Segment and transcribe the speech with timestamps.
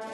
[0.00, 0.08] Fala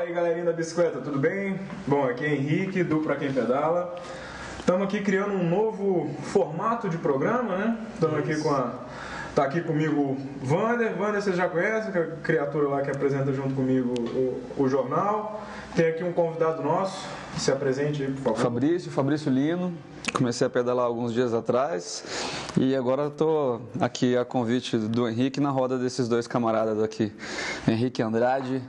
[0.00, 1.58] aí galerinha da bicicleta, tudo bem?
[1.86, 3.94] Bom, aqui é Henrique, do Pra Quem Pedala.
[4.58, 7.78] Estamos aqui criando um novo formato de programa, né?
[7.94, 8.74] Estamos aqui com a.
[9.36, 10.96] Tá aqui comigo o Vander.
[10.96, 14.66] Vander você já conhece, que é a criatura lá que apresenta junto comigo o, o
[14.66, 15.42] jornal.
[15.74, 17.06] Tem aqui um convidado nosso,
[17.36, 18.38] se apresente aí, por favor.
[18.38, 19.74] Fabrício, Fabrício Lino.
[20.14, 22.02] Comecei a pedalar alguns dias atrás
[22.56, 27.12] e agora estou aqui a convite do Henrique na roda desses dois camaradas aqui,
[27.68, 28.62] Henrique Andrade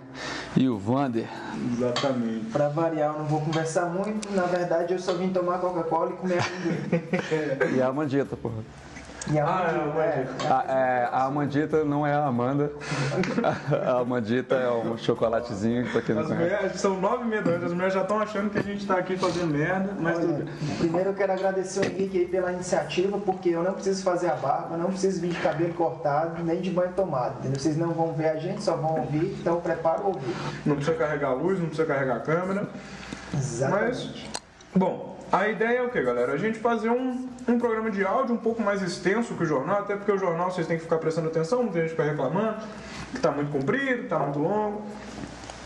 [0.57, 1.29] e o Vander.
[1.71, 2.45] Exatamente.
[2.51, 4.29] Pra variar, eu não vou conversar muito.
[4.33, 7.77] Na verdade, eu só vim tomar Coca-Cola e comer amendoim.
[7.77, 8.86] E a Amandita, porra.
[9.31, 10.27] E a Ah, é, é.
[10.49, 12.71] A, é, a Amandita não é a Amanda.
[13.85, 16.43] A Amandita é um chocolatezinho, pra quem não As conhece.
[16.55, 19.47] mulheres, são nove noite, as mulheres já estão achando que a gente está aqui fazendo
[19.51, 20.53] merda, mas tudo Olha, bem.
[20.79, 24.35] primeiro eu quero agradecer o Henrique aí pela iniciativa, porque eu não preciso fazer a
[24.35, 27.39] barba, não preciso vir de cabelo cortado, nem de banho tomado.
[27.39, 27.59] Entendeu?
[27.59, 30.35] Vocês não vão ver a gente, só vão ouvir, então prepara o ouvido.
[30.65, 32.67] Não precisa carregar a luz, não precisa carregar a câmera.
[33.33, 34.29] Exatamente.
[34.75, 36.33] Bom, a ideia é o que, galera?
[36.33, 39.79] A gente fazer um, um programa de áudio um pouco mais extenso que o jornal,
[39.79, 42.57] até porque o jornal vocês têm que ficar prestando atenção, muita gente fica reclamando
[43.13, 44.83] que tá muito comprido, tá muito longo.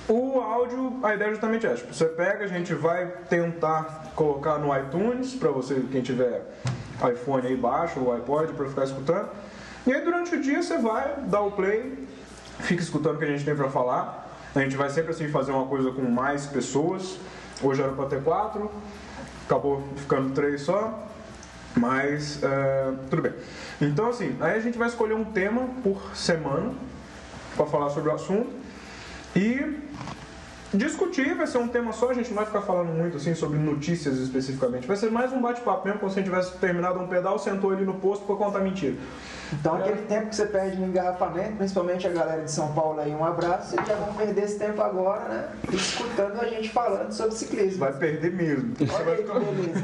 [0.09, 1.77] O áudio, a ideia é justamente essa.
[1.77, 6.41] Tipo, você pega, a gente vai tentar colocar no iTunes, para você, quem tiver
[7.11, 9.29] iPhone aí baixo, ou iPod, para ficar escutando.
[9.85, 12.07] E aí durante o dia você vai dar o play,
[12.59, 14.29] fica escutando o que a gente tem para falar.
[14.53, 17.17] A gente vai sempre assim fazer uma coisa com mais pessoas.
[17.63, 18.69] Hoje era para ter quatro,
[19.51, 21.07] acabou ficando três só.
[21.75, 23.33] Mas é, tudo bem.
[23.81, 26.73] Então assim, aí a gente vai escolher um tema por semana
[27.55, 28.49] para falar sobre o assunto
[29.35, 29.77] e
[30.73, 31.33] discutir.
[31.33, 32.09] Vai ser um tema só.
[32.09, 34.85] A gente não vai ficar falando muito assim sobre notícias especificamente.
[34.85, 37.71] Vai ser mais um bate-papo mesmo, como se a gente tivesse terminado um pedal, sentou
[37.71, 38.95] ali no posto para contar mentira.
[39.53, 43.13] Então aquele tempo que você perde no engarrafamento, principalmente a galera de São Paulo aí,
[43.13, 45.49] um abraço, vocês já vão perder esse tempo agora, né?
[45.73, 47.79] Escutando a gente falando sobre ciclismo.
[47.79, 48.73] Vai perder mesmo.
[48.79, 49.83] Olha vai aí que beleza.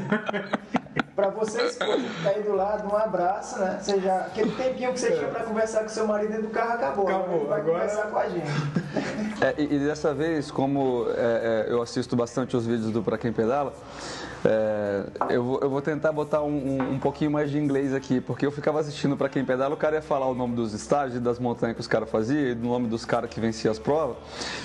[1.14, 3.80] Pra você, esposa, que tá aí do lado, um abraço, né?
[3.82, 6.74] Você já, aquele tempinho que você tinha pra conversar com seu marido dentro do carro
[6.74, 7.08] acabou.
[7.08, 8.46] Acabou, vai agora- conversar com a gente.
[9.40, 13.18] É, e, e dessa vez, como é, é, eu assisto bastante os vídeos do Pra
[13.18, 13.72] Quem Pedala,
[14.44, 18.20] é, eu, vou, eu vou tentar botar um, um- um pouquinho mais de inglês aqui,
[18.20, 21.20] porque eu ficava assistindo Pra Quem Pedala, o cara ia falar o nome dos estágios
[21.22, 24.16] das montanhas que os caras faziam, o nome dos caras que venciam as provas,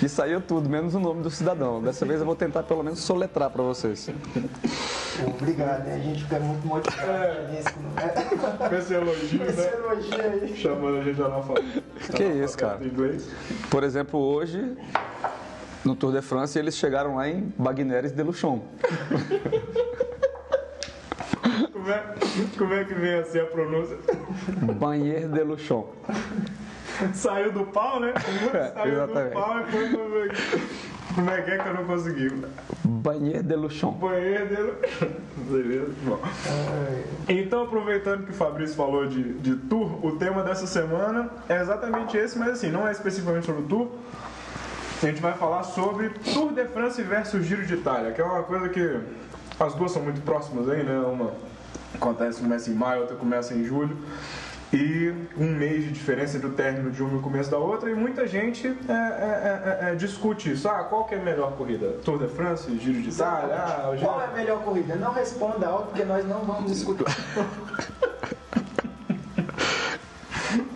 [0.02, 1.82] e saía tudo, menos o nome do cidadão.
[1.82, 4.10] Dessa vez eu vou tentar pelo menos soletrar pra vocês.
[5.28, 5.96] Obrigado, né?
[5.96, 8.14] A gente fica muito motivado nisso, né?
[8.70, 9.72] Com esse elogio, Esse né?
[9.74, 10.56] elogio aí.
[10.58, 11.84] Chamando a gente analfabeto.
[12.16, 12.80] Que isso, cara?
[13.70, 14.76] Por exemplo, hoje,
[15.84, 18.64] no Tour de France, eles chegaram lá em Bagneres de Luchon.
[21.72, 22.04] Como é,
[22.58, 23.98] como é que vem assim a pronúncia?
[24.80, 25.94] Banheiro de Luchon.
[27.14, 28.14] Saiu do pau, né?
[28.74, 29.34] Saiu do exatamente.
[29.34, 30.32] pau e foi.
[31.16, 32.32] Como é que é que eu não consegui?
[32.86, 33.92] Banheiro de Luchon.
[33.92, 34.74] Banheiro dele.
[35.36, 35.94] Beleza?
[36.06, 36.20] Bom.
[37.28, 42.16] Então, aproveitando que o Fabrício falou de, de tour, o tema dessa semana é exatamente
[42.16, 43.92] esse, mas assim, não é especificamente sobre o tour.
[45.04, 48.42] A gente vai falar sobre Tour de France versus Giro de Itália, que é uma
[48.42, 49.02] coisa que
[49.60, 50.98] as duas são muito próximas aí, né?
[50.98, 51.34] Uma
[51.94, 53.98] acontece, começa em maio, outra começa em julho.
[54.72, 57.92] E um mês de diferença entre o término de uma e o começo da outra,
[57.92, 60.70] e muita gente é, é, é, é, discute isso.
[60.70, 61.98] Ah, qual que é a melhor corrida?
[62.06, 63.56] Tour de France, Giro de Itália?
[63.56, 64.08] Ah, Giro...
[64.08, 64.96] Qual é a melhor corrida?
[64.96, 67.04] Não responda alto, porque nós não vamos discutir.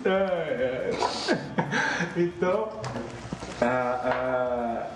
[0.05, 0.97] É, é.
[2.15, 2.69] Então,
[3.61, 4.87] a, a,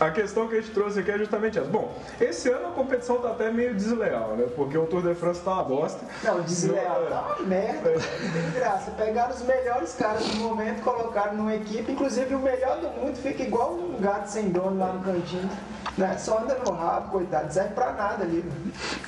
[0.00, 1.68] a questão que a gente trouxe aqui é justamente essa.
[1.68, 4.46] Bom, esse ano a competição tá até meio desleal, né?
[4.54, 6.04] Porque o Tour de France tá uma bosta.
[6.22, 8.90] Não, desleal, Não, tá uma merda, não tem graça.
[8.92, 13.42] Pegaram os melhores caras do momento, colocaram numa equipe, inclusive o melhor do mundo fica
[13.42, 15.50] igual um gato sem dono lá no cantinho.
[15.96, 16.16] Né?
[16.16, 18.44] Só anda no rabo, coitado, não serve pra nada ali.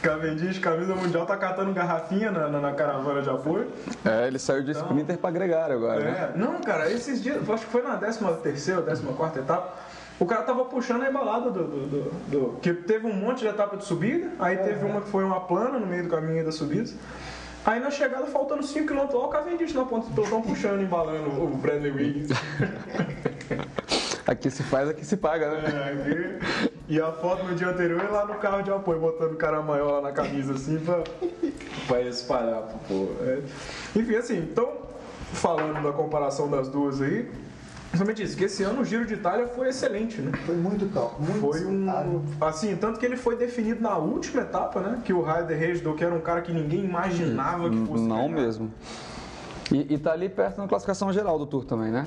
[0.03, 3.71] Cavendish, camisa mundial, tá catando garrafinha na, na, na caravana de apoio.
[4.05, 6.31] É, ele saiu de sprinter pra gregário agora, né?
[6.35, 9.73] É, não, cara, esses dias, acho que foi na 13 terceira ou 14 quarta etapa,
[10.21, 13.49] o cara tava puxando a embalada do, do, do- do- Que teve um monte de
[13.49, 16.55] etapa de subida, aí teve uma que foi uma plana no meio do caminho das
[16.55, 16.95] subidas.
[17.65, 21.49] Aí na chegada, faltando 5km lá, o Cavendish na ponta do pelotão puxando, embalando o
[21.57, 22.31] Bradley Wiggins.
[24.27, 25.63] Aqui se faz, aqui se paga, né?
[25.69, 26.71] É, aqui.
[26.89, 29.61] E a foto no dia anterior é lá no carro de apoio, botando o cara
[29.61, 31.03] maior lá na camisa assim pra,
[31.87, 33.17] pra espalhar pro povo.
[33.23, 33.41] É.
[33.97, 34.73] Enfim, assim, então,
[35.33, 37.31] falando da comparação das duas aí,
[37.91, 40.31] Principalmente isso, que esse ano o Giro de Itália foi excelente, né?
[40.47, 42.23] Foi muito top, muito Foi um.
[42.41, 45.01] Assim, tanto que ele foi definido na última etapa, né?
[45.05, 48.05] Que o Ryder Reisdor, que era um cara que ninguém imaginava que fosse.
[48.05, 48.43] Não ganhar.
[48.43, 48.73] mesmo.
[49.73, 52.07] E, e tá ali perto na classificação geral do Tour também, né?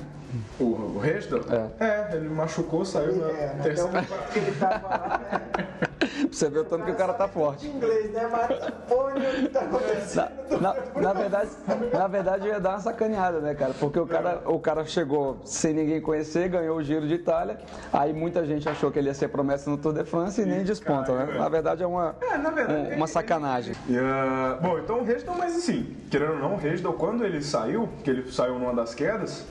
[0.58, 1.44] O, o Reisdor?
[1.78, 2.16] É.
[2.16, 4.06] ele machucou, saiu na É, naquele terceira.
[4.36, 5.86] ele tava lá, né?
[6.24, 7.66] Pra você ver o tanto que o cara tá forte.
[7.66, 8.28] Inglês, né?
[8.30, 8.58] Mas
[8.88, 10.60] porra, o que tá acontecendo?
[10.60, 11.50] Na, na- na verdade,
[11.92, 13.74] na verdade, eu ia dar uma sacaneada, né, cara?
[13.78, 17.58] Porque o cara, o cara chegou sem ninguém conhecer, ganhou o Giro de Itália,
[17.92, 20.62] aí muita gente achou que ele ia ser promessa no Tour de France e nem
[20.64, 21.34] desponta, né?
[21.38, 23.74] Na verdade, é uma, É, verdade, um- uma sacanagem.
[23.88, 27.42] E, ah, bom, então o Reisdor, mas assim, querendo ou não, o Reisdor, quando ele
[27.42, 29.44] saiu, que ele saiu numa das quedas,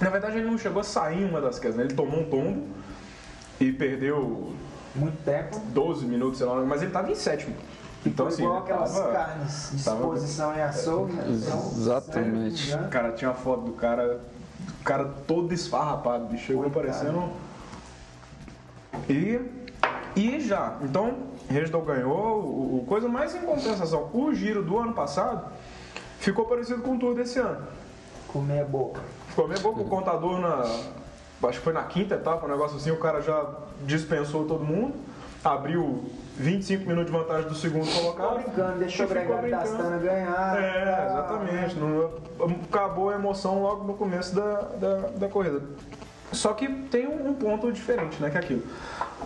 [0.00, 1.84] na verdade ele não chegou a sair em uma das quedas, né?
[1.84, 2.66] Ele tomou um tombo
[3.60, 4.52] e perdeu
[4.94, 5.58] Muito tempo.
[5.72, 7.54] 12 minutos, sei lá, mas ele tava em sétimo.
[8.06, 11.24] Então, assim, igual aquelas tava- carnes, tava- disposição e açougue, né?
[11.28, 12.76] Então, Exatamente.
[12.90, 14.20] Cara, tinha uma foto do cara,
[14.80, 16.86] o cara todo esfarrapado, bicho, chegou Coitado.
[16.86, 17.30] parecendo.
[19.08, 19.40] E,
[20.16, 21.14] e já, então,
[21.48, 25.46] Regisdal ganhou o, o coisa, mas em compensação, o giro do ano passado
[26.18, 27.66] ficou parecido com o tour desse ano.
[28.28, 29.00] Comer a boca.
[29.28, 30.62] Ficou meio pouco o contador na.
[31.42, 33.44] Acho que foi na quinta etapa, um negócio assim, o cara já
[33.82, 34.94] dispensou todo mundo,
[35.44, 36.04] abriu
[36.38, 38.42] 25 minutos de vantagem do segundo Ficou colocado.
[38.42, 39.82] brincando, deixou o ficou Gregário da brincando.
[39.82, 40.62] Astana ganhar.
[40.62, 41.04] É, tá?
[41.06, 41.76] exatamente.
[41.78, 42.10] Não-
[42.64, 45.60] acabou a emoção logo no começo da, da, da corrida.
[46.32, 48.30] Só que tem um, um ponto diferente, né?
[48.30, 48.62] Que é aquilo.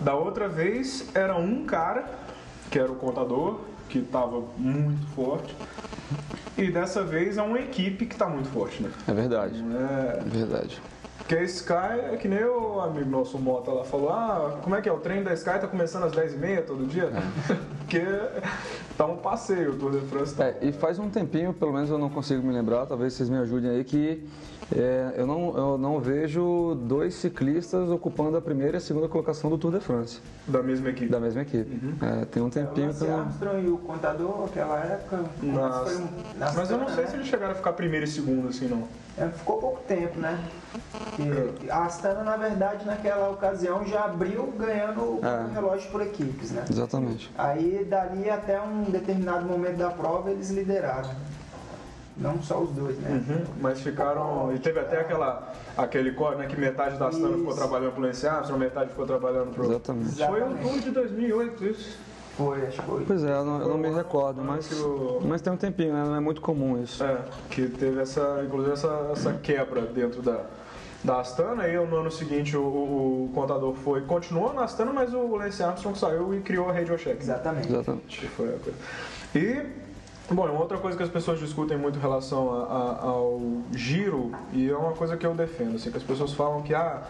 [0.01, 2.05] Da outra vez era um cara,
[2.69, 5.55] que era o contador, que estava muito forte.
[6.57, 8.91] E dessa vez é uma equipe que está muito forte, né?
[9.07, 9.63] É verdade.
[9.73, 10.79] É- É verdade.
[11.29, 14.75] Porque a Sky é que nem o amigo nosso o Mota lá falou, ah, como
[14.75, 14.91] é que é?
[14.91, 17.11] O treino da Sky tá começando às 10h30 todo dia?
[17.85, 18.03] Porque
[18.97, 20.45] tá um passeio, o Tour de France tá.
[20.47, 23.37] É, e faz um tempinho, pelo menos eu não consigo me lembrar, talvez vocês me
[23.37, 24.27] ajudem aí, que
[24.75, 29.51] é, eu, não, eu não vejo dois ciclistas ocupando a primeira e a segunda colocação
[29.51, 31.11] do Tour de France, Da mesma equipe.
[31.11, 31.79] da mesma equipe.
[32.01, 33.19] É, tem um O tempinho que Lance eu não...
[33.19, 35.19] Armstrong e o contador, naquela época.
[35.43, 35.91] Nossa.
[35.91, 36.07] foi um-
[36.55, 37.09] Mas eu não sei né?
[37.11, 38.87] se eles chegaram a ficar primeiro e segundo assim, não.
[39.19, 40.39] É, ficou pouco tempo, né?
[41.17, 45.53] E a Astana, na verdade, naquela ocasião já abriu ganhando o É.
[45.53, 46.63] relógio por equipes, né?
[46.69, 47.29] Exatamente.
[47.37, 51.09] Aí, dali até um determinado momento da prova, eles lideraram.
[52.15, 53.23] Não só os dois, né?
[53.29, 54.53] Uhum, Mas ficaram.
[54.53, 56.47] E teve até aquela, aquele código, né?
[56.47, 57.57] Que metade da Astana ficou Isso.
[57.57, 59.65] trabalhando pro Lance Armstrong, metade ficou trabalhando pro.
[59.65, 60.15] Exatamente.
[60.25, 61.97] Foi o Tour de 2008, isso.
[62.39, 63.03] Foi, acho que foi.
[63.05, 66.05] Pois é, eu não, eu não me recordo, mas, o- mas tem um tempinho, né?
[66.05, 67.03] Não é muito comum isso.
[67.03, 67.17] É,
[67.49, 70.45] que teve essa, inclusive essa, essa quebra dentro da,
[71.03, 71.63] da Astana.
[71.63, 75.99] Aí no ano seguinte o, o- contador foi, continuou na Astana, mas o Lance Armstrong
[75.99, 77.21] saiu e criou a Radio Shack.
[77.21, 77.67] Exatamente.
[77.67, 78.19] Exatamente.
[78.21, 78.77] Que foi a coisa.
[79.35, 83.41] E, bom, uma outra coisa que as pessoas discutem muito em relação a- a- ao
[83.73, 87.01] giro, e é uma coisa que eu defendo, assim, que as pessoas falam que ah,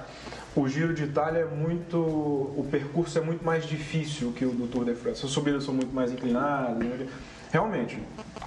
[0.56, 1.98] o giro de Itália é muito.
[1.98, 5.26] o percurso é muito mais difícil que o do Tour de France.
[5.26, 6.78] As subidas são muito mais inclinadas.
[6.78, 7.08] né?
[7.52, 7.98] Realmente,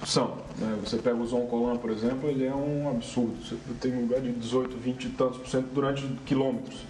[0.05, 0.37] são.
[0.57, 0.77] né?
[0.83, 3.35] Você pega o Zon Colan, por exemplo, ele é um absurdo.
[3.43, 6.85] Você tem um lugar de 18, 20 e tantos por cento durante quilômetros.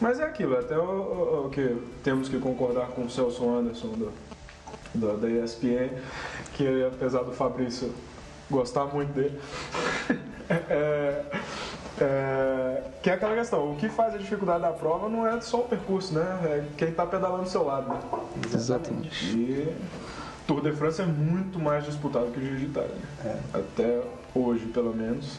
[0.00, 3.88] Mas é aquilo, até o, o- o que temos que concordar com o Celso Anderson
[3.88, 4.12] do,
[4.94, 5.88] da, da ESPN,
[6.54, 7.90] que apesar do Fabrício
[8.50, 9.38] gostar muito dele,
[10.50, 11.22] é,
[12.00, 12.65] é,
[13.06, 15.68] que é aquela questão, o que faz a dificuldade da prova não é só o
[15.68, 16.40] percurso, né?
[16.42, 17.88] É quem está pedalando do seu lado.
[17.88, 18.00] Né?
[18.52, 19.26] Exatamente.
[19.26, 19.76] E
[20.44, 22.90] Tour de France é muito mais disputado que o Giro de Itália.
[23.22, 23.40] né?
[23.54, 24.02] Até
[24.34, 25.38] hoje, pelo menos.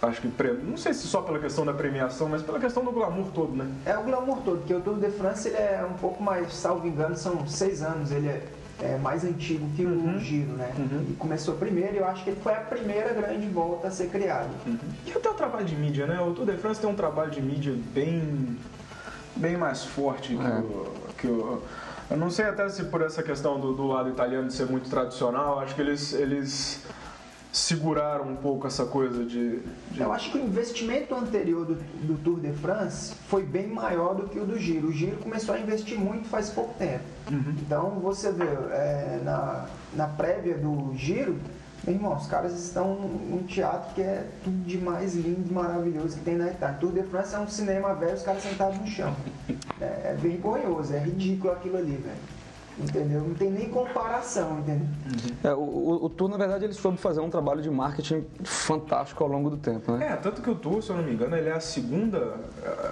[0.00, 0.28] Acho que,
[0.64, 3.70] não sei se só pela questão da premiação, mas pela questão do glamour todo, né?
[3.84, 6.88] É o glamour todo, porque o Tour de France ele é um pouco mais, salvo
[6.88, 8.42] engano, são seis anos, ele é,
[8.80, 10.72] é mais antigo que o Giro, né?
[11.10, 14.08] E começou primeiro, e eu acho que ele foi a primeira grande volta a ser
[14.08, 14.48] criada.
[15.06, 16.20] E até o trabalho de mídia, né?
[16.20, 18.56] O Tour de France tem um trabalho de mídia bem,
[19.36, 20.48] bem mais forte que, É.
[20.60, 21.62] o, que o-
[22.10, 24.88] Eu não sei até se por essa questão do, do lado italiano de ser muito
[24.88, 26.82] tradicional, acho que eles, eles
[27.52, 29.60] seguraram um pouco essa coisa de.
[29.90, 34.14] de- Eu acho que o investimento anterior do, do Tour de France foi bem maior
[34.14, 34.88] do que o do Giro.
[34.88, 37.04] O Giro começou a investir muito faz pouco tempo.
[37.60, 41.36] Então você vê, é, na, na prévia do Giro,
[41.84, 46.18] meu irmão, os caras estão num teatro que é tudo de mais lindo e maravilhoso
[46.18, 46.76] que tem na Itália.
[46.78, 49.14] Tour de France é um cinema velho, os caras sentados no chão.
[49.80, 52.16] É, é vergonhoso, é ridículo aquilo ali, velho.
[52.80, 53.22] Entendeu?
[53.22, 54.86] Não tem nem comparação, entendeu?
[55.42, 59.28] É, o, o, Tour, na verdade, ele soube fazer um trabalho de marketing fantástico ao
[59.28, 60.12] longo do tempo, né?
[60.12, 62.36] É, tanto que o Tour, se eu não me engano, ele é a segunda,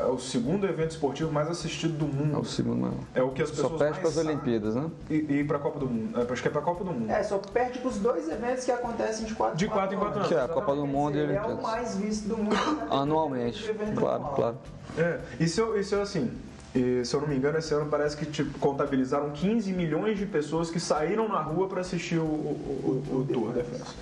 [0.01, 2.41] é o segundo evento esportivo mais assistido do É mundo.
[2.41, 2.95] o segundo, não.
[3.15, 4.27] É o que as Só pessoas perde mais para as.
[4.27, 4.91] Olimpíadas, né?
[5.09, 6.21] E, e para a Copa do Mundo.
[6.21, 7.11] É, acho que é para a Copa do Mundo.
[7.11, 10.35] É, só perde pros dois eventos que acontecem de 4 De quatro em quatro Que
[10.35, 12.57] é a Copa do Mundo e a Ele é o mais visto do mundo.
[12.91, 14.35] Anualmente, claro, anual.
[14.35, 14.57] claro.
[14.99, 16.31] É, e se eu, e se eu, assim,
[16.79, 20.27] e se eu não me engano, esse ano parece que tipo, contabilizaram 15 milhões de
[20.27, 23.95] pessoas que saíram na rua para assistir o, o, o, o Tour de France.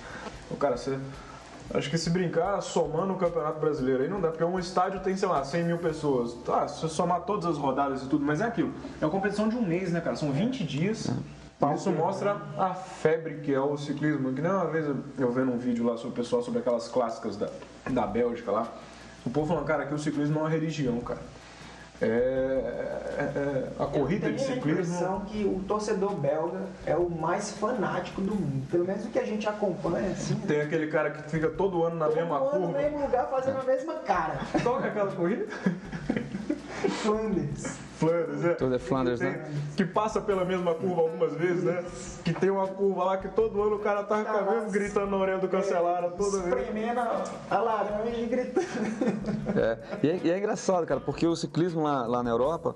[0.51, 0.97] O cara, você.
[1.73, 5.17] Acho que se brincar, somando o Campeonato Brasileiro aí não dá, porque um estádio tem,
[5.17, 6.33] sei lá, 100 mil pessoas.
[6.45, 8.71] Tá, se você somar todas as rodadas e tudo, mas é aquilo.
[9.01, 10.15] É uma competição de um mês, né, cara?
[10.15, 11.09] São 20 dias.
[11.73, 14.31] Isso mostra a febre que é o ciclismo.
[14.33, 16.87] Que nem uma vez eu- eu vendo um vídeo lá sobre o pessoal sobre aquelas
[16.87, 17.49] clássicas da,
[17.89, 18.67] da Bélgica lá.
[19.25, 21.19] O povo falando, cara, que o ciclismo é uma religião, cara.
[22.01, 24.71] É, é- é- a corrida de Eu tenho a ciclismo.
[24.95, 28.67] impressão que o torcedor belga é o mais fanático do mundo.
[28.69, 30.35] Pelo menos o que a gente acompanha, assim.
[30.35, 32.79] Tem aquele cara que fica todo ano na Todo mesma ano no curva.
[32.79, 34.39] mesmo lugar fazendo a mesma cara.
[34.53, 35.45] É aquela corrida?
[37.01, 37.77] Flanders.
[37.95, 38.53] Flanders, é.
[38.55, 39.51] Tour de Flanders, Tem- né?
[39.75, 41.83] Que passa pela mesma curva algumas vezes, né?
[42.23, 45.07] Que tem uma curva lá que todo ano o cara tá com a mesma gritando
[45.11, 46.55] na orelha do cancelado toda vez.
[46.61, 48.65] Espremendo a, a laranja e gritando.
[49.55, 52.75] É, e, é, e é engraçado, cara, porque o ciclismo lá, lá na Europa,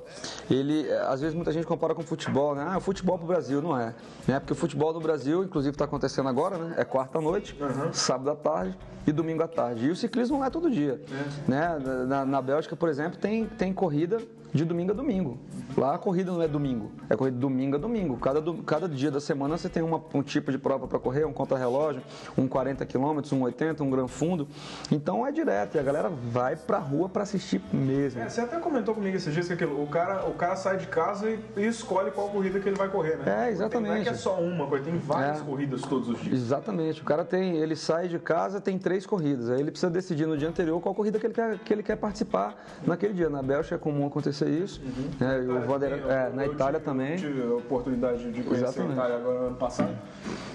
[0.50, 2.66] ele, é, às vezes muita gente compara com o futebol, né?
[2.68, 3.94] Ah, o futebol pro Brasil, não é.
[4.28, 4.40] Né?
[4.40, 6.76] Porque o futebol no Brasil, inclusive está acontecendo agora, né?
[6.78, 7.58] É quarta-noite,
[7.92, 9.86] sábado à tarde e domingo à tarde.
[9.86, 11.02] E o ciclismo não é todo dia.
[11.48, 11.78] Né?
[12.08, 14.20] Na, na Bélgica, por exemplo, tem, tem corrida
[14.54, 15.38] de domingo a domingo.
[15.78, 18.18] Lá a corrida não é domingo, é corrida domingo a domingo.
[18.18, 21.26] Cada, do- cada dia da semana você tem uma- um tipo de prova para correr,
[21.26, 22.02] um contra-relógio,
[22.38, 24.48] um 40 km, um 80, um gran fundo.
[24.92, 28.22] Então é direto e a galera vai pra rua para assistir mesmo.
[28.22, 30.88] É, você até comentou comigo esses dias que aquilo, o, cara, o cara sai de
[30.88, 33.48] casa e, e escolhe qual corrida que ele vai correr, né?
[33.48, 33.92] É, exatamente.
[33.92, 35.44] Não é que é só uma coisa, tem várias É.
[35.44, 36.34] corridas todos os dias.
[36.40, 37.02] Exatamente.
[37.02, 39.50] O cara tem, ele sai de casa, tem três corridas.
[39.50, 41.96] Aí ele precisa decidir no dia anterior qual corrida que ele quer, que ele quer
[41.96, 43.30] participar naquele dia.
[43.30, 44.80] Na Bélgica é comum acontecer isso.
[45.20, 45.44] né?
[45.44, 47.16] E o Vander, é, na eu Itália tive- também.
[47.18, 48.92] Tive a oportunidade de conhecer Exatamente.
[48.92, 49.96] a Itália agora ano passado.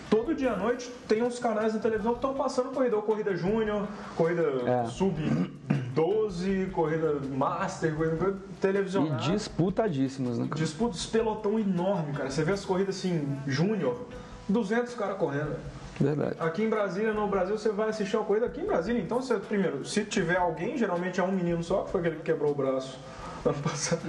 [0.08, 3.34] Todo dia à noite tem uns canais na televisão que estão passando corrida, ou corrida
[3.36, 4.84] júnior, corrida É.
[4.86, 9.22] sub-12, corrida master, corrida coisa E televisionada.
[9.22, 10.48] disputadíssimos, né?
[10.54, 12.30] Disputas pelotão enorme, cara.
[12.30, 14.06] Você vê as corridas assim, júnior,
[14.48, 15.56] 200 caras correndo.
[16.00, 16.34] Verdade.
[16.40, 19.00] Aqui em Brasília, no Brasil, você vai assistir uma corrida aqui em Brasília.
[19.00, 22.22] Então, você, primeiro, se tiver alguém, geralmente é um menino só, que foi aquele que
[22.22, 22.98] quebrou o braço
[23.48, 24.02] ano passado.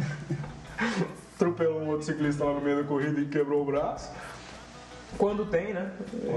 [1.36, 4.10] Atropelou um outro ciclista lá no meio da corrida e quebrou o braço.
[5.18, 5.92] Quando tem, né?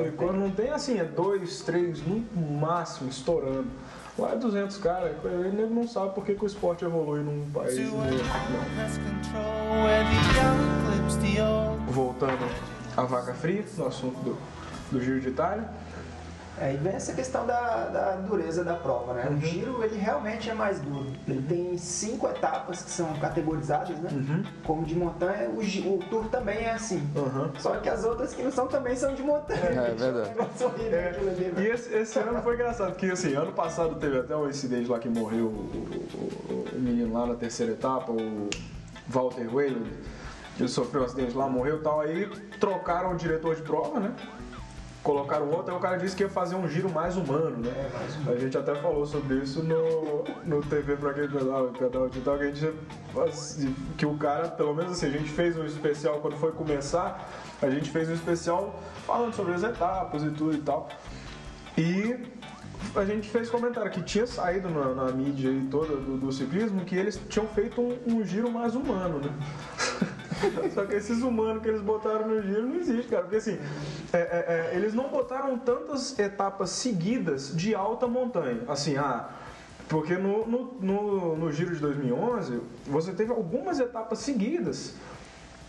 [0.07, 2.25] E quando não tem, assim, é dois, três, no
[2.59, 3.67] máximo, estourando.
[4.17, 7.79] Lá é 200 caras, ele não sabe por que, que o esporte evolui num país.
[7.93, 8.17] Old.
[11.89, 12.51] Voltando
[12.97, 14.37] à vaca fria, no assunto do,
[14.91, 15.69] do Giro de Itália.
[16.61, 19.29] Aí vem essa questão da, da dureza da prova, né?
[19.31, 21.07] O giro, ele realmente é mais duro.
[21.27, 24.11] Ele tem cinco etapas que são categorizadas, né?
[24.65, 26.99] Como de montanha, o, o tour também é assim.
[27.15, 27.51] Uhum.
[27.59, 29.61] Só que as outras que não são também são de montanha.
[29.61, 30.29] É, verdade.
[30.37, 31.69] negócio horrível É, ali, e né?
[31.75, 35.09] esse, esse ano foi engraçado, porque assim, ano passado teve até um incidente lá que
[35.09, 38.49] morreu o, o- o menino lá na terceira etapa, o
[39.09, 39.91] Walter Wayland.
[40.59, 42.01] Ele sofreu um acidente lá, morreu e tal.
[42.01, 42.27] Aí
[42.59, 44.13] trocaram o diretor de prova, né?
[45.09, 47.91] Colocaram outro, aí o cara disse que ia fazer um giro mais humano, né?
[48.27, 52.45] A gente até falou sobre isso no, no TV pra quem pedal, pedal digital, que
[52.45, 52.75] a gente
[53.97, 57.27] que o cara, pelo menos assim, a gente fez um especial quando foi começar,
[57.63, 60.91] a gente fez um especial falando sobre as etapas e tudo e tal.
[61.79, 62.27] E
[62.95, 66.95] a gente fez comentário que tinha saído na, na mídia toda do, do ciclismo que
[66.95, 69.31] eles tinham feito um, um giro mais humano, né?
[70.75, 73.23] Só que esses humanos que eles botaram no giro não existe, cara.
[73.23, 73.59] Porque assim,
[74.13, 78.63] é, é, é, eles não botaram tantas etapas seguidas de alta montanha.
[78.69, 79.29] Assim, ah.
[79.89, 84.95] Porque no, no, no, no giro de 2011, você teve algumas etapas seguidas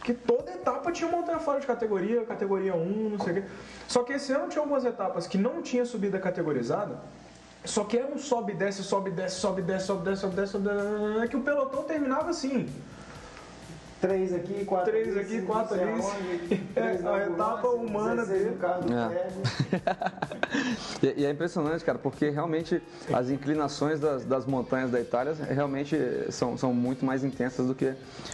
[0.04, 3.44] que toda etapa tinha montanha fora de categoria, categoria 1, não sei o quê.
[3.88, 7.00] Só que esse ano tinha algumas etapas que não tinha subida categorizada,
[7.64, 10.66] só que era um sobe, desce, sobe, desce, sobe, desce, sobe, desce, sobe, desce, sobe,
[10.66, 12.68] desce, que o pelotão terminava assim.
[14.02, 15.92] Três aqui, quatro Três aqui, cinco quatro ali.
[16.76, 18.58] É, três na a etapa humana 16 dele.
[18.94, 20.30] É.
[21.02, 22.82] E, e é impressionante, cara, porque realmente
[23.14, 25.96] as inclinações das, das montanhas da Itália realmente
[26.30, 27.94] são, são muito mais intensas do que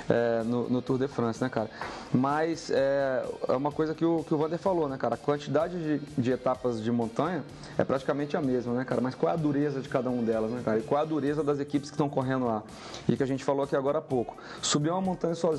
[0.09, 1.69] é, no, no Tour de France, né, cara?
[2.13, 5.15] Mas é, é uma coisa que o, que o Vander falou, né, cara?
[5.15, 7.43] A quantidade de, de etapas de montanha
[7.77, 9.01] é praticamente a mesma, né, cara?
[9.01, 10.79] Mas qual é a dureza de cada um delas, né, cara?
[10.79, 12.63] E qual é a dureza das equipes que estão correndo lá?
[13.09, 14.37] E que a gente falou aqui agora há pouco.
[14.61, 15.54] Subir uma montanha sozinho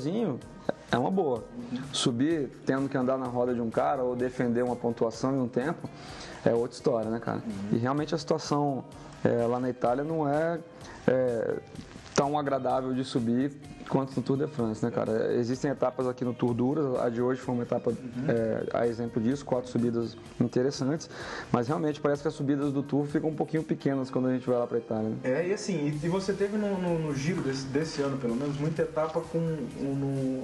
[0.91, 1.43] é uma boa.
[1.91, 5.47] Subir tendo que andar na roda de um cara ou defender uma pontuação em um
[5.47, 5.89] tempo
[6.45, 7.41] é outra história, né, cara?
[7.71, 8.85] E realmente a situação
[9.23, 10.59] é, lá na Itália não é,
[11.07, 11.59] é,
[12.17, 13.51] tão agradável de subir
[13.87, 15.35] quanto no Tour de France, né, cara?
[15.35, 17.93] Existem etapas aqui no Tour duras, a de hoje foi uma etapa
[18.27, 21.07] é, a exemplo disso, quatro subidas interessantes,
[21.51, 24.47] mas realmente parece que as subidas do Tour ficam um pouquinho pequenas quando a gente
[24.49, 25.09] vai lá pra Itália.
[25.09, 25.15] Né?
[25.23, 28.35] É, e assim, e, e você teve no, no- no giro desse, desse ano, pelo
[28.35, 30.43] menos, muita etapa com um- no-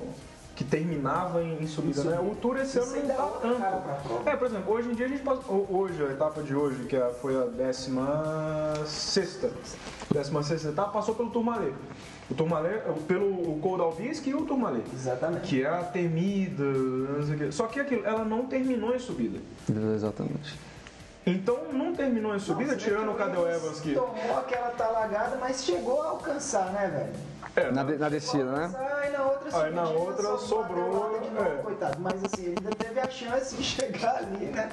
[0.56, 2.20] que terminava em, em subida, né?
[2.20, 4.30] O Tour esse ano Isso não ainda tá é pra tanto.
[4.30, 6.84] É, por exemplo, hoje em dia a gente passa, ho- hoje, a etapa de hoje,
[6.86, 9.48] que é- foi a 16
[10.14, 11.74] décima sexta etapa, passou pelo Tourmalet.
[12.30, 14.84] O Tourmalet, pelo o Koldalvisk e o Tourmalet.
[14.94, 15.42] Exatamente.
[15.48, 17.52] Que é a temida, não sei o quê.
[17.52, 19.40] Só que aquilo, ela não terminou em subida.
[19.96, 20.58] Exatamente.
[21.26, 23.94] Então não terminou em subida, vê tirando o que Cadel Evans que.
[23.94, 27.33] Tomou aquela talagada, mas chegou a alcançar, né, velho?
[27.56, 28.72] É, Na, de- na descida, né?
[29.04, 31.62] Aí na outra, Aí na outra sobrou, bateu novo, é.
[31.62, 32.00] coitado.
[32.00, 34.72] Mas assim, ele ainda teve a chance de chegar ali, né?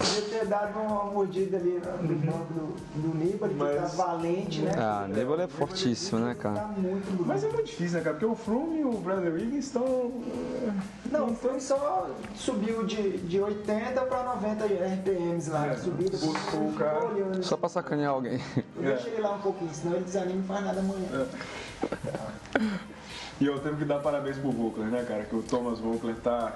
[0.00, 3.68] Podia ter dado uma mordida ali no no banco do, do Nibali, que Uhum.
[3.80, 4.72] Mas- tá valente, né?
[4.78, 6.54] Ah, Nibali é fortíssimo, né, cara?
[6.60, 7.26] Tá muito bonito.
[7.26, 8.16] Mas é muito difícil, né, cara?
[8.16, 10.10] Porque o Froome e o Bradley Wiggins estão.
[11.12, 16.16] Não, foi só subiu de, de 80 para 90 RPMs lá, É, subida.
[16.16, 17.04] buscou o cara.
[17.04, 17.42] olhando.
[17.42, 18.40] Só pra sacanear alguém.
[18.80, 21.26] Deixa ele lá um pouquinho, senão ele desanima e não faz nada amanhã.
[23.40, 25.24] E eu tenho que dar parabéns pro Vogler, né, cara?
[25.24, 26.52] Que o Thomas Vogler tá.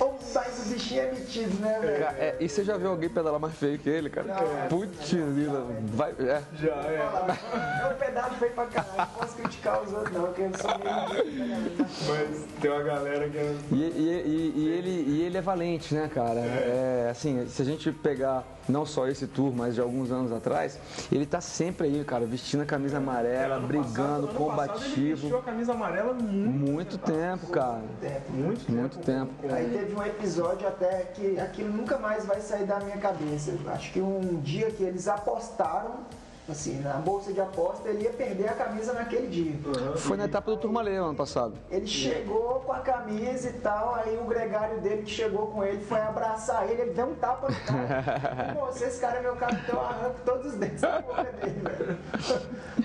[0.00, 1.98] Ô, Mas o bichinho é metido, né, velho?
[2.04, 4.26] Cara, é, e você já viu alguém pedalar mais feio que ele, cara?
[4.68, 5.62] Putz, vida.
[5.94, 6.42] Vai, é.
[6.54, 7.82] Já é.
[7.82, 8.96] É um pedal feio pra caralho.
[8.98, 11.86] Não posso criticar os outros, não, porque eu sou meio.
[12.08, 13.56] Mas tem uma galera que é.
[13.72, 16.40] E, e- e- e ele, e ele é valente, né, cara?
[16.40, 20.78] É, assim, se a gente pegar não só esse tour, mas de alguns anos atrás,
[21.12, 25.20] ele tá sempre aí, cara, vestindo a camisa amarela, brigando, passado- passado ele combativo.
[25.20, 27.82] vestiu a camisa amarela muito, Muito tempo, cara.
[28.00, 28.32] tempo.
[28.32, 28.72] muito tempo.
[28.72, 29.32] Muito tempo.
[29.54, 33.52] Aí teve um episódio até que aquilo nunca mais vai sair da minha cabeça.
[33.68, 36.00] Acho que um dia que eles apostaram,
[36.48, 39.54] assim, na bolsa de aposta, ele ia perder a camisa naquele dia.
[39.96, 41.54] Foi na etapa do Turmalê ano passado.
[41.70, 45.82] Ele chegou com a camisa e tal, aí o gregário dele que chegou com ele
[45.84, 48.54] foi abraçar ele, ele deu um tapa no cara.
[48.58, 51.60] Pô, se esse cara é meu capitão, eu arranco todos os dentes da boca dele,
[51.60, 51.98] velho.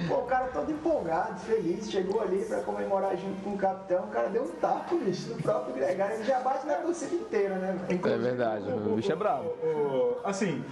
[0.08, 4.08] Pô, o cara todo empolgado, feliz, chegou ali pra comemorar junto com o capitão, o
[4.08, 7.78] cara deu um tapa, bicho, no próprio gregário, ele já bate na torcida inteira, né,
[7.88, 8.08] velho?
[8.08, 9.50] É verdade, o bicho é bravo.
[9.50, 10.64] O- assim,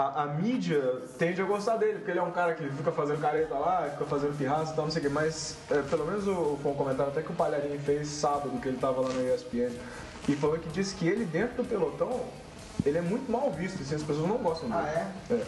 [0.00, 0.80] a, a mídia
[1.18, 4.06] tende a gostar dele, porque ele é um cara que fica fazendo careta lá, fica
[4.06, 6.74] fazendo pirraça e tal, não sei o quê, mas é, pelo menos o, foi um
[6.74, 9.70] comentário até que o Palharinho fez sábado, que ele tava lá na ESPN,
[10.28, 12.20] e falou que disse que ele dentro do pelotão,
[12.84, 14.82] ele é muito mal visto, assim, as pessoas não gostam dele.
[14.82, 15.42] Ah, é?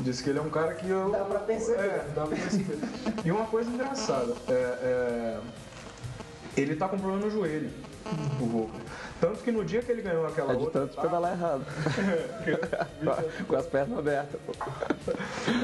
[0.00, 1.10] Disse que ele é um cara que eu.
[1.10, 1.78] Dá pra perceber.
[1.78, 2.78] É, dá pra perceber.
[3.22, 5.40] e uma coisa engraçada, é, é,
[6.56, 7.70] ele tá com problema no joelho,
[8.40, 8.80] o Volker.
[9.20, 10.80] Tanto que no dia que ele ganhou aquela É de outra.
[10.82, 11.62] tanto pedalar errado.
[13.46, 14.40] Com as pernas abertas.
[14.46, 14.52] pô.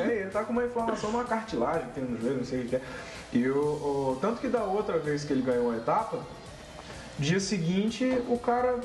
[0.03, 2.69] É, ele tá com uma inflamação numa cartilagem que tem no joelho, não sei o
[2.69, 2.81] que é.
[3.33, 6.19] E o, o- tanto que da outra vez que ele ganhou a etapa,
[7.19, 8.79] dia seguinte o cara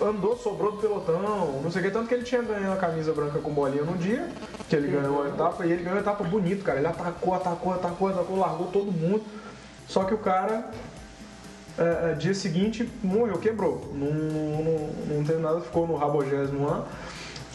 [0.00, 3.12] andou, sobrou do pelotão, não sei o que, tanto que ele tinha ganho a camisa
[3.12, 4.28] branca com bolinha no dia,
[4.68, 6.78] que ele ganhou a etapa, e ele ganhou a etapa bonito, cara.
[6.78, 9.24] Ele atacou, atacou, atacou, atacou, largou todo mundo.
[9.88, 10.70] Só que o cara,
[11.78, 13.90] é, é, dia seguinte, morreu, quebrou.
[13.94, 16.84] Não, não, não teve nada, ficou no rabogésimo lá.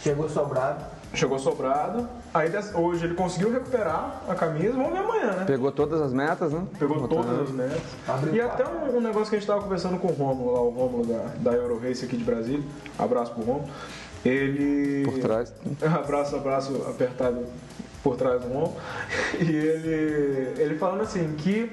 [0.02, 0.86] Chegou sobrado.
[1.14, 2.08] Chegou sobrado.
[2.34, 4.74] Aí hoje ele conseguiu recuperar a camisa.
[4.74, 5.46] Vamos ver amanhã, né?
[5.46, 6.64] Pegou todas as metas, né?
[6.78, 7.82] Pegou Botando- todas as metas.
[8.08, 8.64] Abriu E quatro.
[8.64, 11.06] até um, um negócio que a gente estava conversando com o Romulo, lá, o Romulo
[11.08, 12.64] da, da Euro Race aqui de Brasília.
[12.98, 13.68] Abraço pro Romulo.
[14.24, 15.04] Ele.
[15.06, 15.54] Por trás.
[15.82, 17.46] abraço, abraço apertado
[18.04, 18.74] por trás do Romulo.
[19.42, 21.72] E ele, ele falando assim que.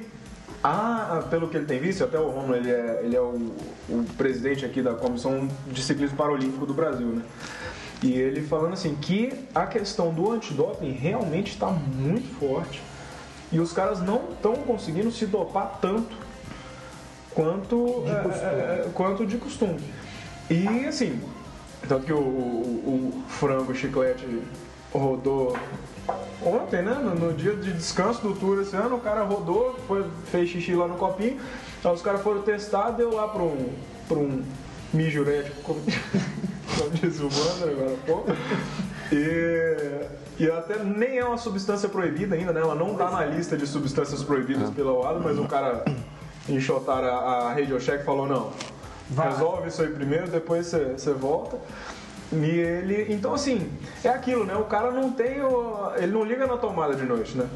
[0.68, 3.54] Ah, pelo que ele tem visto, até o Romulo ele é, ele é o,
[3.88, 7.22] o presidente aqui da Comissão de Ciclismo Paralímpico do Brasil, né?
[8.02, 12.82] E ele falando assim que a questão do antidoping realmente está muito forte
[13.52, 16.16] e os caras não estão conseguindo se dopar tanto
[17.32, 18.92] quanto de, costume.
[18.92, 19.80] quanto de costume.
[20.50, 21.20] E assim,
[21.88, 24.42] tanto que o, o, o frango chiclete
[24.92, 25.56] rodou
[26.42, 26.94] ontem, né?
[26.94, 30.74] No, no dia de descanso do tour esse ano, o cara rodou, foi, fez xixi
[30.74, 31.38] lá no copinho,
[31.84, 33.72] aí os caras foram testar, deu lá para um,
[34.08, 34.42] pra um
[34.92, 35.80] mijurético, como,
[36.76, 38.32] como diz o Wander agora há pouco.
[39.12, 42.60] E, e até nem é uma substância proibida ainda, né?
[42.60, 45.84] Ela não tá na lista de substâncias proibidas pela OADA, mas o cara
[46.48, 48.52] enxotar a, a Radio Shack falou, não,
[49.16, 51.56] resolve isso aí primeiro, depois você volta.
[52.32, 53.14] E ele.
[53.14, 53.70] Então assim,
[54.02, 54.56] é aquilo, né?
[54.56, 55.40] O cara não tem.
[55.42, 57.48] O, ele não liga na tomada de noite, né?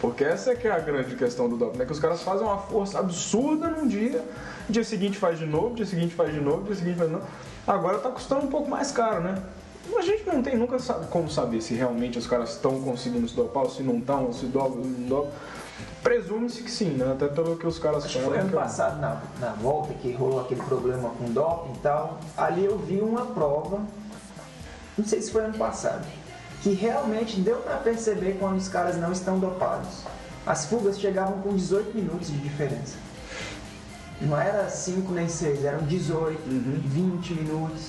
[0.00, 1.86] Porque essa é que é a grande questão do doping, né?
[1.86, 4.22] Que os caras fazem uma força absurda num dia,
[4.68, 7.26] dia seguinte faz de novo, dia seguinte faz de novo, dia seguinte faz de novo.
[7.66, 9.42] Agora tá custando um pouco mais caro, né?
[9.96, 13.34] A gente não tem nunca sabe como saber se realmente os caras estão conseguindo se
[13.34, 15.32] dopar ou se não estão, se dobram, se não dobram.
[16.04, 17.10] Presume-se que sim, né?
[17.12, 20.12] Até pelo que os caras Acho que foi ano que- passado, na, na volta, que
[20.12, 22.18] rolou aquele problema com doping e tal.
[22.36, 23.80] Ali eu vi uma prova,
[24.98, 26.06] não sei se foi ano passado,
[26.62, 30.02] que realmente deu pra perceber quando os caras não estão dopados.
[30.46, 32.96] As fugas chegavam com 18 minutos de diferença.
[34.20, 36.80] Não era 5 nem 6, eram 18, Uhum.
[36.84, 37.88] 20 minutos.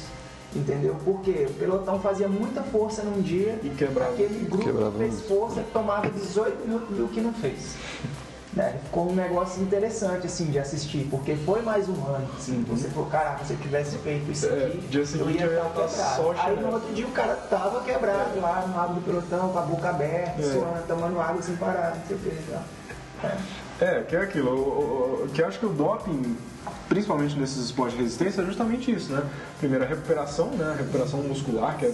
[0.56, 0.96] Entendeu?
[1.04, 4.12] Porque o pelotão fazia muita força num dia, E quebrava.
[4.14, 5.28] aquele grupo Quebrava fez muito.
[5.28, 7.76] força, tomava 18 minutos do que não fez.
[8.56, 8.74] Né?
[8.86, 12.26] Ficou um negócio interessante assim de assistir, porque foi mais um ano.
[12.38, 14.54] Assim, Você falou, caraca, se eu tivesse feito isso Uhum.
[14.58, 16.62] É, aqui, dia eu ia estar só Aí chegando.
[16.68, 19.90] no outro dia o cara tava quebrado lá no lado do pelotão, com a boca
[19.90, 20.54] aberta, É.
[20.54, 23.26] suando, tomando água sem parar, não sei o que.
[23.26, 23.38] É.
[23.82, 24.52] É, que é aquilo.
[24.52, 26.38] o- o- o- que eu acho que o doping,
[26.90, 29.24] principalmente nesses esportes de resistência, é justamente isso, né?
[29.60, 30.72] Primeiro a recuperação, né?
[30.74, 31.94] A recuperação muscular, que é-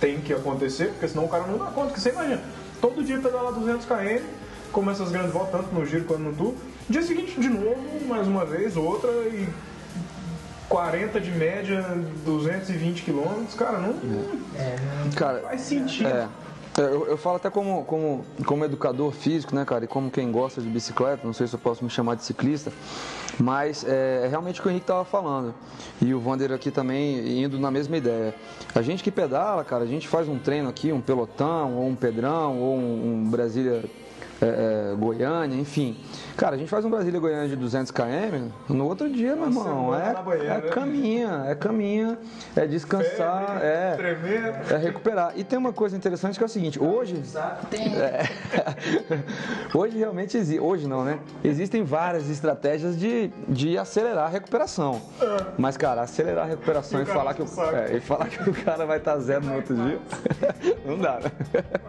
[0.00, 1.88] tem que acontecer, porque senão o cara não dá conta.
[1.88, 2.40] Porque você imagina,
[2.80, 4.20] todo dia pedalar 200 km,
[4.72, 6.54] como essas grandes voltas, tanto no giro quanto no tour.
[6.88, 9.48] Dia seguinte, de novo, mais uma vez, outra e
[10.68, 11.82] 40 de média,
[12.24, 13.90] 220 quilômetros, cara, não,
[14.56, 16.08] É, não- Cara, faz sentido.
[16.08, 16.26] É.
[16.76, 20.30] É, Eu, eu falo até como, como, como educador físico, né, cara, e como quem
[20.32, 22.72] gosta de bicicleta, não sei se eu posso me chamar de ciclista,
[23.38, 25.54] mas é, é realmente o que o Henrique estava falando.
[26.00, 28.34] E o Vander aqui também indo na mesma ideia.
[28.74, 31.94] A gente que pedala, cara, a gente faz um treino aqui, um pelotão, ou um
[31.94, 33.84] pedrão, ou um, um Brasília
[34.42, 35.96] é, é, Goiânia, enfim.
[36.36, 39.94] Cara, a gente faz um Brasília Goiânia de 200 km, no outro dia, meu irmão,
[39.94, 40.68] é, na banheira, é né?
[40.70, 42.18] caminha, é caminha,
[42.56, 44.54] é descansar, Febre, é, tremer.
[44.70, 45.32] é recuperar.
[45.36, 47.22] E tem uma coisa interessante que é o seguinte, hoje
[47.96, 48.22] é.
[49.74, 51.18] Hoje realmente existe, hoje não, né?
[51.44, 55.00] Existem várias estratégias de, de acelerar a recuperação.
[55.58, 58.54] Mas, cara, acelerar a recuperação e cara falar, que, o- é, e falar que o
[58.54, 59.98] cara vai estar zero no outro dia,
[60.84, 61.30] não dá, né?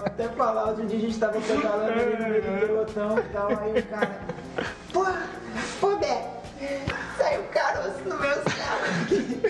[0.05, 3.49] Até falar, outro dia a gente tava pedalando ali no meio do pelotão e tal,
[3.49, 4.19] aí o cara.
[4.91, 5.05] Pô,
[5.79, 6.29] pô, Beto,
[7.17, 9.41] saiu caroço no meu aqui.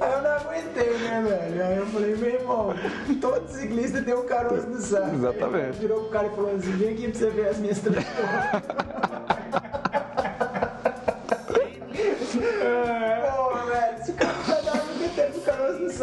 [0.00, 1.64] Aí eu não aguentei, né, velho?
[1.64, 2.74] Aí eu falei, meu irmão,
[3.20, 5.14] todo ciclista tem um caroço no saco.
[5.14, 5.78] Exatamente.
[5.78, 8.04] Virou pro cara e falou assim: vem aqui pra você ver as minhas três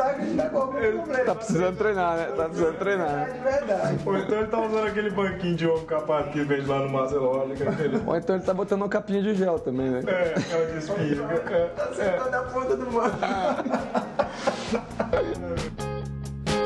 [0.06, 1.26] a gente tá com algum problema.
[1.26, 2.26] Tá precisando treinar, né?
[2.36, 3.28] Tá precisando treinar, né?
[3.30, 4.00] É de verdade.
[4.06, 7.50] Ou então ele tá usando aquele banquinho de ouro capado que vende lá no Marcelo
[7.56, 8.02] que é aquele.
[8.06, 10.02] Ou então ele tá botando uma capinha de gel também, né?
[10.08, 11.26] É, é o de espinho.
[11.32, 13.18] É, Tá sentando na ponta do banco.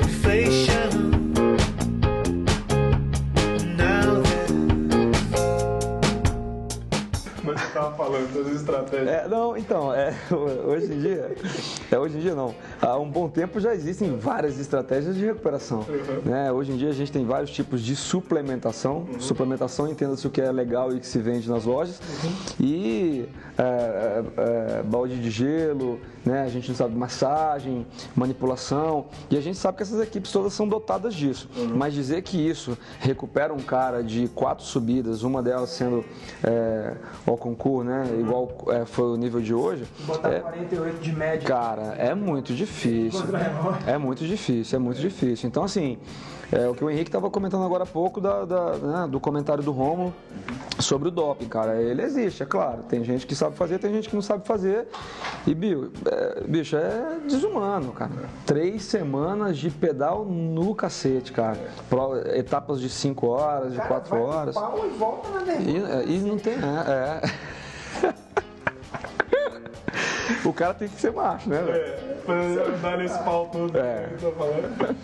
[0.02, 1.23] inflation.
[7.74, 9.08] Mas você tava falando das estratégias.
[9.08, 11.36] É, não, então, é, hoje em dia,
[11.92, 12.54] é, hoje em dia não.
[12.80, 15.86] Há um bom tempo já existem várias estratégias de recuperação.
[16.24, 16.52] Né?
[16.52, 19.08] Hoje em dia a gente tem vários tipos de suplementação.
[19.20, 22.00] Suplementação, entenda-se o que é legal e que se vende nas lojas.
[22.60, 26.44] E é, é, é, balde de gelo, né?
[26.44, 29.08] a gente sabe massagem, manipulação.
[29.30, 31.50] E a gente sabe que essas equipes todas são dotadas disso.
[31.76, 36.06] Mas dizer que isso recupera um cara de quatro subidas, uma delas sendo
[36.44, 38.06] é, ao concurso, né?
[38.19, 41.47] igual é, foi o nível de hoje, Botar é, 48 de média.
[41.47, 43.23] Cara, é muito difícil.
[43.86, 45.47] É muito difícil, é muito difícil.
[45.47, 45.97] Então, assim,
[46.54, 49.63] é o que o Henrique estava comentando agora há pouco da, da, né, do comentário
[49.63, 50.13] do Romulo
[50.80, 51.82] sobre o doping, cara.
[51.82, 52.84] Ele existe, é claro.
[52.84, 54.88] Tem gente que sabe fazer, tem gente que não sabe fazer.
[55.48, 58.12] E, Bill, é, bicho, é desumano, cara.
[58.46, 61.58] Três semanas de pedal no cacete, cara.
[61.89, 64.54] Pro- etapas de cinco horas, de Cara, quatro horas.
[64.56, 66.04] pau e volta na derrota.
[66.06, 66.54] E, e não tem.
[66.54, 67.22] É,
[68.08, 68.13] é.
[70.46, 71.78] o cara tem que ser macho, né, velho?
[71.78, 71.92] É,
[72.26, 74.08] pra andar nesse pau todo É.
[74.18, 74.96] que ele tá falando.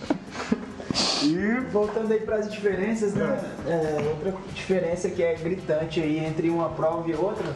[1.23, 3.39] E Voltando aí para as diferenças, né?
[3.67, 7.53] É, outra diferença que é gritante aí entre uma prova e outra,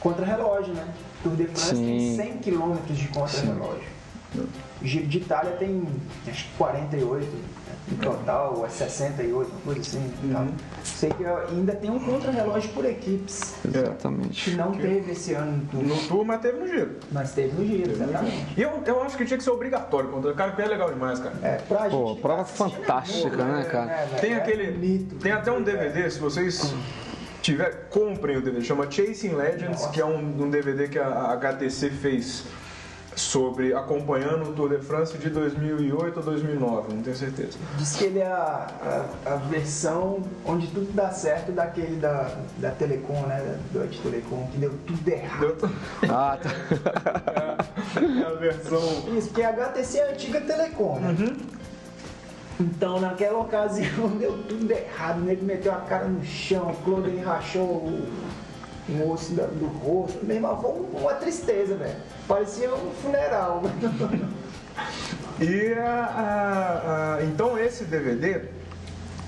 [0.00, 0.88] contra-relógio, né?
[1.22, 2.16] Tour de France Sim.
[2.16, 3.92] tem 100 km de contra-relógio.
[4.82, 5.86] O Giro de Itália tem
[6.28, 7.26] acho que 48
[7.88, 10.12] no total, ou é 68, uma coisa assim.
[10.24, 10.46] e tal.
[10.84, 14.50] Sei que ainda tem um contra-relógio por equipes, Exatamente.
[14.50, 16.96] que não teve esse ano, no no tour, mas teve no giro.
[17.10, 18.46] mas teve no Giro, exatamente.
[18.56, 21.18] E eu, eu acho que tinha que ser obrigatório contra cara, porque é legal demais,
[21.18, 21.34] cara.
[21.42, 23.86] É, pra Pô, gente que prova tá é fantástica, bom, né, cara?
[24.06, 24.20] velho?
[24.20, 24.70] Tem É aquele.
[24.72, 25.14] bonito.
[25.16, 26.72] Tem até um DVD, se vocês
[27.42, 31.32] tiver, comprem o DVD, chama Chasing Legends, que é um, um DVD que a, a
[31.32, 32.44] HTC fez
[33.14, 37.58] sobre acompanhando o Tour de France de 2008 a 2009, não tenho certeza.
[37.76, 38.66] Diz que ele é a,
[39.26, 43.58] a, a versão onde tudo dá certo daquele da, da Telecom, né?
[43.72, 45.40] Da Deutsche Telecom, que deu tudo errado.
[45.40, 45.70] Deu to-
[46.08, 46.50] Ah, tá.
[48.00, 48.80] é a versão.
[49.16, 51.14] Isso, porque a HTC é a antiga Telecom, né?
[52.60, 55.18] Então, naquela ocasião, deu tudo errado.
[55.18, 58.08] O nego meteu a cara no chão, o Claude ele rachou o,
[58.88, 60.24] o osso da- do rosto.
[60.24, 61.96] Meu irmão, foi um- uma tristeza, velho.
[62.28, 63.62] Parecia um funeral.
[65.40, 68.42] E a- então esse DVD,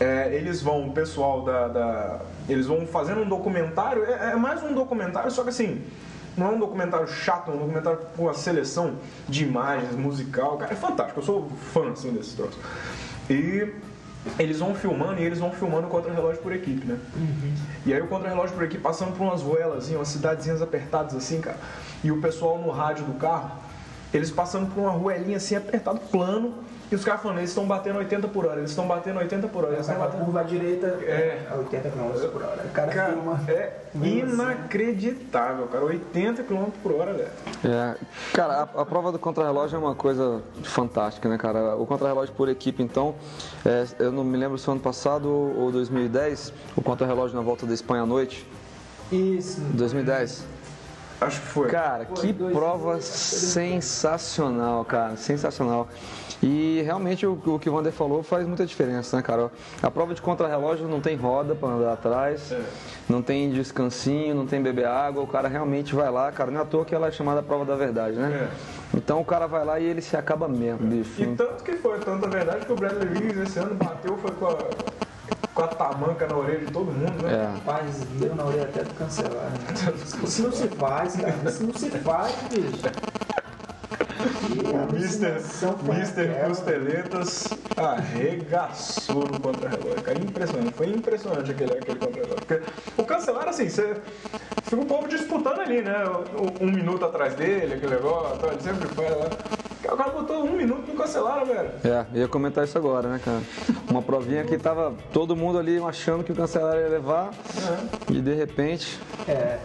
[0.01, 4.63] é, eles vão, o pessoal da, da- Eles vão fazendo um documentário, é, é mais
[4.63, 5.83] um documentário, só que assim,
[6.37, 8.97] não é um documentário chato, é um documentário com a seleção
[9.29, 12.59] de imagens, musical, cara, é fantástico, eu sou fã assim desses troços.
[13.31, 13.73] E
[14.39, 16.99] eles vão filmando e eles vão filmando o contra-relógio por equipe, né?
[17.85, 21.41] E aí o contra-relógio por equipe passando por umas ruelas, assim, umas cidadezinhas apertadas assim,
[21.41, 21.59] cara.
[22.03, 23.53] E o pessoal no rádio do carro,
[24.13, 26.55] eles passando por uma ruelinha assim, apertado, plano,
[26.91, 29.65] e os caras falando, eles estão batendo 80 por hora, eles estão batendo 80 por
[29.65, 30.25] hora, eles estão Essa batendo.
[30.25, 31.47] curva à direita É.
[31.51, 32.63] é 80 km por hora.
[32.65, 33.41] O cara, Cara, filma.
[33.49, 35.85] é inacreditável, cara.
[35.85, 37.29] 80 km por hora, velho.
[37.65, 37.95] É,
[38.33, 41.77] cara, a, a prova do contrarrelógio é uma coisa fantástica, né, cara?
[41.77, 43.15] O contrarrelógio por equipe, então,
[43.65, 47.67] é, eu não me lembro se foi ano passado ou 2010, o contrarrelógio na volta
[47.67, 48.47] da Espanha à noite,
[49.11, 49.61] Isso.
[49.73, 50.45] 2010.
[51.21, 51.69] Acho que foi.
[51.69, 55.89] Cara, Foi, que dois prova anos, sensacional, cara, sensacional.
[56.47, 59.51] E realmente o, o que o Wander falou faz muita diferença, né, cara?
[59.83, 62.61] A prova de contrarrelógio não tem roda para andar atrás, É.
[63.09, 66.63] não tem descansinho, não tem beber água, o cara realmente vai lá, cara, não é
[66.63, 68.51] à toa que ela é chamada prova da verdade, né?
[68.95, 71.23] Então o cara vai lá e ele se acaba mesmo, bicho.
[71.23, 74.47] E tanto que foi, tanta verdade que o Bradley Wiggins esse ano bateu, foi com
[74.47, 74.57] a,
[75.55, 77.33] com a tamanca na orelha de todo mundo, né?
[77.33, 77.55] É.
[77.55, 79.33] Rapaz, deu na orelha até do cancelar.
[79.51, 79.93] Né?
[80.23, 81.35] Isso não se faz, cara.
[81.47, 82.83] Isso não se faz, bicho.
[84.45, 86.47] O Mister, foi?
[86.49, 90.03] Costeletas arregaçou no contra-relógio.
[90.03, 90.75] Cara, impressionante.
[90.75, 92.63] Foi impressionante aquele, aquele contra-relógio.
[92.97, 93.97] O cancelar, assim, você
[94.65, 96.05] fica o povo disputando ali, né?
[96.61, 99.31] Um, um minuto atrás dele, aquele negócio, tal, ele sempre faz lá.
[99.93, 101.71] O cara botou um minuto no cancelar, velho.
[101.85, 103.41] É, ia comentar isso agora, né, cara?
[103.89, 107.31] Uma provinha que tava todo mundo ali achando que o cancelar ia levar
[108.11, 108.99] e de repente.
[109.29, 109.59] É.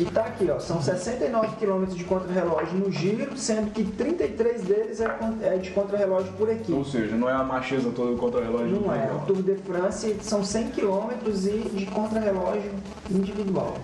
[0.00, 5.00] E tá aqui, ó, são 69 km de contra-relógio no giro, sendo que 33 deles
[5.00, 6.90] é, é de contra-relógio por Ou equipe.
[6.90, 8.80] seja, não é a macheza toda do contra-relógio.
[8.80, 12.70] Não é, o Tour de France são 100 km e de contra-relógio
[13.10, 13.74] individual.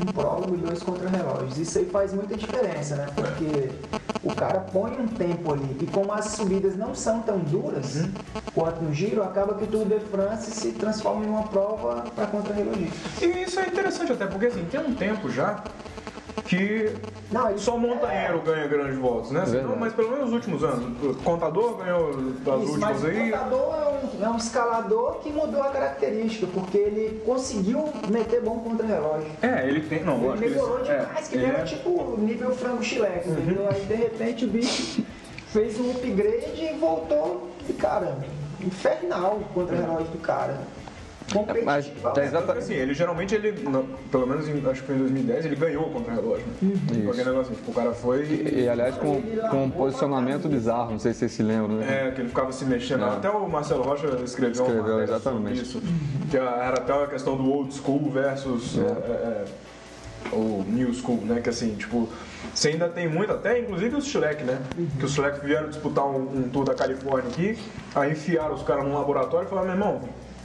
[0.00, 1.58] Um prólogo e dois contra-relógios.
[1.58, 3.06] Isso aí faz muita diferença, né?
[3.14, 3.70] Porque
[4.22, 8.04] o cara põe um tempo ali e como as subidas não são tão duras
[8.54, 12.26] quanto no giro, acaba que o Tour de France se transforma em uma prova para
[12.26, 12.88] contra-relógio.
[13.20, 15.62] E isso é interessante até, porque assim, tem um tempo já
[16.44, 16.92] que
[17.30, 19.40] Não, ele- só montanheiro ganha grandes voltas, né?
[19.42, 19.72] Assim, verdade.
[19.72, 21.02] não, mas pelo menos nos últimos anos.
[21.02, 23.30] O contador ganhou das Isso, últimas mas o aí.
[23.30, 28.58] contador é um, é um escalador que mudou a característica, porque ele conseguiu meter bom
[28.60, 29.30] contra-relógio.
[29.42, 30.02] É, ele tem.
[30.04, 32.82] Não, Ele que melhorou ele, é, demais, que ele ele era é- tipo nível frango
[32.82, 33.68] chileque, entendeu?
[33.70, 35.02] Aí de repente o bicho
[35.48, 38.16] fez um upgrade e voltou e cara,
[38.60, 40.58] infernal o contra-relógio do cara.
[41.64, 43.52] Mas tá exata- Tanto que, assim, ele geralmente, ele,
[44.10, 46.44] pelo menos em- acho que em 2010, ele ganhou o contra-relógio.
[46.62, 47.02] Né?
[47.04, 50.92] Com aquele negócio, tipo, o cara foi e, E aliás com, com um posicionamento bizarro,
[50.92, 52.08] não sei se vocês se lembram, né?
[52.08, 53.04] É, que ele ficava se mexendo.
[53.04, 55.62] Até o Marcelo Rocha escreveu, Escreveu, exatamente.
[55.62, 55.82] isso.
[56.30, 59.44] Que era até a questão do old school versus é, é,
[60.32, 61.40] o new school, né?
[61.42, 62.08] Que assim, tipo,
[62.54, 64.58] você ainda tem muito, até inclusive os Shrek, né?
[64.98, 67.58] Que os Shrek vieram disputar um, um tour da Califórnia aqui,
[67.94, 70.00] aí enfiaram os caras num laboratório e falaram, meu irmão,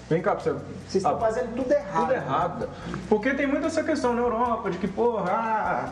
[0.10, 0.52] vem cá você.
[0.52, 2.02] Vocês estão Ah, fazendo tudo errado.
[2.02, 2.70] tudo errado.
[3.10, 5.90] Porque tem muito essa questão na Europa de que, porra, ah,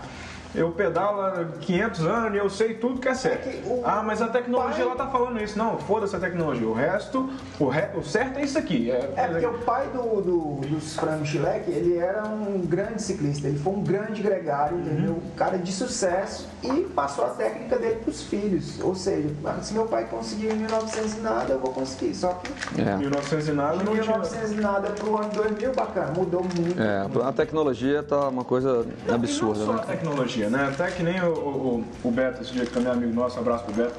[0.54, 3.48] eu pedalo há 500 anos e eu sei tudo que é certo.
[3.48, 5.58] É que ah, mas a tecnologia pai- ela tá falando isso.
[5.58, 6.68] Não, foda-se a tecnologia.
[6.68, 7.88] O resto, o, re...
[7.96, 8.92] o certo é isso aqui.
[8.92, 13.48] É, É porque o pai do, do, dos frangos chileque, ele era um grande ciclista,
[13.48, 15.14] ele foi um grande gregário, entendeu?
[15.14, 18.80] Um cara de sucesso e passou a técnica dele pros filhos.
[18.82, 22.14] Ou seja, ah, se meu pai conseguiu em 1900 e nada, eu vou conseguir.
[22.16, 22.98] Só que É.
[22.98, 24.04] 1900 e nada de não tinha.
[24.04, 26.82] 1900 e nada pro ano 2000, bacana, mudou muito.
[26.82, 29.80] É, a tecnologia tá uma coisa absurda, e não só né?
[29.82, 30.70] a tecnologia, né?
[30.74, 33.64] Até que nem o, o, o Beto, esse dia que também é amigo nosso, abraço
[33.66, 33.94] pro Beto,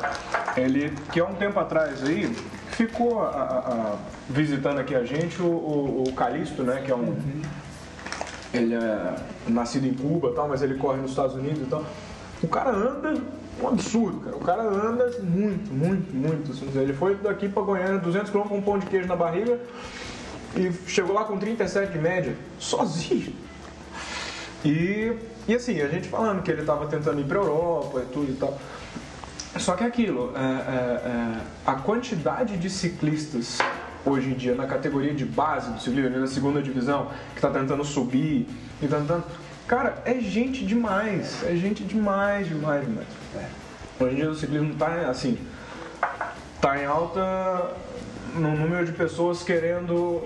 [0.56, 2.26] ele, que há um tempo atrás aí,
[2.70, 3.96] ficou a- a-
[4.28, 6.82] visitando aqui a gente o, o, o Calixto, né?
[6.84, 7.16] Que é um.
[8.54, 9.14] Ele é
[9.48, 11.84] nascido em Cuba tal, mas ele corre nos Estados Unidos e tal.
[12.42, 13.14] O cara anda
[13.62, 14.36] um absurdo, cara.
[14.36, 16.50] O cara anda muito, muito, muito.
[16.52, 16.68] assim.
[16.78, 19.58] Ele foi daqui pra Goiânia, 200 km com um pão de queijo na barriga
[20.56, 23.32] e chegou lá com 37 de média, sozinho.
[24.64, 25.16] E
[25.48, 28.34] E assim, a gente falando que ele tava tentando ir pra Europa e tudo e
[28.36, 28.58] tal.
[29.58, 33.58] Só que é aquilo, é, é, é, a quantidade de ciclistas
[34.04, 37.84] hoje em dia na categoria de base do ciclismo, na segunda divisão, que tá tentando
[37.84, 38.48] subir
[38.80, 39.24] e tentando.
[39.66, 43.06] Cara, é gente demais, é gente demais, demais, demais.
[44.00, 45.38] Hoje em dia o ciclismo tá assim,
[46.60, 47.74] tá em alta
[48.34, 50.22] no número de pessoas querendo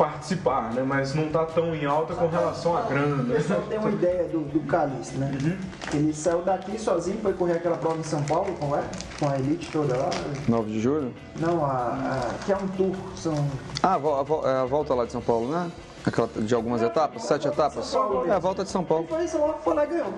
[0.00, 0.82] participar, né?
[0.82, 3.22] Mas não tá tão em alta com relação à grana.
[3.22, 3.34] O né?
[3.36, 5.30] pessoal tem uma ideia do, do Calixto, né?
[5.42, 5.58] Uhum.
[5.92, 8.82] Ele saiu daqui sozinho, foi correr aquela prova em São Paulo, com, é?
[9.18, 10.08] com a elite toda lá.
[10.48, 11.12] 9 de julho?
[11.38, 13.34] Não, a, a- que é um tour, são
[13.82, 15.70] Ah, a, a é a volta lá de São Paulo, né?
[16.06, 17.22] Aquela de algumas etapas?
[17.24, 17.84] Sete etapas?
[17.84, 19.06] São É a volta de São Paulo.
[19.06, 20.14] Foi isso lá, foi lá e ganhou.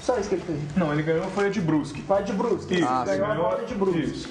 [0.00, 0.60] Só isso que ele fez.
[0.76, 2.02] Não, ele ganhou foi a de Brusque.
[2.02, 2.74] Vai de Brusque.
[2.74, 4.00] Isso, Ah, ele ganhou a volta de Brusque.
[4.00, 4.28] Isso.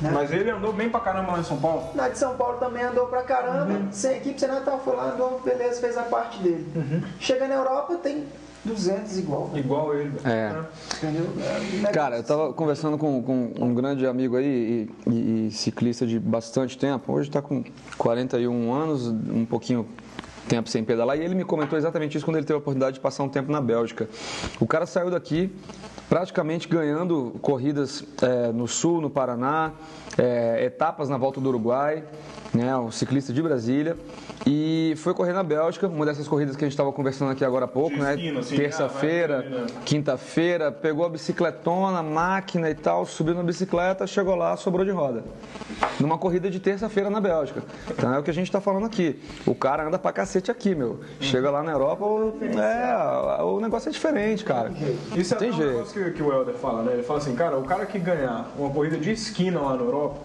[0.00, 0.10] Né?
[0.12, 1.88] Mas ele andou bem pra caramba lá em São Paulo.
[1.94, 3.88] Na de São Paulo também andou pra caramba, Uhum.
[3.90, 6.66] sem equipe, sem nada, foi lá, andou, beleza, fez a parte dele.
[6.76, 7.02] Uhum.
[7.18, 8.24] Chega na Europa, tem
[8.64, 9.60] 200 igual, né?
[9.60, 10.12] Igual ele.
[10.24, 10.50] É.
[10.50, 10.64] né?
[10.96, 11.26] entendeu?
[11.40, 15.50] É negócio Cara, eu tava conversando com, com um grande amigo aí e, e- e
[15.52, 17.12] ciclista de bastante tempo.
[17.12, 17.64] Hoje tá com
[17.96, 19.86] 41 anos, um pouquinho
[20.48, 21.16] tempo sem pedalar.
[21.18, 23.50] E ele me comentou exatamente isso quando ele teve a oportunidade de passar um tempo
[23.50, 24.08] na Bélgica.
[24.60, 25.52] O cara saiu daqui
[26.08, 29.72] praticamente ganhando corridas é, no Sul, no Paraná,
[30.16, 32.02] é, etapas na volta do Uruguai,
[32.52, 33.96] né, um ciclista de Brasília.
[34.46, 37.64] E foi correr na Bélgica, uma dessas corridas que a gente estava conversando aqui agora
[37.64, 38.16] há pouco, De né?
[38.38, 39.66] assim, Terça-feira, ah, né?
[39.84, 45.22] quinta-feira, pegou a bicicletona, máquina e tal, subiu na bicicleta, chegou lá, sobrou de roda.
[46.00, 47.62] Numa corrida de terça-feira na Bélgica.
[47.90, 49.20] Então é o que a gente tá falando aqui.
[49.44, 51.00] O cara anda pra cacete aqui, meu.
[51.20, 54.70] Chega lá na Europa, o- é, o negócio é diferente, cara.
[55.16, 55.72] Isso é Tem até um jeito.
[55.72, 56.92] negócio que, que o Helder fala, né?
[56.94, 60.20] Ele fala assim, cara, o cara que ganhar uma corrida de esquina lá na Europa,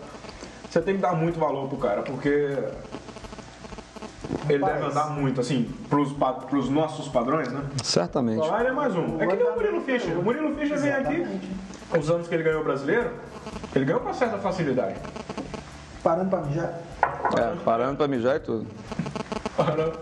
[0.69, 2.55] você tem que dar muito valor pro cara, porque
[4.49, 4.81] ele Rapaz.
[4.81, 6.13] deve andar muito, assim, pros,
[6.49, 7.61] pros nossos padrões, né?
[7.83, 8.39] Certamente.
[8.39, 9.21] Lá ele é mais um.
[9.21, 10.19] É que nem o Murilo Fischer.
[10.19, 11.41] O Murilo Fischer vem aqui,
[11.97, 13.11] os anos que ele ganhou o brasileiro,
[13.75, 14.95] ele ganhou com certa facilidade.
[16.03, 16.73] Parando pra mijar.
[17.37, 18.67] É, parando pra mijar e tudo.
[19.55, 19.99] Parando,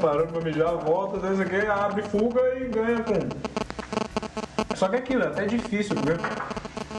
[0.00, 3.14] parando pra mijar, volta, vezes aqui, abre fuga e ganha com.
[4.74, 6.16] Só que é aquilo, é até difícil, viu?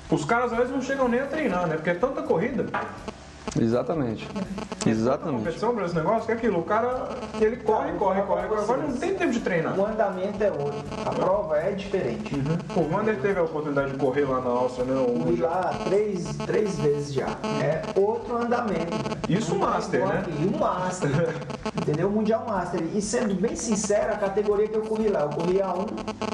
[0.10, 1.76] Os caras às vezes não chegam nem a treinar, né?
[1.76, 2.66] Porque é tanta corrida,
[3.60, 4.28] Exatamente.
[4.86, 5.44] Exatamente.
[5.44, 8.82] competição pra esse negócio, que é aquilo, o cara, ele corre, corre, corre, corre, agora
[8.84, 9.78] não tem tempo de treinar.
[9.78, 10.84] O andamento é outro.
[11.06, 12.36] A prova é diferente.
[12.76, 15.00] O Wander teve a oportunidade de correr lá na Áustria, né?
[15.00, 17.28] O Fui lá três, três vezes já.
[17.62, 18.98] É outro andamento.
[19.30, 20.24] Isso Master, né?
[20.40, 21.10] E o Master.
[21.78, 22.08] entendeu?
[22.08, 22.82] O Mundial Master.
[22.94, 25.88] E sendo bem sincero, a categoria que eu corri lá, eu corri A1,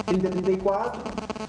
[0.07, 0.97] 30-34,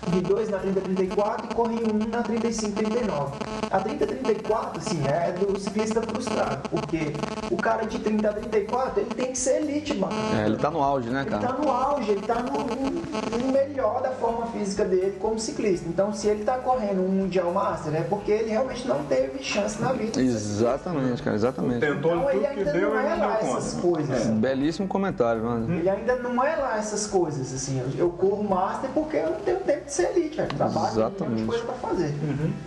[0.04, 3.47] corri 2 na 30-34 e corri 1 na 35-39.
[3.70, 6.68] A 30-34, assim, é do ciclista frustrado.
[6.70, 7.12] Porque
[7.50, 10.12] o cara de 30 a 34, ele tem que ser elite, mano.
[10.40, 11.46] É, ele tá no auge, né, Ele cara?
[11.48, 15.88] tá no auge, ele tá no, no melhor da forma física dele como ciclista.
[15.88, 19.80] Então, se ele tá correndo um Mundial Master, é porque ele realmente não teve chance
[19.80, 20.20] na vida.
[20.20, 21.80] Exatamente, cara, exatamente.
[21.80, 23.86] Tentou Então, ele ainda deu não é lá essas conta.
[23.88, 24.26] coisas.
[24.28, 25.72] Belíssimo comentário, mano.
[25.74, 27.82] Ele ainda não é lá essas coisas, assim.
[27.96, 30.48] Eu, corro Master porque eu não tenho tempo de ser elite, velho.
[30.48, 31.46] Trabalho, tem um monte de Exatamente.
[31.46, 32.14] coisa pra fazer.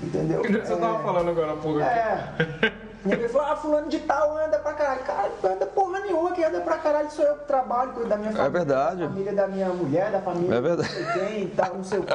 [0.04, 0.42] Entendeu?
[0.66, 1.80] Você tava falando agora há pouco.
[1.80, 2.74] É.
[3.06, 5.02] E ele falou, ah, fulano de tal anda pra caralho.
[5.02, 8.18] Cara, não anda porra nenhuma, quem anda pra caralho sou eu que trabalho, cuido da
[8.18, 8.50] minha família.
[8.52, 9.02] verdade.
[9.02, 10.90] Da família da minha mulher, da família É verdade.
[10.94, 12.14] não sei quem, tal, não sei o quê.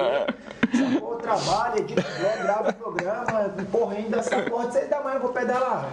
[0.77, 1.17] Sacou?
[1.17, 5.31] Trabalho, edito blog, gravo programa, porra, ainda essa porra de seis da manhã eu vou
[5.31, 5.89] pedalar.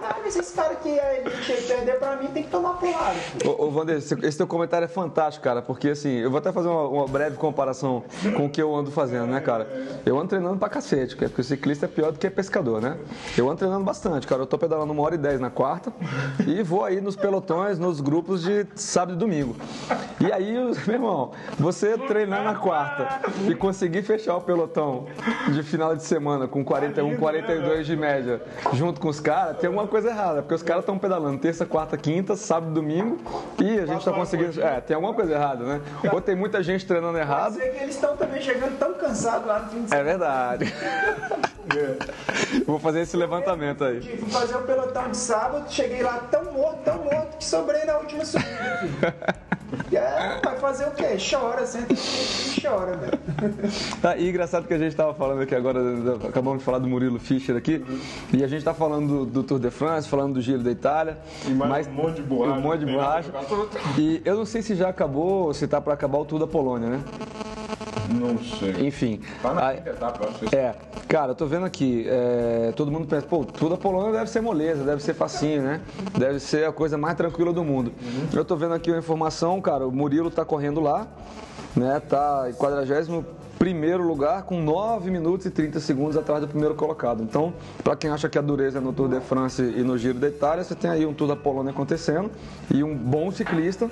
[0.00, 3.16] Caralho, esses caras que é elite aí perder pra mim tem que tomar porrada.
[3.44, 6.68] Ô, ô Vander, esse, teu comentário é fantástico, cara, porque assim, eu vou até fazer
[6.68, 8.04] uma, uma breve comparação
[8.36, 9.66] com o que eu ando fazendo, né, cara?
[10.04, 12.98] Eu ando treinando pra cacete, porque o ciclista é pior do que pescador, né?
[13.36, 14.42] Eu ando treinando bastante, cara.
[14.42, 15.92] Eu tô pedalando uma hora e dez na quarta
[16.46, 19.56] e vou aí nos pelotões, nos grupos de sábado e domingo.
[20.20, 20.52] E aí,
[20.86, 25.06] meu irmão, você treinar na quarta e conseguir fechar o pelotão
[25.52, 29.86] de final de semana com 41, 42 de média junto com os caras, tem alguma
[29.86, 33.18] coisa errada, porque os caras estão pedalando terça, quarta, quinta, sábado, domingo
[33.62, 34.60] e a gente tá conseguindo.
[34.60, 35.80] É, tem alguma coisa errada, né?
[36.12, 37.54] Ou tem muita gente treinando Pode errado.
[37.54, 40.04] ser que eles estão também chegando tão cansados lá no fim de É semana.
[40.04, 40.74] verdade.
[42.66, 44.00] Vou fazer esse levantamento aí.
[44.16, 47.98] Fui fazer o pelotão de sábado, cheguei lá tão morto, tão morto, que sobrei na
[47.98, 49.14] última subida, filho.
[49.90, 51.16] E é, vai fazer o quê?
[51.18, 53.18] Chora, senta e chora, velho.
[54.00, 55.80] Tá, e engraçado que a gente estava falando aqui agora,
[56.28, 57.84] acabamos de falar do Murilo Fischer aqui,
[58.32, 61.18] e a gente está falando do, do Tour de France, falando do Giro da Itália.
[61.46, 62.58] E mais um monte de borracha.
[62.58, 63.32] Um monte de borracha.
[63.98, 66.46] E eu não sei se já acabou, ou se tá para acabar o Tour da
[66.46, 67.00] Polônia, né?
[68.08, 68.86] Não sei.
[68.86, 69.20] Enfim.
[69.42, 70.38] Tá na aí- etapa, eu acho.
[70.46, 70.74] que É,
[71.08, 74.40] cara, eu tô vendo aqui, é, todo mundo pensa, pô, tudo a Polônia deve ser
[74.40, 75.80] moleza, deve ser facinho, né?
[76.16, 77.92] Deve ser a coisa mais tranquila do mundo.
[78.32, 81.06] Eu tô vendo aqui uma informação, cara, o Murilo tá correndo lá,
[81.74, 82.00] né?
[82.00, 83.24] Tá em 41
[83.58, 87.22] primeiro lugar com 9 minutos e 30 segundos atrás do primeiro colocado.
[87.22, 87.52] Então,
[87.82, 90.28] para quem acha que a dureza é no Tour de France e no Giro da
[90.28, 92.30] Itália, você tem aí um Tour da Polônia acontecendo
[92.72, 93.90] e um bom ciclista,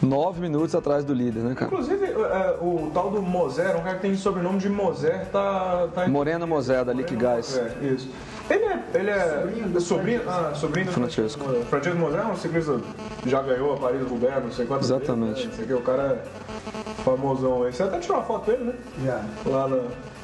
[0.00, 1.66] 9 minutos atrás do líder, né, cara?
[1.66, 5.88] Inclusive, é, o tal do Moser, um cara que tem sobrenome de Moser, tá.
[5.94, 7.56] tá Morena Mosé, da Lick Guys.
[7.56, 8.08] É, isso.
[8.50, 8.82] Ele é.
[8.94, 11.44] Ele é Sobrinho do sobrinho, ah, sobrinho do Francesco.
[11.70, 12.80] Francesco Moser é um ciclista
[13.26, 15.34] já ganhou a Paris-Roubaix, não sei quantas Exatamente.
[15.34, 15.46] vezes.
[15.46, 15.52] Né?
[15.52, 17.72] Esse aqui, o cara é famosão aí.
[17.72, 18.74] Você até tirou uma foto dele, né?
[19.04, 19.22] Já.
[19.50, 19.76] Lá na.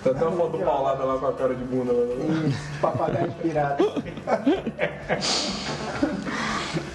[0.02, 1.92] Tem até uma foto do Paulada lá com a cara de bunda.
[1.92, 1.98] Lá.
[2.00, 3.84] E papagaio de pirata.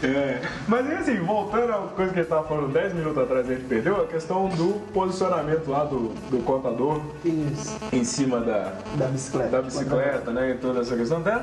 [0.04, 0.42] É.
[0.68, 3.54] Mas e assim, voltando à coisa que a gente estava falando 10 minutos atrás, a
[3.54, 7.78] gente perdeu, a questão do posicionamento lá do, do contador Isso.
[7.92, 9.50] em cima da, Da bicicleta.
[9.50, 10.52] da bicicleta, né?
[10.52, 11.20] E toda essa questão.
[11.20, 11.42] Até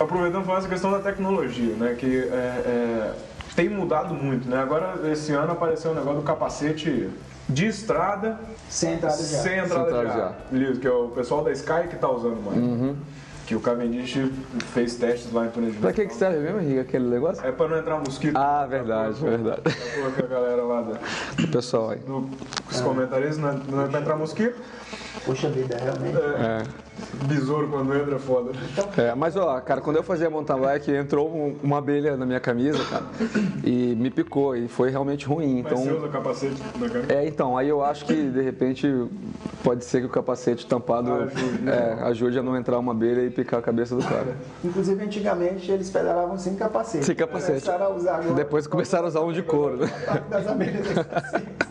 [0.00, 1.94] aproveitando falar essa questão da tecnologia, né?
[1.98, 3.12] Que é, é,
[3.54, 4.58] tem mudado muito, né?
[4.60, 7.08] Agora, esse ano apareceu um negócio do capacete
[7.48, 8.38] de estrada
[8.68, 9.22] Sem entrada já.
[9.24, 10.36] sem entrada Sem de ar.
[10.70, 12.96] Isso, que é o pessoal da Sky que tá usando mais.
[13.46, 14.18] Que o Cavendish
[14.74, 17.46] fez testes lá em de Pra que, que serve mesmo, Henrique, aquele negócio?
[17.46, 18.36] É pra não entrar mosquito.
[18.36, 19.60] Ah, verdade, verdade.
[19.62, 19.70] Tá
[20.16, 20.98] com a galera lá da-
[21.44, 21.98] O pessoal aí.
[22.00, 22.28] do,
[22.68, 24.60] os comentários, não, é- não é pra entrar mosquito.
[25.24, 26.16] Poxa vida, realmente.
[26.16, 26.62] É.
[27.26, 28.52] Besouro quando entra é foda.
[28.96, 32.40] É, mas ó, cara, quando eu fazia mountain bike, entrou um- uma abelha na minha
[32.40, 33.04] camisa, cara,
[33.64, 35.62] e me picou, e foi realmente ruim.
[35.62, 37.12] Mas você Então, usa capacete na camisa?
[37.12, 38.88] é, então, aí eu acho que de repente
[39.62, 43.30] pode ser que o capacete tampado Ajude, é, ajude a não entrar uma abelha e
[43.30, 44.34] picar a cabeça do cara.
[44.64, 47.04] Inclusive, antigamente, eles pedalavam sem capacete.
[47.04, 47.60] Sem capacete.
[47.64, 48.34] Começaram a usar agora.
[48.34, 49.90] Depois começaram a usar um de couro, né?
[50.06, 50.86] Ataque das abelhas.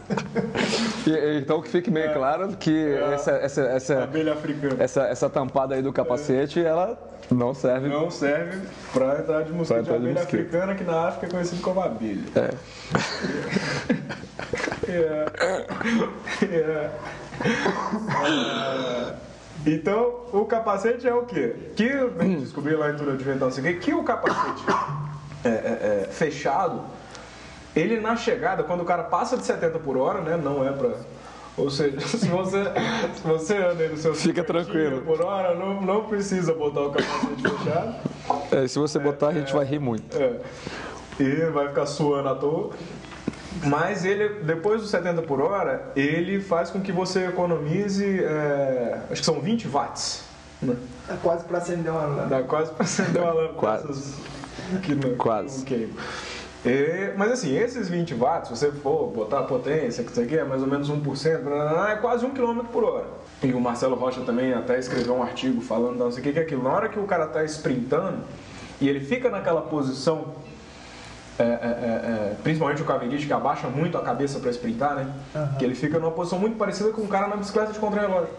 [1.07, 4.75] E- então que fique bem claro que essa, essa, essa, Abelha africana.
[4.83, 6.97] essa, essa tampada aí do capacete, ela
[7.31, 7.89] não serve.
[7.89, 8.61] Não serve
[8.93, 9.83] pra entrar de mosquito.
[9.83, 12.23] de abelha africana que na África é conhecido como abelha.
[12.35, 12.53] É.
[14.87, 15.25] É.
[16.45, 16.91] É.
[18.23, 19.15] É.
[19.65, 21.55] Então, o capacete é o quê?
[21.75, 21.89] Que
[22.39, 24.63] descobriu lá em Tudo de Ventão, assim, que o capacete
[25.43, 25.51] é, é,
[26.03, 26.83] é, fechado,
[27.75, 30.91] ele na chegada, quando o cara passa de 70 por hora, né, não é pra...
[31.57, 32.63] Ou seja, se você,
[33.15, 35.01] se você anda aí no seu Fica 50 tranquilo.
[35.01, 37.95] por hora, não, não precisa botar o capacete fechado.
[38.51, 40.17] É, se você botar, a gente vai rir muito.
[40.17, 40.39] É.
[41.19, 42.71] E vai ficar suando à toa.
[43.63, 49.21] Mas ele, depois dos 70 por hora, ele faz com que você economize, é, acho
[49.21, 50.23] que são 20 watts.
[50.61, 50.75] Né?
[51.07, 52.27] Tá quase pra acender uma lâmpada.
[52.27, 53.53] Dá quase para acender uma lâmpada
[53.83, 54.15] Quase.
[54.83, 55.63] que não, Quase.
[55.63, 55.95] que não.
[56.65, 60.37] E- mas assim, esses 20 watts, se você for botar a potência, que isso aqui
[60.37, 63.05] é mais ou menos 1%, blá, blá, blá, é quase 1 km por hora.
[63.43, 66.41] E o Marcelo Rocha também até escreveu um artigo falando, não sei o que, é
[66.41, 66.63] aquilo.
[66.63, 68.19] Na hora que o cara está sprintando
[68.81, 70.25] e ele fica naquela posição,
[71.37, 75.13] é, é, é, é, principalmente o Cavendish, que abaixa muito a cabeça para sprintar, né?
[75.59, 78.29] Que ele fica numa posição muito parecida com um cara na bicicleta de contra-relógio.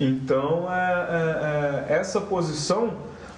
[0.00, 2.94] Então, é, é, é, essa posição,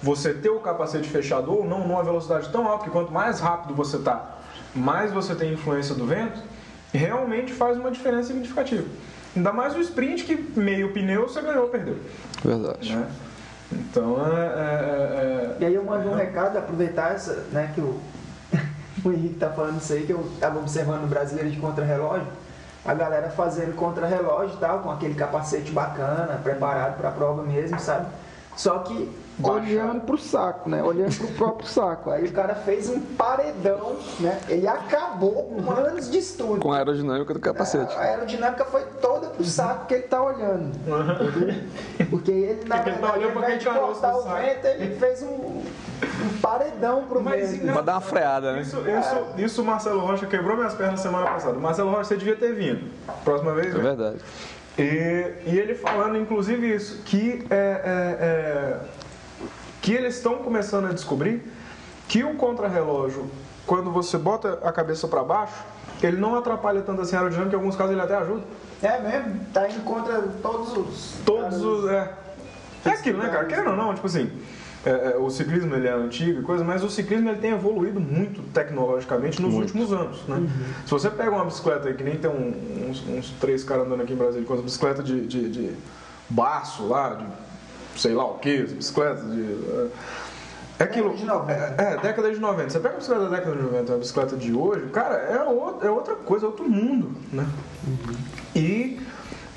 [0.07, 3.75] você ter o capacete fechado ou não numa velocidade tão alta que quanto mais rápido
[3.75, 4.37] você tá,
[4.73, 6.39] mais você tem influência do vento,
[6.93, 8.87] realmente faz uma diferença significativa.
[9.35, 11.97] Ainda mais o sprint que meio pneu você ganhou ou perdeu.
[12.41, 12.95] Verdade.
[12.95, 13.05] Né?
[13.69, 17.99] Então é, é- é- E aí eu mando um recado, aproveitar essa, né, que o,
[19.03, 22.27] o Henrique tá falando isso aí, que eu tava observando o brasileiro de contra-relógio,
[22.85, 28.07] a galera fazendo contra-relógio e tal, com aquele capacete bacana, preparado pra prova mesmo, sabe?
[28.55, 30.81] Só que olhando pro saco, né?
[30.81, 32.09] Olhando pro próprio saco.
[32.11, 34.39] Aí o cara fez um paredão, né?
[34.49, 36.59] Ele acabou com anos de estudo.
[36.59, 37.95] Com a aerodinâmica do capacete.
[37.95, 40.71] A aerodinâmica foi toda pro saco que ele tá olhando.
[42.09, 44.35] Porque ele, na Porque ele tá verdade, olhando ao invés de cortar o saco.
[44.41, 45.63] vento, ele fez um, um
[46.41, 47.65] paredão pro Mas meio.
[47.65, 48.61] não- Pra dar uma freada, né?
[48.61, 51.53] Isso, isso, isso o Marcelo Rocha quebrou minhas pernas semana passada.
[51.59, 52.89] Marcelo Rocha, você devia ter vindo.
[53.23, 53.81] Próxima vez, É vem.
[53.83, 54.17] verdade.
[54.79, 58.77] E, e ele falando, inclusive, isso, que, é, é, é,
[59.87, 61.41] que eles estão começando a descobrir
[62.09, 63.25] que o contrarrelógio,
[63.65, 65.63] quando você bota a cabeça para baixo,
[66.03, 68.41] ele não atrapalha tanto assim a aerodinâmica, em alguns casos ele até ajuda.
[68.83, 69.39] É mesmo?
[69.53, 71.13] Tá indo contra todos os.
[71.25, 71.89] Todos os.
[71.89, 72.11] É,
[72.83, 73.45] é aquilo, né, cara?
[73.45, 74.29] Querendo ou não, tipo assim.
[74.85, 78.01] é, é, o ciclismo ele é antigo e coisa, mas o ciclismo ele tem evoluído
[78.01, 80.49] muito tecnologicamente nos últimos anos, né?
[80.83, 84.01] Se você pega uma bicicleta aí, que nem tem um- uns, uns três caras andando
[84.03, 85.71] aqui em Brasília com as bicicletas de, de, de
[86.29, 87.25] baço lá, de
[87.97, 89.41] sei lá o que, bicicleta de.
[89.41, 89.87] é,
[90.79, 91.09] É aquilo.
[91.09, 91.81] Década de 90.
[91.81, 92.69] É, é, década de 90.
[92.69, 95.43] Você pega a bicicleta da década de 90 e a bicicleta de hoje, cara, é,
[95.43, 97.47] outro, é outra coisa, é outro mundo, né?
[98.55, 98.99] E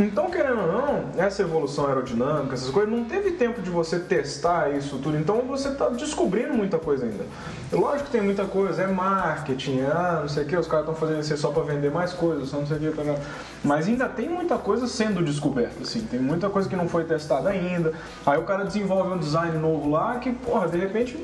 [0.01, 4.71] Então, querendo ou não, essa evolução aerodinâmica, essas coisas, não teve tempo de você testar
[4.71, 5.19] isso tudo.
[5.19, 7.27] Então, você está descobrindo muita coisa ainda.
[7.71, 10.95] Lógico que tem muita coisa, é marketing, ah, não sei o que, os caras estão
[10.95, 13.15] fazendo isso só para vender mais coisas, só não sei o que.
[13.63, 16.01] Mas ainda tem muita coisa sendo descoberta, assim.
[16.01, 17.93] Tem muita coisa que não foi testada ainda.
[18.25, 21.19] Aí o cara desenvolve um design novo lá que, porra, de repente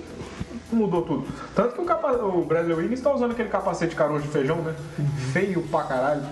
[0.70, 1.26] mudou tudo.
[1.54, 2.12] Tanto que o, capa...
[2.12, 4.74] o Bradley Wiggins está usando aquele capacete caroço de feijão, né?
[5.32, 6.22] Feio pra caralho.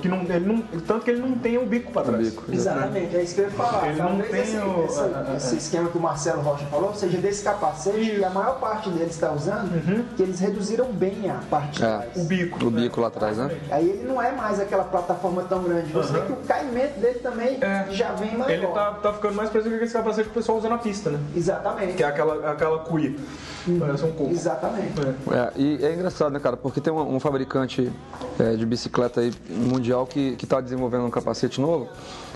[0.00, 2.28] Que não, ele não, tanto que ele não tem o bico pra trás.
[2.30, 2.44] bico.
[2.50, 3.88] Exatamente, é isso que eu ia falar.
[3.88, 7.18] Ele não Talvez tem esse, o- esse- esse esquema que o Marcelo Rocha falou, seja
[7.18, 10.04] desse capacete que a maior parte deles está usando, Uhum.
[10.16, 11.86] que eles reduziram bem a parte de É.
[11.88, 12.10] trás.
[12.16, 12.64] O bico.
[12.66, 13.50] O bico lá atrás, né?
[13.70, 15.92] Aí ele não é mais aquela plataforma tão grande.
[15.92, 17.86] Você vê que o caimento dele também É.
[17.90, 18.50] já vem maior.
[18.50, 21.10] Ele tá, tá ficando mais parecido com esse capacete que o pessoal usa na pista,
[21.10, 21.18] né?
[21.36, 21.94] Exatamente.
[21.94, 23.14] Que é aquela, aquela cuia.
[23.78, 24.30] Parece um coco.
[24.30, 24.92] Exatamente.
[25.00, 25.36] É.
[25.36, 26.56] É, e é engraçado, né, cara?
[26.56, 27.90] Porque tem um, um fabricante
[28.38, 31.88] é, de bicicleta aí, mundial que está desenvolvendo um capacete novo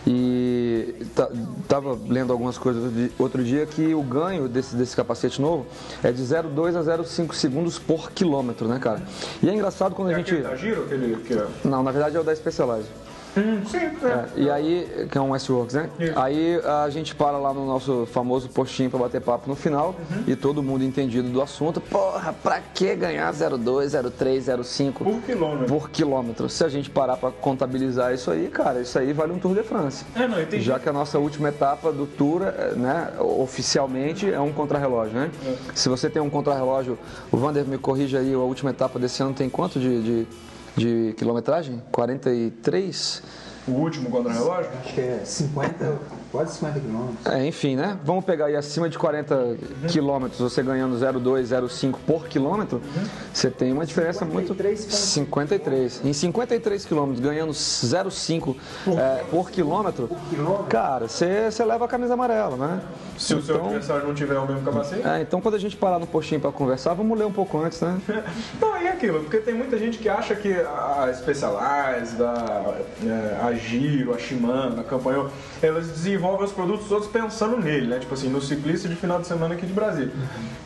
[0.06, 1.28] e tá,
[1.66, 5.66] tava lendo algumas coisas de- outro dia que o ganho desse, desse capacete novo
[6.02, 9.02] é de 0,2 a 0,5 segundos por quilômetro, né, cara?
[9.42, 10.30] E é engraçado quando a É gente...
[10.32, 11.46] aquele da Giro, aquele que é...
[11.64, 12.90] Não, na verdade é o da Specialized.
[13.36, 13.88] Hum, sim, é.
[14.06, 15.90] É, e aí, que é um S-Works, né?
[15.98, 16.12] Isso.
[16.18, 20.22] Aí a gente para lá no nosso famoso postinho pra bater papo no final Uhum.
[20.26, 21.80] e todo mundo entendido do assunto.
[21.80, 25.66] Porra, pra que ganhar 0,2, 0,3, 0,5 Por quilômetro.
[25.66, 26.48] por quilômetro?
[26.48, 29.62] Se a gente parar pra contabilizar isso aí, cara, isso aí vale um Tour de
[29.62, 30.04] France.
[30.14, 30.62] É, não, entendi.
[30.62, 35.30] Já que a nossa última etapa do Tour, eh, né, oficialmente é um contrarrelógio, né?
[35.46, 35.54] É.
[35.74, 36.98] Se você tem um contrarrelógio,
[37.32, 40.26] o Vander me corrija aí, a última etapa desse ano tem quanto de, de,
[40.76, 41.82] de quilometragem?
[41.90, 43.22] 43?
[43.66, 44.70] O último contra-relógio?
[44.80, 45.98] Acho que é 50,
[46.34, 47.26] quase 50 quilômetros.
[47.26, 47.96] É, enfim, né?
[48.04, 49.56] Vamos pegar aí acima de 40
[49.86, 52.82] quilômetros, você ganhando 0,2, 0,5 por quilômetro,
[53.32, 54.52] você tem uma diferença muito...
[54.52, 54.90] 53,5.
[54.90, 56.00] 53.
[56.04, 58.56] Em 53 quilômetros, ganhando 0,5
[58.88, 60.64] é, por quilômetro, quilômetro?
[60.64, 62.80] cara, você, você leva a camisa amarela, né?
[63.16, 65.06] Se o seu Então- adversário não tiver o mesmo capacete.
[65.06, 67.80] É, então quando a gente parar no postinho pra conversar, vamos ler um pouco antes,
[67.80, 67.96] né?
[68.60, 72.74] Não, e aquilo, porque tem muita gente que acha que a Specialized, a,
[73.06, 75.30] é, a Giro, a Shimano, a Campanhão,
[75.62, 77.98] elas desenvolvem os produtos todos pensando nele, né?
[77.98, 80.12] Tipo assim, no ciclista de final de semana aqui de Brasília.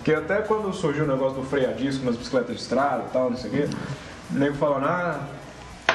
[0.05, 3.13] Que até quando surgiu o negócio do freio a disco nas bicicletas de estrada e
[3.13, 3.69] tal, não sei o quê,
[4.35, 5.21] o nego falando, ah,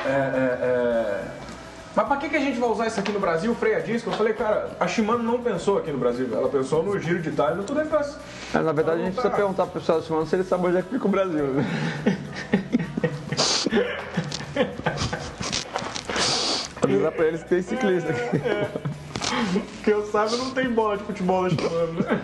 [0.06, 1.24] é, é, é,
[1.96, 4.10] mas pra que, que a gente vai usar isso aqui no Brasil, freio a disco?
[4.10, 7.30] Eu falei, cara, a Shimano não pensou aqui no Brasil, ela pensou no Giro de
[7.30, 8.18] Itália no Tour de France.
[8.54, 10.78] É, Na verdade, a gente precisa perguntar pro pessoal do Simão se ele sabe onde
[10.78, 11.44] é que fica o Brasil.
[11.46, 11.66] né?
[16.82, 18.42] Avisar pra eles que tem ciclista aqui.
[19.84, 22.22] Que eu saiba, não tem bola de futebol na Shimano, né?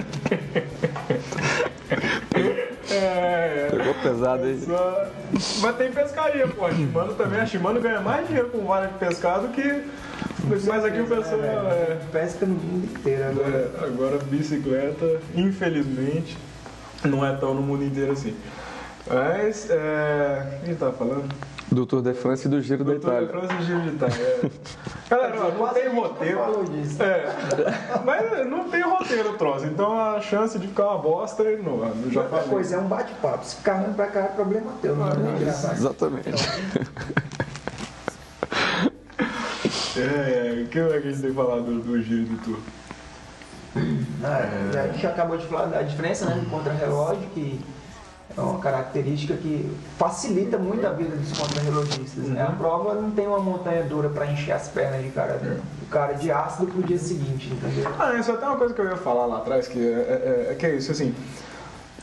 [2.91, 3.68] É, é.
[3.72, 4.60] Pegou pesado aí.
[4.66, 5.05] Só-
[5.62, 6.66] Mas tem pescaria, pô.
[6.66, 7.39] A Shimano também.
[7.39, 9.84] A Shimano ganha mais dinheiro com vara de pescado que.
[10.66, 11.41] Mas aqui o pessoal.
[11.43, 13.49] É, Pesca no mundo inteiro agora.
[13.82, 16.38] é, agora, bicicleta, infelizmente,
[17.03, 18.36] não é tão no mundo inteiro assim.
[19.07, 19.70] Mas.
[19.70, 21.30] É, o que a gente tava falando?
[21.72, 23.30] Do Tour de France e do Giro da Doutor Itália.
[23.30, 24.15] França Giro de Itália.
[24.15, 24.49] é.
[25.09, 26.38] Galera, ó, não Quase a tem não roteiro.
[26.39, 27.03] falou disso.
[27.03, 27.36] É,
[28.03, 32.11] mas não tem roteiro o troço, então a chance de ficar uma bosta é enorme.
[32.11, 32.47] Já falei.
[32.47, 33.45] coisa, é um bate-papo.
[33.45, 34.95] Se ficar ruim pra cá, é problema teu.
[34.95, 35.74] Não é gravar.
[35.74, 36.30] Exatamente.
[39.97, 42.38] É, é, o que é que a gente tem que falar do, do giro do
[42.43, 42.59] tour?
[44.24, 47.59] Ah, A gente acabou de falar da diferença né, do contra-relógio, que
[48.40, 52.24] é uma característica que facilita muito a vida dos contra-relojistas.
[52.26, 52.42] Né?
[52.42, 56.14] A prova não tem uma montanha dura para encher as pernas de cara, do cara
[56.14, 57.92] de ácido pro dia seguinte, entendeu?
[58.00, 60.52] Ah, isso até uma coisa que eu ia falar lá atrás, que é, é- é-
[60.52, 61.14] é que é isso, assim.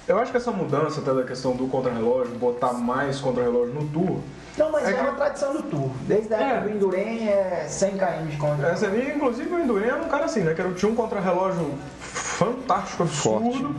[0.08, 4.18] Eu acho que essa mudança até da questão do contra-relógio, botar mais contra-relógio no tour,
[4.56, 5.90] Não, mas É é, que- uma tradição do Tour.
[6.08, 6.60] Desde a época É.
[6.62, 10.24] do Endurem é 100 km de contra essa ali, inclusive o Endurem era um cara
[10.24, 10.54] assim, né?
[10.54, 13.74] Que era, tinha um contra-relógio fantástico, absurdo.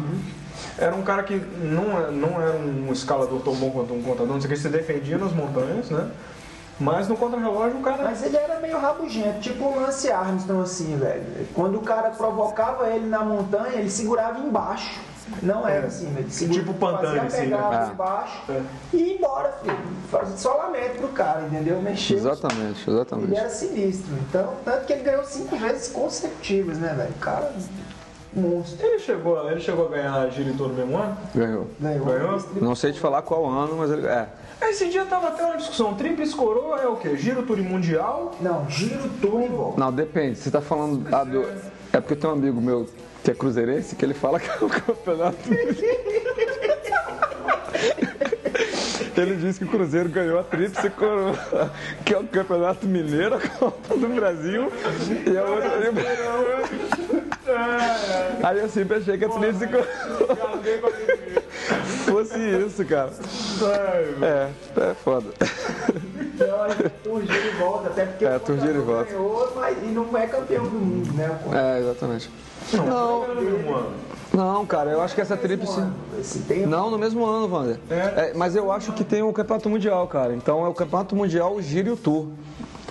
[0.78, 4.28] Era um cara que não, é- não era um escalador tão bom quanto um contador,
[4.28, 6.09] não sei o que, se defendia nas montanhas, né?
[6.80, 8.03] Mas no contra-relógio o cara.
[8.03, 11.23] Mas ele era meio rabugento, tipo o Lance Armstrong assim, velho.
[11.55, 14.99] Quando o cara provocava ele na montanha, ele segurava embaixo.
[15.41, 16.19] Não era assim, velho.
[16.19, 17.57] Ele segura- Tipo Pantani, assim, né?
[17.59, 17.89] Ah.
[17.91, 18.61] embaixo É.
[18.93, 19.78] e ia embora, filho.
[20.11, 21.82] Fazia só lamento pro cara, entendeu?
[21.82, 22.15] Mexeu.
[22.17, 23.36] Exatamente, Ele exatamente.
[23.36, 24.13] era sinistro.
[24.30, 27.09] Então, tanto que ele ganhou cinco vezes consecutivas, né, velho?
[27.09, 27.51] O cara,
[28.34, 28.86] monstro.
[28.86, 31.17] Ele chegou, ele chegou a ganhar giro em todo o mesmo ano?
[31.34, 31.67] Ganhou.
[31.80, 32.05] Ganhou.
[32.05, 32.41] Ganhou?
[32.61, 34.05] Não sei te falar qual ano, mas ele.
[34.07, 34.28] É.
[34.61, 35.93] Esse dia tava até uma discussão.
[35.93, 37.15] Tríplice coroa é o quê?
[37.15, 38.36] Giro Tour Mundial?
[38.41, 39.80] Não, giro, tour e volta.
[39.80, 40.38] Não, depende.
[40.38, 41.07] Você tá falando.
[41.13, 41.45] ah, do...
[41.93, 42.88] É porque tem um amigo meu
[43.23, 45.38] que é cruzeirense que ele fala que é o campeonato.
[49.21, 51.71] Ele disse que o Cruzeiro ganhou a Tríplice Coroa,
[52.05, 54.71] que é o Campeonato Mineiro, a Copa do Brasil
[55.25, 55.91] e a outra.
[58.43, 59.53] Aí eu sempre achei que a Coroa
[62.05, 63.11] fosse isso, cara.
[64.21, 64.49] É,
[64.82, 65.28] é foda.
[66.19, 66.57] Então,
[67.03, 68.39] Tour gira e volta, até porque É, o
[68.80, 69.11] e volta.
[69.11, 71.39] ganhou, mas e não é campeão do mundo, né?
[71.53, 72.30] É, exatamente.
[72.73, 73.25] Não,
[74.34, 75.82] não, cara, eu acho que essa Tríplice.
[76.21, 77.80] Se Não, no mesmo ano, Wander.
[77.89, 80.34] É, mas eu acho que tem o Campeonato Mundial, cara.
[80.34, 82.28] Então é o Campeonato Mundial, o Giro e o Tour.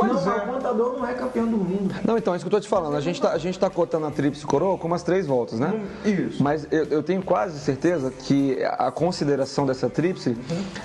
[0.05, 1.94] Não, mas o contador não é campeão do mundo.
[2.05, 2.97] Não, então, é isso que eu tô te falando.
[2.97, 5.80] A gente tá, a gente tá cotando a Tríplice Coroa com umas três voltas, né?
[6.05, 6.42] Isso.
[6.42, 10.36] Mas eu, eu tenho quase certeza que a consideração dessa Tríplice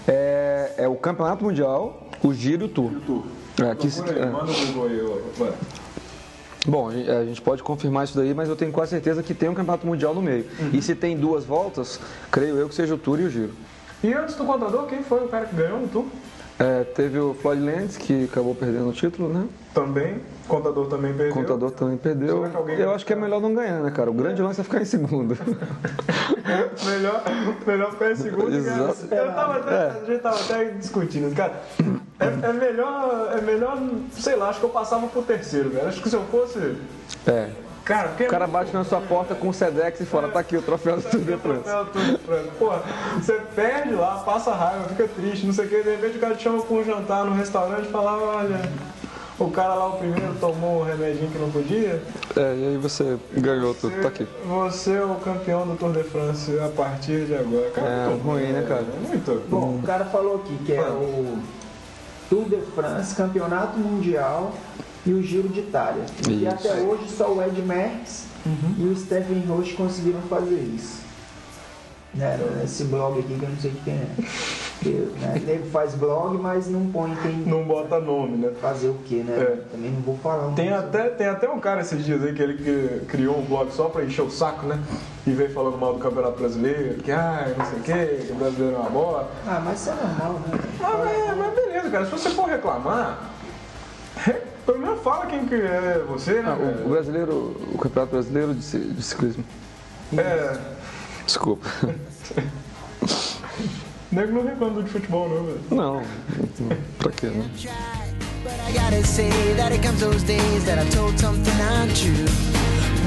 [0.07, 2.91] é, é o Campeonato Mundial, o Giro e o Tour.
[3.59, 4.26] É, que, Procura aí, é.
[4.32, 5.53] manda o Google aí.
[6.66, 9.34] Bom, a gente, a gente pode confirmar isso daí, mas eu tenho quase certeza que
[9.34, 10.45] tem um Campeonato Mundial no meio.
[10.72, 11.99] E se tem duas voltas,
[12.32, 13.53] creio eu que seja o Tour e o Giro.
[14.03, 16.05] E antes do contador, quem foi o cara que ganhou no Tour?
[16.62, 19.47] É, teve o Floyd Lenz, que acabou perdendo o título, né?
[19.74, 20.22] Também.
[20.47, 21.34] Contador também perdeu.
[21.34, 22.45] contador também perdeu.
[22.78, 24.12] Eu acho que é melhor não ganhar, né, cara?
[24.12, 25.36] O grande lance é ficar em segundo.
[26.86, 27.24] melhor,
[27.66, 28.53] melhor ficar em segundo.
[28.53, 29.07] Exato.
[29.07, 29.22] Cara.
[29.26, 30.01] Eu tava até, É.
[30.01, 31.64] A gente tava até discutindo, cara.
[32.20, 33.82] É, é melhor, é melhor,
[34.12, 35.88] sei lá, acho que eu passava pro terceiro, velho.
[35.88, 36.76] Acho que se eu fosse.
[37.26, 37.49] É.
[37.84, 40.62] Cara, O cara bate na sua porta com o Sedex e fala, tá aqui o
[40.62, 41.64] troféu do Tour de France.
[41.64, 42.50] Troféu Tour de France.
[42.60, 42.84] Porra,
[43.20, 46.36] você perde lá, passa raiva, fica triste, não sei o que, de repente o cara
[46.36, 48.62] te chama pra um jantar no restaurante e fala, olha,
[49.40, 52.02] o cara lá o primeiro tomou um remedinho que não podia.
[52.38, 54.28] É, e aí você ganhou tudo, tá aqui.
[54.46, 57.72] Você é o campeão do Tour de France a partir de agora.
[57.72, 58.82] Cara, É, muito ruim, né, cara?
[59.04, 59.44] É muito.
[59.50, 61.40] Bom, o cara falou aqui que é o
[62.30, 64.54] Tour de France, Campeonato Mundial
[65.06, 66.04] e o Giro de Itália.
[66.30, 66.49] E Isso.
[66.49, 68.26] até hoje só o Ed Merckx
[68.78, 71.02] e o Stephen Roche conseguiram fazer isso.
[72.14, 74.06] Né, esse blog aqui que eu não sei de quem é.
[74.82, 74.89] Que,
[75.22, 78.52] né, ele faz blog, mas não põe quem Não bota nome, né?
[78.62, 79.34] fazer o que, né?
[79.39, 79.62] É.
[79.72, 80.47] Também não vou falar.
[80.47, 83.45] um Tem pouco até, tem até um cara esses dias aí que ele criou um
[83.45, 84.78] blog só pra encher o saco, né?
[85.26, 88.36] E veio falando mal do Campeonato Brasileiro, que ah, não sei o quê, que o
[88.36, 89.32] brasileiro é uma bola.
[89.47, 90.60] Ah, mas isso é normal, né?
[90.82, 93.41] Mas, é, mas beleza, cara, se você for reclamar, re-
[94.65, 96.43] pelo menos fala quem que é você, né?
[96.47, 99.43] Ah, o, brasileiro, o Campeonato Brasileiro de, de Ciclismo.
[100.17, 100.57] É.
[101.26, 101.67] Desculpa.
[104.11, 105.61] Nego não reclama de futebol, não, velho.
[105.72, 106.03] Não,
[106.97, 107.49] pra quê, né?
[108.43, 112.26] But I gotta say that it comes those days that I told something untrue.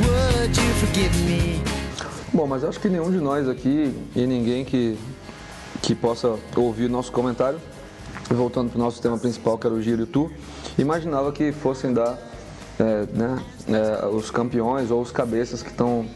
[0.07, 1.61] Would you forgive me?
[2.33, 4.97] Bom, mas eu acho que nenhum de nós aqui e ninguém que,
[5.83, 7.61] que possa ouvir nosso comentário,
[8.31, 10.31] voltando para o nosso tema principal, que era o Giro e o Tour,
[10.79, 12.19] imaginava que fossem dar
[12.79, 16.07] é, né, é, os campeões ou os cabeças que estão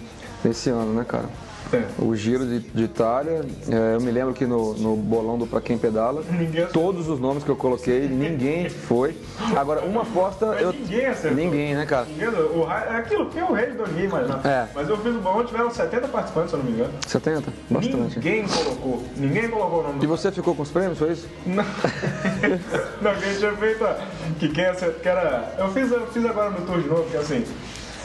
[0.45, 1.29] nesse ano, né, cara?
[1.73, 1.85] É.
[1.99, 5.61] O Giro de, de Itália, é, eu me lembro que no, no bolão do Pra
[5.61, 9.15] Quem Pedala, Ninguém todos os nomes que eu coloquei, ninguém foi.
[9.57, 10.47] Agora, uma aposta.
[10.47, 11.37] Mas eu, ninguém acertou.
[11.37, 12.07] Ninguém, né, cara?
[12.55, 14.49] O, ra- é aquilo que o rei do ninguém imaginava.
[14.49, 14.67] É.
[14.75, 16.93] Mas eu fiz o bolão, tiveram 70 participantes, se eu não me engano.
[17.07, 17.53] 70?
[17.71, 18.17] Bastante.
[18.17, 19.03] Ninguém colocou.
[19.17, 21.29] Ninguém colocou o nome E você ficou com os prêmios, foi isso?
[21.45, 21.65] Não,
[23.03, 23.85] não que a gente tinha feito.
[23.85, 23.99] a-
[24.39, 25.55] Que quem acertou, que era.
[25.59, 27.45] Eu fiz, eu fiz agora no tour de novo, que é assim.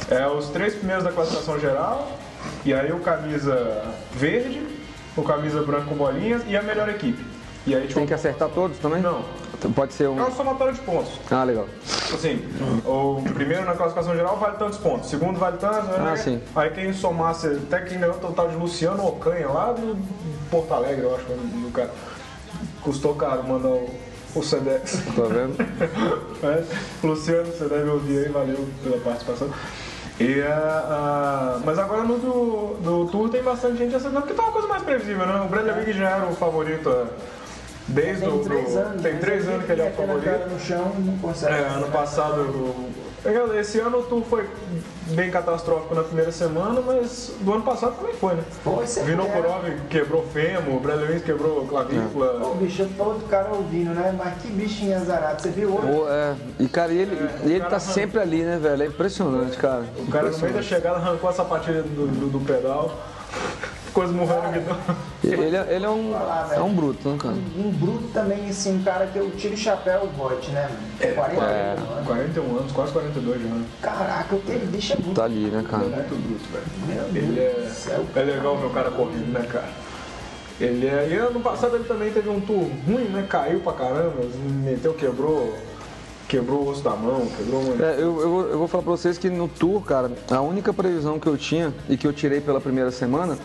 [0.09, 2.11] É os três primeiros da classificação geral,
[2.65, 3.83] e aí o camisa
[4.13, 4.61] verde,
[5.15, 7.23] o camisa branco com bolinhas e a melhor equipe.
[7.65, 9.01] E aí tipo, Tem que acertar todos também?
[9.01, 9.23] Não.
[9.73, 10.19] Pode ser um.
[10.19, 11.19] É um somatório de pontos.
[11.31, 11.65] Ah, legal.
[12.13, 12.43] Assim,
[12.85, 16.11] o primeiro na classificação geral vale tantos pontos, o segundo vale tantos, né?
[16.11, 16.41] Ah, sim.
[16.53, 19.97] Aí quem somasse, até quem ganhou o total de Luciano Ocanha lá do
[20.51, 21.91] Porto Alegre, eu acho, do cara.
[22.81, 23.89] Custou caro mandar o,
[24.35, 25.01] o Sedex.
[25.15, 25.55] Tá vendo?
[26.43, 26.61] É,
[27.01, 29.49] Luciano, você deve ouvir aí, valeu pela participação.
[30.19, 30.85] E, ah,
[31.57, 34.67] ah, mas agora no do, do Tour tem bastante gente acertando, porque tá uma coisa
[34.67, 35.41] mais previsível, né?
[35.43, 37.07] O Bradley Wiggins já era o favorito ah,
[37.87, 38.43] desde Tem o.
[38.43, 39.01] três do- anos.
[39.01, 40.49] tem mas três anos que ele é o favorito.
[40.49, 41.53] no chão e não consegue.
[41.55, 42.41] É, ano passado.
[42.41, 42.92] o-
[43.57, 44.49] Esse ano o Tour foi
[45.07, 48.43] bem catastrófico na primeira semana, mas do ano passado também foi, né?
[48.63, 52.45] Foi, você Vinokurov quebrou fêmur, o Bradley Wiggins quebrou clavícula.
[52.45, 54.13] Ô, bicho, eu falou do cara ouvindo, né?
[54.17, 55.41] Mas que bichinho azarado.
[55.41, 55.87] Você viu hoje?
[55.87, 56.35] Pô, é.
[56.59, 58.83] E, cara, ele, e ele tá sempre ali, né, velho?
[58.83, 59.85] É impressionante, cara.
[59.97, 62.91] O cara no meio da chegada arrancou a sapatilha do, do, do pedal,
[63.93, 64.77] ficou esmurrando o guidão.
[65.23, 66.13] Ele, é- ele é, um,
[66.51, 67.35] é um bruto, né, cara?
[67.57, 70.67] Um bruto também, assim, um cara que eu tiro o chapéu, o Voight, né?
[70.99, 71.15] mano?
[71.15, 71.75] 40 é.
[71.77, 72.07] anos.
[72.07, 73.47] 41 anos, quase 42 já.
[73.47, 73.65] né?
[73.81, 74.35] Caraca,
[74.71, 75.13] bicho é muito.
[75.13, 75.83] Tá ali, né, cara?
[75.83, 76.65] Muito bruto, velho.
[76.87, 78.05] Meu Deus Ele é, céu.
[78.15, 79.69] é legal ver o cara correndo, né, cara?
[80.59, 81.07] Ele é.
[81.11, 83.25] E ano passado ele também teve um tour ruim, né?
[83.29, 84.15] Caiu pra caramba,
[84.63, 85.53] meteu, quebrou.
[86.27, 87.85] Quebrou o osso da mão, quebrou uma.
[87.85, 90.73] É, eu, eu, vou- eu vou falar pra vocês que no tour, cara, a única
[90.73, 93.37] previsão que eu tinha e que eu tirei pela primeira semana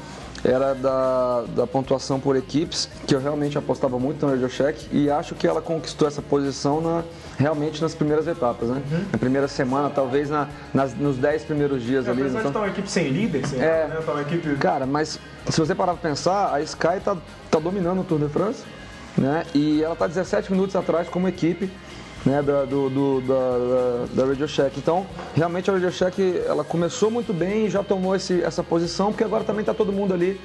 [0.50, 5.10] era da, da pontuação por equipes, que eu realmente apostava muito no Radio Shack e
[5.10, 7.02] acho que ela conquistou essa posição na,
[7.38, 8.82] realmente nas primeiras etapas, né?
[9.12, 12.22] Na primeira semana, talvez na, nas, nos 10 primeiros dias É, ali.
[12.22, 13.82] apesar de então- estar uma equipe sem líder, sem É.
[13.88, 14.06] nada, né?
[14.06, 14.56] Tá uma equipe.
[14.56, 15.18] Cara, mas
[15.48, 17.16] se você parar pra pensar, a Sky tá,
[17.50, 18.62] tá dominando o Tour de France,
[19.16, 19.44] né?
[19.54, 21.70] E ela tá 17 minutos atrás como equipe,
[22.26, 22.42] né?
[22.42, 24.78] Da, do, do- da, da, da Radio Shack.
[24.78, 29.10] Então, realmente a Radio Shack, ela começou muito bem e já tomou esse, essa posição,
[29.12, 30.40] porque agora também tá todo mundo ali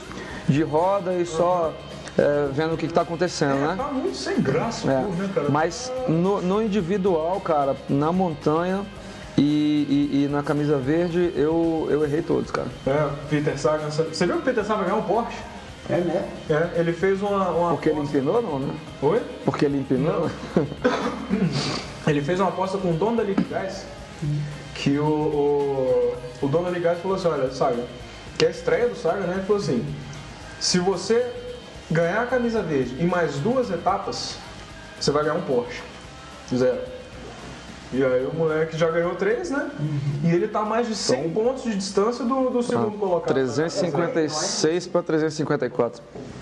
[0.48, 1.74] de roda e só
[2.18, 3.76] é, vendo o que, que tá acontecendo, né?
[3.78, 5.50] Tá muito sem graça, É, Tour, né, cara?
[5.50, 8.82] mas no, no individual, cara, na montanha
[9.38, 12.68] e, e- e na camisa verde, eu, eu errei todos, cara.
[12.86, 13.90] É, Peter Sagan.
[13.90, 15.38] Você viu que o Peter Sagan ganhou um Porsche?
[15.90, 16.30] É, né?
[16.50, 17.50] É, ele fez uma.
[17.50, 18.74] uma Porque ele aposta- empinou, não, né?
[19.02, 19.22] Oi?
[19.44, 20.30] Porque ele empinou?
[22.06, 23.86] Ele fez uma aposta com o dono da Liquigás
[24.76, 27.86] que o, o, o dono da Liquigás falou assim, olha, Saga,
[28.38, 29.36] que é a estreia do Saga, né?
[29.36, 29.86] Ele falou assim,
[30.60, 31.26] se você
[31.90, 34.36] ganhar a camisa verde em mais duas etapas,
[35.00, 35.82] você vai ganhar um Porsche.
[36.54, 36.82] Zero.
[37.94, 39.70] E aí o moleque já ganhou três, né?
[40.24, 43.34] E ele tá a mais de 100 pontos de distância do, do segundo colocado.
[43.34, 46.02] 356 para 354.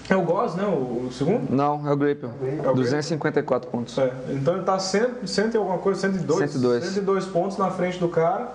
[0.09, 0.63] É o Goss, né?
[0.65, 1.53] O, o segundo?
[1.53, 2.29] Não, é o Grapple.
[2.69, 3.97] o 254 pontos.
[3.97, 6.83] É, então ele tá 100, 100 e alguma coisa, 102, 102.
[6.85, 8.51] 102 pontos na frente do cara.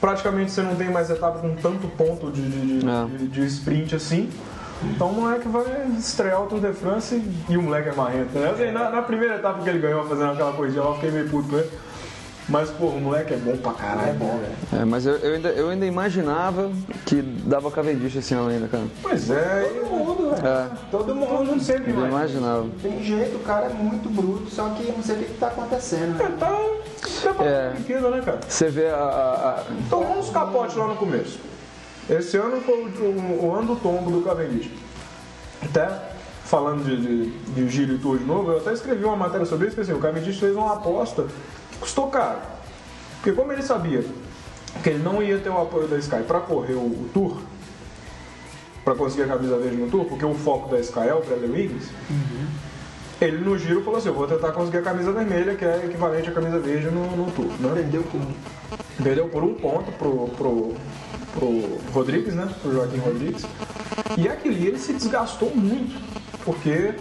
[0.00, 3.04] Praticamente você não tem mais etapa com tanto ponto de, de, de- É.
[3.16, 4.28] de- de sprint assim.
[4.84, 5.64] Então o moleque vai
[5.96, 8.36] estrear o Tour de France e, o moleque é marrento.
[8.36, 8.50] Né?
[8.50, 11.28] Assim, na, na primeira etapa que ele ganhou fazendo aquela corridinha lá, eu fiquei meio
[11.28, 11.70] puto com ele.
[12.52, 14.10] Mas, pô, o moleque é bom pra caralho.
[14.10, 14.82] É bom, velho.
[14.82, 16.70] É, mas eu, eu ainda, eu ainda imaginava
[17.06, 18.84] que dava Cavendish esse ano ainda, cara.
[19.02, 20.46] Pois é, Todo mundo, velho.
[20.46, 21.26] É, Todo mundo.
[21.28, 22.08] todo mundo sempre eu imagina.
[22.18, 22.66] imaginava.
[22.82, 25.46] Tem jeito, o cara é muito bruto, só que não sei o que, que tá
[25.46, 26.20] acontecendo.
[26.20, 26.36] É, Né?
[26.38, 26.58] tá
[27.22, 27.70] preparando É.
[27.70, 28.40] Olimpíada, né, cara?
[28.46, 28.96] Você vê a.
[28.96, 31.38] a- a- Tomou uns capotes lá no começo.
[32.10, 34.70] Esse ano foi o, o- o ano do tombo do Cavendish.
[35.62, 35.88] Até
[36.44, 39.68] falando de, de, de giro e tour de novo, eu até escrevi uma matéria sobre
[39.68, 41.32] isso, que assim, o Cavendish fez uma aposta que
[41.82, 42.40] custou caro.
[43.16, 44.04] Porque como ele sabia
[44.82, 47.42] que ele não ia ter o apoio da Sky para correr o, o tour,
[48.84, 51.50] para conseguir a camisa verde no tour, porque o foco da Sky é o Bradley
[51.50, 51.88] Wiggins,
[53.20, 56.28] ele no giro falou assim, eu vou tentar conseguir a camisa vermelha, que é equivalente
[56.28, 57.52] à camisa verde no, no tour.
[57.60, 57.70] Né?
[57.74, 58.18] Perdeu com
[59.02, 60.74] Perdeu por um ponto pro, pro,
[61.34, 62.48] pro Rodrigues, né?
[62.60, 63.44] Pro Joaquim Rodrigues.
[64.18, 66.00] E aquele ele se desgastou muito.
[66.44, 66.94] Porque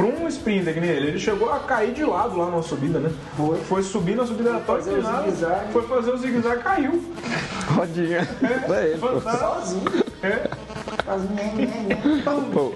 [0.00, 2.98] para um sprinter que nem ele, ele chegou a cair de lado lá na subida,
[2.98, 3.10] né?
[3.36, 3.58] Foi.
[3.58, 5.72] Foi subir na subida aleatória fazer o do nada, zigue-zague.
[5.72, 7.04] Foi fazer o zigue-zague caiu.
[7.68, 8.28] Rodinha.
[8.70, 9.20] É ele, pô.
[9.20, 9.50] fantástico.
[9.50, 9.82] sozinho.
[10.22, 10.48] É.
[12.52, 12.72] Pô,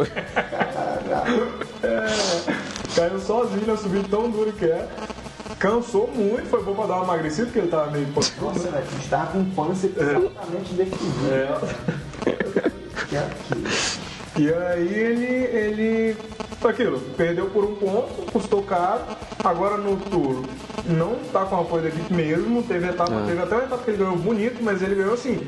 [2.94, 4.86] caiu sozinho na subida tão duro que é.
[5.58, 8.06] Cansou muito, foi bom pra dar uma emagrecida, porque ele tava meio
[8.40, 11.26] Nossa, velho, a gente tava com um pâncreas exatamente definido.
[11.32, 11.58] É.
[13.08, 14.04] Que é aquilo.
[14.36, 16.16] E aí ele, ele.
[16.68, 19.02] Aquilo, perdeu por um ponto, custou caro.
[19.44, 20.42] Agora no tour
[20.86, 22.62] não tá com apoio da equipe mesmo.
[22.62, 25.46] Teve etapa, teve até uma etapa que ele ganhou bonito, mas ele ganhou assim,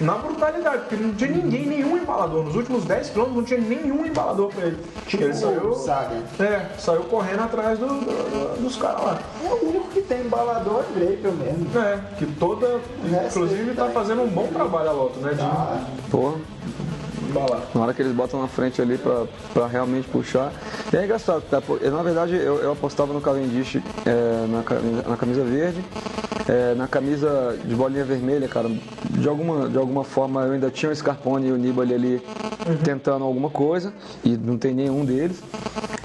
[0.00, 2.44] na brutalidade, porque não tinha ninguém, nenhum embalador.
[2.44, 4.78] Nos últimos 10 km não tinha nenhum embalador pra ele.
[5.06, 5.68] Tipo ele saiu.
[5.70, 6.16] o Saga.
[6.40, 9.18] É, saiu correndo atrás do- do- dos caras lá.
[9.44, 11.78] É o único que tem embalador é Draper mesmo.
[11.78, 12.80] É, que toda.
[13.28, 15.36] Inclusive tá tá fazendo um bom trabalho a Loto, né?
[15.40, 16.34] Ah, porra.
[17.28, 17.62] Embalar.
[17.74, 20.52] Na hora que eles botam na frente ali pra, pra realmente puxar.
[20.92, 21.62] E é engraçado, tá?
[21.90, 25.84] Na verdade eu, eu apostava no Cavendish é, na, camisa, na camisa verde,
[26.48, 28.68] é, na camisa de bolinha vermelha, cara.
[29.10, 32.22] De alguma, de alguma forma eu ainda tinha o Scarpone e o Nibali ali
[32.84, 33.92] tentando alguma coisa,
[34.24, 35.42] e não tem nenhum deles.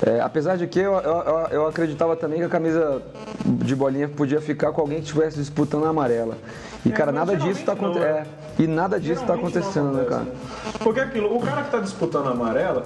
[0.05, 3.01] É, apesar de que eu, eu, eu- eu acreditava também que a camisa
[3.45, 6.37] de bolinha podia ficar com alguém que estivesse disputando a amarela.
[6.85, 8.03] E, cara, nada disso tá acontecendo.
[8.13, 8.25] né?
[8.57, 10.21] e nada disso tá acontecendo, né, cara?
[10.21, 12.85] acontece, Porque aquilo, o cara que tá disputando a amarela,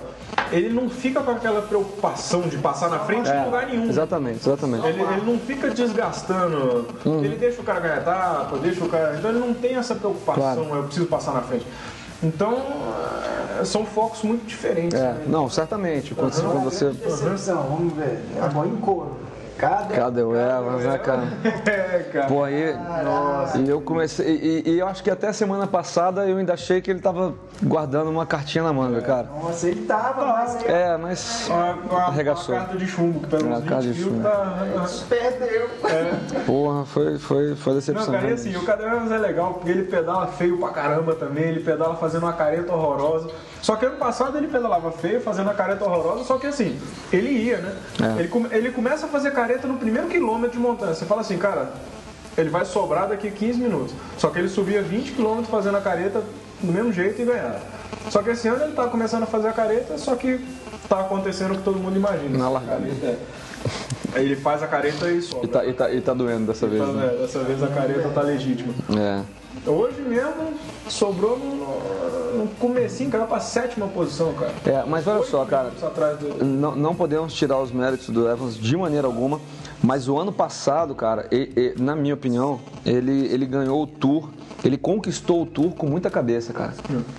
[0.52, 3.86] ele não fica com aquela preocupação de passar na frente em lugar nenhum.
[3.86, 4.86] É, Exatamente, exatamente.
[4.88, 7.24] Ele, ele não fica desgastando, Uhum.
[7.24, 9.16] ele deixa o cara ganhar etapa, deixa o cara.
[9.18, 10.76] Então ele não tem essa preocupação, Claro.
[10.76, 11.66] eu preciso passar na frente.
[12.22, 12.54] Então,
[13.60, 14.98] eh, são focos muito diferentes.
[15.00, 15.24] É, né?
[15.28, 16.16] não, certamente.
[16.16, 16.90] Quando, você- quando você.
[16.92, 18.20] Decepção, vamos ver.
[18.38, 19.18] Acabou em couro.
[19.58, 19.94] Cadê?
[19.96, 21.24] Cadê o Evans, né, cara?
[21.66, 22.28] É, cara.
[22.28, 22.76] Pô, aí.
[23.64, 24.26] E eu comecei.
[24.36, 28.10] E, e eu acho que até semana passada eu ainda achei que ele tava guardando
[28.10, 29.28] uma cartinha na manga, cara.
[29.42, 31.50] Nossa, ele tava, mas É, mas.
[31.52, 32.56] A, a, Arregaçou.
[32.56, 34.24] a carta de chumbo, que É, a uns carta 20 de chumbo.
[34.24, 34.58] tá.
[35.08, 35.70] perdeu.
[36.46, 38.14] Porra, foi, foi, foi Não, decepção.
[38.14, 41.60] cara, e assim, o Cadê é legal, porque ele pedala feio pra caramba também, ele
[41.62, 43.30] pedala fazendo uma careta horrorosa.
[43.64, 46.78] Só que ano passado ele pedalava feio, fazendo uma careta horrorosa, só que assim,
[47.14, 47.76] ele ia, né?
[48.02, 48.20] É.
[48.20, 50.94] Ele, come- ele começa a fazer careta no primeiro quilômetro de montanha.
[50.94, 51.72] Você fala assim, cara,
[52.38, 53.96] ele vai sobrar daqui 15 minutos.
[54.18, 56.22] Só que ele subia 20 quilômetros fazendo a careta
[56.62, 57.62] do mesmo jeito e ganhava.
[58.10, 60.46] Só que esse ano ele tá começando a fazer a careta, só que
[60.90, 62.38] tá acontecendo o que todo mundo imagina.
[62.38, 62.84] Na largada.
[62.86, 63.18] É.
[64.16, 65.46] Ele faz a careta e sobe.
[65.46, 67.08] E tá, e tá, e tá doendo dessa vez, Então, né?
[67.20, 68.74] dessa vez a careta tá legítima.
[69.00, 69.22] É.
[69.66, 70.54] Hoje mesmo
[70.90, 74.54] sobrou no, no comecinho, caiu pra sétima posição, cara.
[74.66, 75.72] É, mas olha só, cara,
[76.20, 76.44] do...
[76.44, 79.40] não, não podemos tirar os méritos do Evans de maneira alguma,
[79.82, 81.30] mas o ano passado, cara,
[81.78, 84.30] na minha opinião, ele, ele ganhou o Tour,
[84.64, 86.74] ele conquistou o Tour com muita cabeça, cara.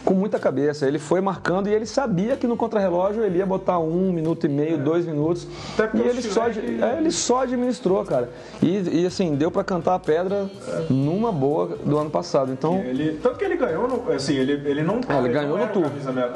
[0.05, 0.87] Com muita cabeça.
[0.87, 4.49] Ele foi marcando e ele sabia que no contrarrelógio ele ia botar um minuto e
[4.49, 5.47] meio, dois minutos.
[5.79, 8.31] Até E ele só, de- é, ele só administrou, cara.
[8.63, 10.49] E, e, assim, deu pra cantar a pedra
[10.89, 12.51] numa boa do ano passado.
[12.51, 15.67] Então, Ele, tanto que ele ganhou, no, assim, ele, ele não É, ele ganhou não
[15.67, 15.85] no Tour.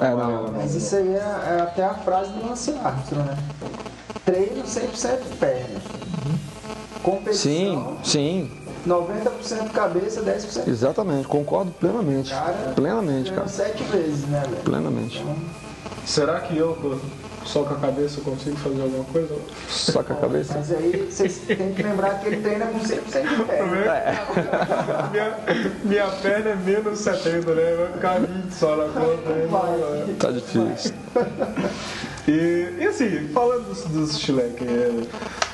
[0.00, 1.16] É, Mas isso aí é,
[1.56, 3.36] é até a frase do Lance Armstrong, né?
[4.24, 5.80] Treino 100% perna.
[7.02, 8.50] Competição, sim, sim,
[8.88, 11.28] 90% cabeça, 10% exatamente.
[11.28, 12.30] Concordo plenamente.
[12.30, 12.72] cara.
[12.74, 13.46] Plenamente, cara.
[13.48, 14.62] sete vezes, né, velho?
[14.62, 15.24] Plenamente.
[16.06, 16.98] Será que eu,
[17.44, 19.36] só com a cabeça, consigo fazer alguma coisa?
[19.68, 20.54] Só com a cabeça.
[20.56, 23.76] Mas aí vocês têm que lembrar que ele treina com 100% de perna.
[23.76, 24.18] É.
[25.12, 25.38] minha,
[25.84, 27.76] minha perna é menos 70, né?
[27.76, 29.30] Vai ficar 20 só na conta.
[29.30, 29.46] né?
[29.50, 30.14] Vai.
[30.18, 30.92] Tá difícil.
[32.26, 34.92] E, e assim, falando dos, dos é,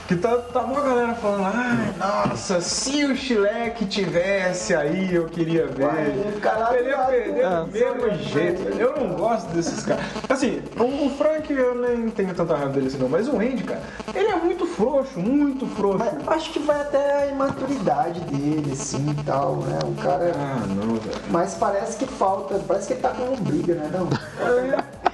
[0.07, 5.67] que tá, tá uma galera falando, ai, nossa, se o Chileque tivesse aí, eu queria
[5.67, 5.87] ver.
[5.87, 8.63] Vai, caralho, Ele ia perder do mesmo jeito.
[8.79, 10.05] Eu não gosto desses caras.
[10.29, 13.83] Assim, o, Frank eu nem tenho tanta raiva dele assim não, mas o Andy, cara,
[14.15, 15.99] ele é muito frouxo, muito frouxo.
[15.99, 19.79] Mas acho que vai até a imaturidade dele, assim e tal, né?
[19.85, 20.33] O cara.
[20.37, 21.21] Ah, não, velho.
[21.31, 23.91] Mas parece que falta, parece que ele tá com briga, né?
[23.93, 24.09] Não.
[24.09, 25.14] Esse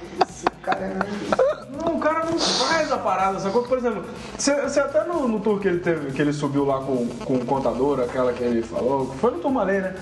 [0.61, 1.61] cara é.
[1.83, 3.63] Não, o cara não faz a parada, sacou?
[3.63, 4.03] Por exemplo,
[4.37, 7.45] você até no, no tour que ele teve, que ele subiu lá com, com o
[7.45, 9.95] contador, aquela que ele falou, foi no Turmalê, né?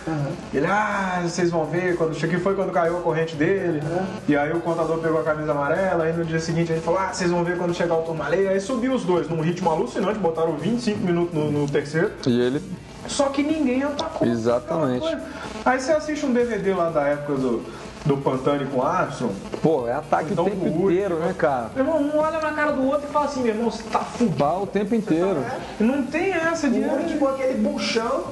[0.54, 3.82] Ele, ah, vocês vão ver, quando que foi quando caiu a corrente dele,
[4.28, 7.00] e aí o contador pegou a camisa amarela, aí no dia seguinte a gente falou,
[7.00, 10.20] ah, vocês vão ver quando chegar o Turmalê, aí subiu os dois num ritmo alucinante,
[10.20, 12.62] botaram 25 minutos no, no terceiro, E ele.
[13.08, 14.28] só que ninguém atacou.
[14.28, 15.18] Exatamente.
[15.66, 17.64] Aí você assiste um DVD lá da época do,
[18.06, 19.30] do Pantani com o Arson,
[19.62, 21.70] Pô, é ataque Então, o tempo o inteiro, né, cara?
[21.76, 24.00] meu irmão, um olha na cara do outro e fala assim, meu irmão, você tá
[24.00, 24.38] fudido.
[24.38, 25.44] Pá o tempo inteiro.
[25.80, 26.80] Não tem essa de.
[26.80, 28.26] O último, aquele buchão,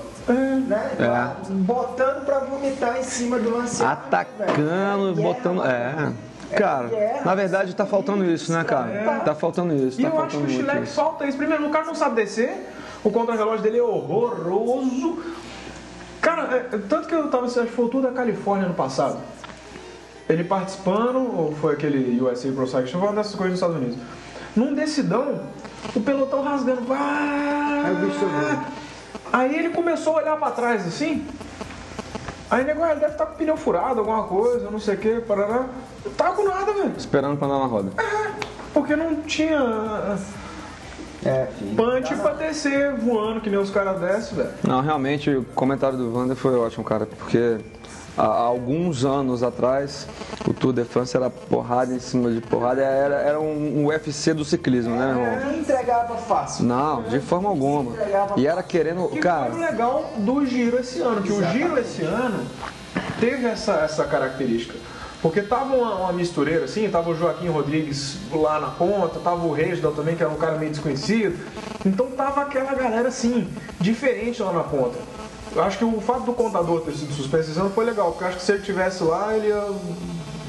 [0.68, 0.92] né?
[1.00, 1.52] É.
[1.52, 3.84] Botando pra vomitar em cima do lance.
[3.84, 5.66] Atacando, Velho, botando.
[5.66, 6.12] É.
[6.56, 6.90] Cara,
[7.26, 9.20] na verdade tá faltando isso, né, cara?
[9.26, 10.94] Tá faltando isso, E tá eu acho que o isso.
[10.96, 11.38] falta isso.
[11.38, 12.70] Primeiro, o cara não sabe descer,
[13.04, 15.22] o contra-relógio dele é horroroso.
[16.22, 18.76] Cara, é, tanto que eu tava assistindo, acho que foi o Tour da Califórnia ano
[18.76, 19.18] passado.
[20.30, 23.98] Ele participando, ou foi aquele USA Pro Cycling, uma dessas coisas nos Estados Unidos.
[24.56, 25.42] Num decidão,
[25.96, 26.82] o pelotão rasgando.
[26.92, 28.60] Ah, Aí o bicho subiu.
[29.32, 31.26] Aí ele começou a olhar pra trás assim.
[32.50, 34.98] Aí nego, ah, ele deve estar com o pneu furado, alguma coisa, não sei o
[34.98, 35.66] que, parará.
[36.06, 36.94] Não tava com nada, velho.
[36.98, 37.92] Esperando pra andar na roda.
[38.74, 40.18] Porque não tinha
[41.26, 44.50] É, punch pra descer voando que nem os caras descem, velho.
[44.64, 47.58] Não, realmente o comentário do Wander foi ótimo, cara, porque
[48.18, 50.08] há, alguns anos atrás
[50.48, 54.34] o Tour de France era porrada em cima de porrada, era, era um, um UFC
[54.34, 55.52] do ciclismo, né, irmão?
[55.52, 56.66] não entregava fácil.
[56.66, 57.96] Não, de forma alguma.
[58.36, 59.08] E era querendo.
[59.10, 62.46] Que Cara, foi o legal do giro esse ano, que o giro esse ano
[63.20, 64.76] teve essa, essa característica.
[65.22, 69.52] Porque tava uma, uma mistureira assim, tava o Joaquim Rodrigues lá na ponta, tava o
[69.52, 71.38] Reginald também, que era um cara meio desconhecido.
[71.86, 73.48] Então tava aquela galera assim,
[73.80, 74.98] diferente lá na ponta.
[75.58, 78.24] Eu acho que o fato do contador ter sido suspenso esse ano foi legal, porque
[78.24, 79.66] eu acho que se ele tivesse lá, ele ia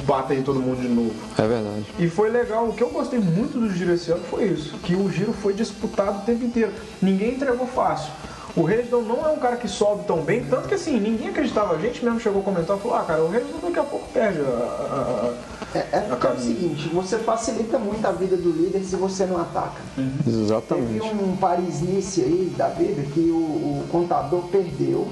[0.06, 1.14] bater em todo mundo de novo.
[1.38, 1.86] é verdade.
[1.98, 4.94] E foi legal, o que eu gostei muito do giro esse ano foi isso, que
[4.94, 6.72] o giro foi disputado o tempo inteiro.
[7.00, 8.12] Ninguém entregou fácil.
[8.58, 11.74] O Reginald não é um cara que sobe tão bem, tanto que assim, ninguém acreditava.
[11.74, 14.08] A gente mesmo chegou a comentar e falou, ah cara, o Reginald daqui a pouco
[14.12, 14.44] perde a.
[14.44, 15.30] a-
[15.74, 18.96] a- É, é porque é o seguinte, você facilita muito a vida do líder se
[18.96, 19.80] você não ataca.
[19.94, 21.02] Teve Exatamente.
[21.14, 25.08] um Paris-Nice aí da vida que o, o contador perdeu,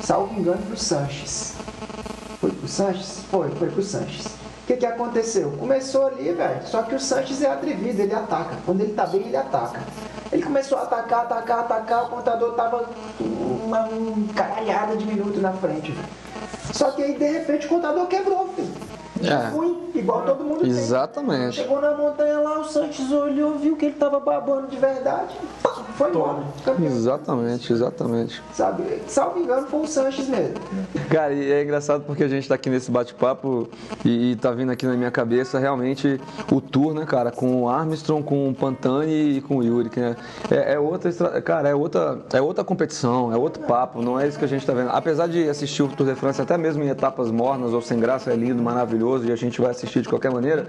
[0.00, 1.54] salvo engano, pro Sanches.
[2.40, 3.20] Foi pro Sanches?
[3.30, 4.26] Foi, foi pro Sanches.
[4.26, 5.52] O que, que aconteceu?
[5.52, 6.66] Começou ali, velho.
[6.66, 8.56] Só que o Sanches é atrevido, ele ataca.
[8.66, 9.80] Quando ele tá bem, ele ataca.
[10.32, 12.88] Ele começou a atacar, atacar, atacar, o contador tava
[13.20, 13.88] uma,
[14.34, 15.94] caralhada de minuto na frente.
[16.72, 18.72] Só que aí, de repente, o contador quebrou, filho.
[19.22, 19.50] É.
[19.50, 20.70] Ruim, igual todo mundo tem.
[20.70, 21.56] Exatamente.
[21.56, 25.36] Chegou na montanha lá, o Santos olhou, viu que ele tava babando de verdade.
[25.62, 26.42] Pá, foi embora.
[26.84, 28.42] Exatamente, exatamente.
[28.52, 28.82] Sabe?
[29.06, 30.54] Salvo engano, foi o Sanches mesmo.
[31.10, 33.68] Cara, e é engraçado porque a gente tá aqui nesse bate-papo
[34.04, 36.20] e, e tá vindo aqui na minha cabeça realmente
[36.50, 40.16] o tour, né, cara, com o Armstrong, com o Pantani e com o Yuri, né,
[40.50, 41.12] é, é outra,
[41.42, 44.64] cara, é outra, é outra competição, é outro papo, não é isso que a gente
[44.64, 44.90] tá vendo.
[44.90, 48.32] Apesar de assistir o Tour de France até mesmo em etapas mornas ou sem graça,
[48.32, 50.68] é lindo, maravilhoso e a gente vai assistir de qualquer maneira,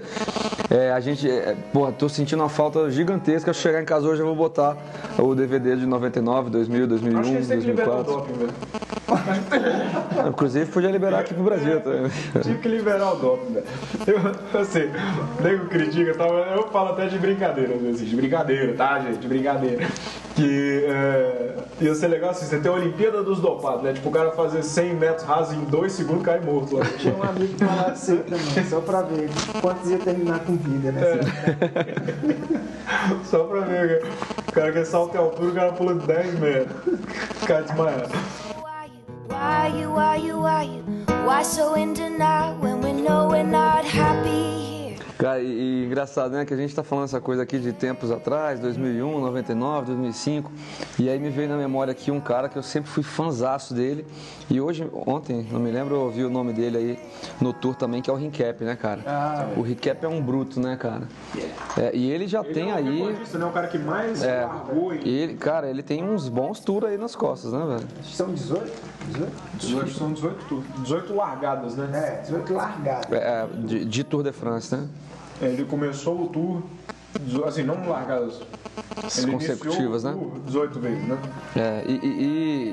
[0.70, 3.52] é, a gente, é, porra, tô sentindo uma falta gigantesca.
[3.52, 4.76] Chegar em casa hoje eu vou botar
[5.18, 8.14] o DVD de 99, 2000, 2001, Acho que eles têm que liberar o 2004.
[8.14, 8.54] doping, velho.
[10.28, 12.10] Inclusive podia liberar aqui pro Brasil também.
[12.42, 13.66] Tinha que liberar o doping, velho.
[14.06, 14.90] Eu, assim,
[15.38, 16.24] o nego critica, tá?
[16.26, 18.08] eu falo até de brincadeira, vezes.
[18.08, 19.18] De brincadeira, tá, gente?
[19.18, 19.86] De brincadeira.
[20.34, 23.92] Que é, ia ser legal assim, você ter a Olimpíada dos dopados, né?
[23.92, 26.84] Tipo, o cara fazer 100 metros rasos em 2 segundos cai morto lá.
[26.98, 30.90] Tinha um amigo que falava assim também, só pra ver quantos ia terminar com vida,
[30.90, 31.20] né?
[33.24, 34.12] Só pra ver, cara.
[34.48, 37.00] o cara quer salto em altura, o cara pula de 10 metros.
[37.42, 38.06] O cara desmaia.
[39.28, 40.84] Why you, why you, why you,
[41.26, 44.83] why so in denial when we know we're not happy here?
[45.18, 46.44] Cara, e, e engraçado, né?
[46.44, 50.50] Que a gente tá falando essa coisa aqui de tempos atrás, 2001, 99, 2005.
[50.98, 54.04] E aí me veio na memória aqui um cara que eu sempre fui fanzaço dele.
[54.50, 56.98] E hoje, ontem, não me lembro, eu ouvi o nome dele aí
[57.40, 59.52] no tour também, que é o Rincap, né, cara?
[59.56, 61.02] o Rincap é um bruto, né, cara?
[61.78, 62.98] É, e ele já tem Ele é o aí.
[62.98, 63.44] recordista, né?
[63.46, 66.98] O cara que mais É, largou em ele, cara, ele tem uns bons tours aí
[66.98, 67.88] nas costas, né, velho?
[68.02, 68.72] São 18?
[69.08, 69.32] 18?
[69.58, 71.88] 18, são 18, tu- 18 largadas, né?
[72.18, 73.12] É, 18 largadas.
[73.12, 74.86] É, é, de, de Tour de France, né?
[75.40, 76.62] Ele começou o tour,
[77.46, 78.40] assim, não largadas.
[79.18, 80.12] Ele Consecutivas, né?
[80.12, 81.18] o tour 18 vezes, né?
[81.56, 82.06] É, e, e-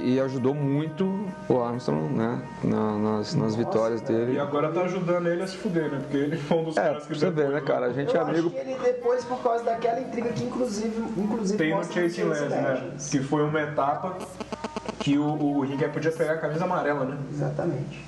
[0.09, 2.41] e- e ajudou muito o Armstrong, né?
[2.63, 4.39] na- nas, nas vitórias E dele.
[4.39, 5.99] agora tá ajudando ele a se fuder, né?
[6.01, 7.85] Porque ele foi um dos É, caras pra que você depois, né, cara?
[7.87, 8.49] A gente Eu é acho amigo.
[8.51, 12.49] que ele depois, por causa daquela intriga que inclusive, inclusive Tem no mostra Chasing Legends,
[12.51, 12.91] né?
[13.11, 14.17] Que foi uma etapa
[14.99, 15.61] que o, o
[15.93, 17.17] podia pegar a camisa amarela, né?
[17.31, 18.05] Exatamente.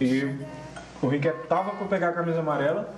[0.00, 0.34] E
[1.02, 2.88] o Rincap tava pra pegar a camisa amarela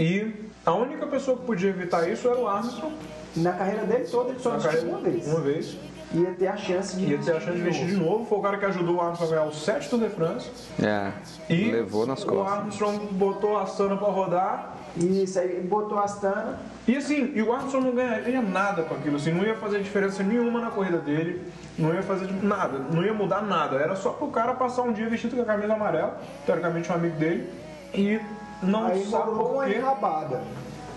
[0.00, 2.94] e a única pessoa que podia evitar isso era o Armstrong.
[3.36, 5.26] Na carreira dele toda, ele só vestiu uma vez.
[5.26, 5.76] Uma vez.
[6.12, 8.24] Ia ter a chance de Ia ter a chance de vestir de novo.
[8.24, 10.50] Foi o cara que ajudou o Armstrong a ganhar o 7 Tour de France.
[10.82, 11.12] É,
[11.48, 12.58] E levou nas o costas.
[12.58, 14.76] Armstrong botou a Sana pra rodar.
[14.96, 16.58] E isso aí, botou a Astana.
[16.88, 20.22] E assim, e o Armstrong não ganharia nada com aquilo, assim, não ia fazer diferença
[20.24, 21.46] nenhuma na corrida dele,
[21.78, 23.76] não ia fazer nada, não ia mudar nada.
[23.76, 27.16] Era só pro cara passar um dia vestido com a camisa amarela, teoricamente um amigo
[27.16, 27.48] dele,
[27.94, 28.18] e
[28.62, 30.42] não Aí rolou uma enrabada.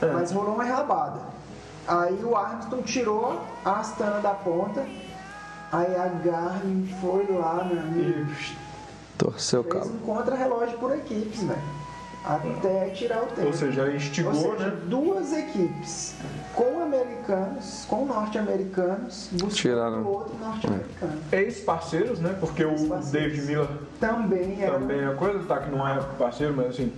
[0.01, 0.05] É.
[0.07, 1.20] Mas rolou uma enrabada.
[1.88, 4.86] Aí o Armstrong tirou a Astana da ponta.
[5.72, 8.32] Aí a Garmin foi lá, meu amigo.
[9.18, 11.61] Torceu o Fez um contra-relógio por equipes, velho.
[12.26, 13.47] Até tirar o tempo.
[13.47, 14.78] ou seja, Ou instigou, seja, né?
[14.86, 16.16] duas equipes
[16.55, 20.01] com americanos, com norte-americanos, buscando Tiraram.
[20.03, 21.20] o outro norte-americano.
[21.34, 22.34] Ex-parceiros, né?
[22.39, 23.11] Porque o Ex-parceiros.
[23.11, 23.68] David Miller
[23.99, 24.74] Também era.
[24.80, 25.57] também é coisa, tá?
[25.59, 26.93] Que não é parceiro, mas assim,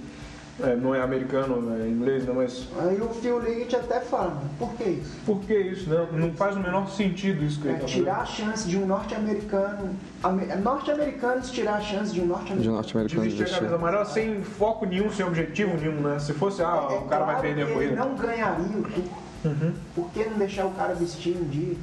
[0.64, 4.74] é, não é americano, é inglês, não, mas Aí o Phil Liggett até fala, por
[4.76, 5.18] que isso?
[5.26, 6.08] por que isso, né?
[6.14, 8.86] Não faz o menor sentido isso que É ele tá tirar a chance de um
[8.86, 9.89] norte-americano.
[10.24, 12.62] ame- Norte-americanos tirar a chance de um De norte-americano.
[12.62, 16.20] de norte-americano de vestir a camisa amarela sem foco nenhum, sem objetivo nenhum, né?
[16.20, 17.91] Se fosse, ah, É o cara vai claro perder a corrida.
[17.91, 19.74] Ele não ganharia o tour.
[19.93, 21.76] Por que não deixar o cara vestir um dia?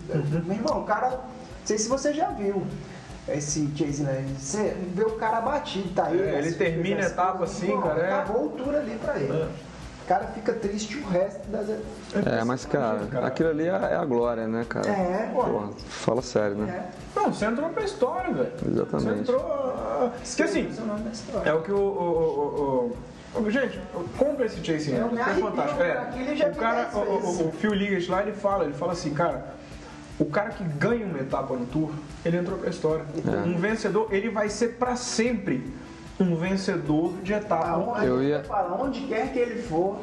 [0.46, 1.10] Meu irmão, o cara.
[1.10, 2.66] Não sei se você já viu
[3.28, 4.26] esse Chase Land.
[4.38, 6.20] Você vê o cara batido, tá aí.
[6.20, 8.12] É, ele as- termina a etapa assim, irmão, cara, é.
[8.12, 9.32] Acabou o tour ali pra ele.
[9.32, 9.48] É.
[10.02, 12.26] O cara fica triste o resto das etapas.
[12.26, 14.88] É, mas cara, aquilo ali é é a glória, né, cara?
[14.90, 15.44] É, pô.
[15.44, 16.88] Pô, fala sério, né?
[17.16, 17.20] É.
[17.20, 18.52] Não, você entrou pra história, velho.
[18.58, 19.20] Você Exatamente.
[19.20, 19.40] entrou.
[19.40, 20.68] ah, Que assim,
[21.44, 21.76] é o é que o.
[21.76, 22.92] o-
[23.36, 23.80] o- o- o- gente,
[24.18, 25.78] compra esse Land, me é arrepio, fantástico.
[25.78, 29.14] cara, É, o cara, o, o, o Phil Liggett lá, ele fala, ele fala assim,
[29.14, 29.54] cara.
[30.22, 31.90] O cara que ganha uma etapa no Tour,
[32.24, 33.04] ele entrou pra história.
[33.26, 33.48] É.
[33.48, 35.64] Um vencedor, ele vai ser pra sempre
[36.20, 37.66] um vencedor de etapa.
[37.70, 39.98] Aonde, Eu ia- fala, onde quer que ele for,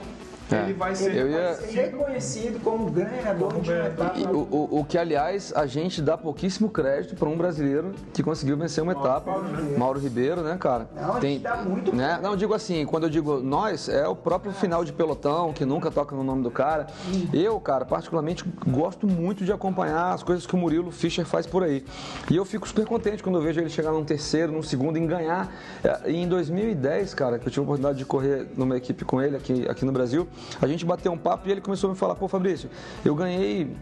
[0.56, 4.20] Ele vai ser ele ia- vai ser reconhecido como ganhador Como de uma etapa.
[4.32, 8.58] O, o- o que, aliás, a gente dá pouquíssimo crédito para um brasileiro que conseguiu
[8.58, 9.42] vencer uma etapa.
[9.78, 10.88] Mauro Ribeiro, né, cara?
[10.96, 12.06] Não, gente dá muito né?
[12.06, 12.24] crédito.
[12.24, 15.92] Não, digo assim, quando eu digo nós, é o próprio final de pelotão, que nunca
[15.92, 16.88] toca no nome do cara.
[17.34, 21.64] Eu, cara, particularmente, gosto muito de acompanhar as coisas que o Murilo Fischer faz por
[21.64, 21.84] aí.
[22.30, 25.06] E eu fico super contente quando eu vejo ele chegar num terceiro, num segundo, em
[25.06, 25.52] ganhar.
[25.84, 29.22] É, E em 2010, cara, que eu tive a oportunidade de correr numa equipe com
[29.22, 30.28] ele aqui, aqui no Brasil,
[30.62, 32.70] a gente bateu um papo e ele começou a me falar, pô, Fabrício,
[33.04, 33.76] eu ganhei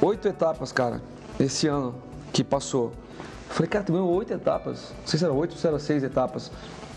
[0.00, 1.02] oito etapas, cara,
[1.38, 1.94] esse ano
[2.32, 2.92] que passou.
[3.48, 4.92] Eu falei, cara, tu ganhou oito etapas.
[5.00, 6.50] Não sei se era oito ou se era seis etapas.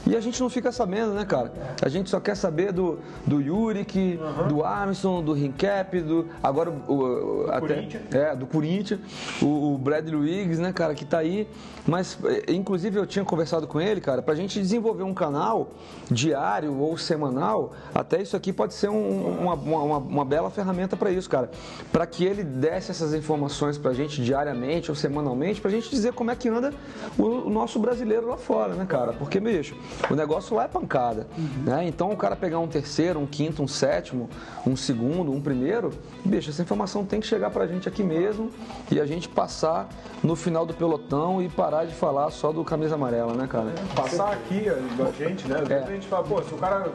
[0.08, 1.52] E a gente não fica sabendo, né, cara?
[1.82, 6.28] A gente só quer saber do, do Yurik, do Armstrong, do Rincap, do.
[6.42, 6.94] Agora o.
[6.94, 8.04] o- até, Corinthians.
[8.16, 9.00] é, do Corinthians,
[9.42, 11.48] o, o Bradley Wiggs, né, cara, que tá aí.
[11.86, 15.70] Mas, eh, inclusive, eu tinha conversado com ele, cara, pra gente desenvolver um canal
[16.10, 17.74] diário ou semanal.
[17.94, 21.50] Até isso aqui pode ser um- uma, uma, uma- uma bela ferramenta para isso, cara.
[21.92, 26.30] Para que ele desse essas informações pra gente diariamente ou semanalmente, pra gente dizer como
[26.32, 26.72] é que anda
[27.18, 29.14] o, o nosso brasileiro lá fora, né, cara?
[29.14, 29.76] Porque, bicho,
[30.10, 31.28] o negócio lá é pancada,
[31.66, 31.86] né?
[31.88, 34.30] Então, o cara pegar um terceiro, um quinto, um sétimo,
[34.66, 35.92] um segundo, um primeiro,
[36.26, 38.50] bicho, essa informação tem que chegar pra gente aqui mesmo
[38.92, 39.88] e a gente passar
[40.24, 43.72] no final do pelotão e parar de falar só do camisa amarela, né, cara?
[43.96, 44.74] Passar aqui a
[45.04, 45.60] da gente, né?
[45.62, 45.88] Às vezes É.
[45.88, 46.92] a gente fala, pô, se o cara.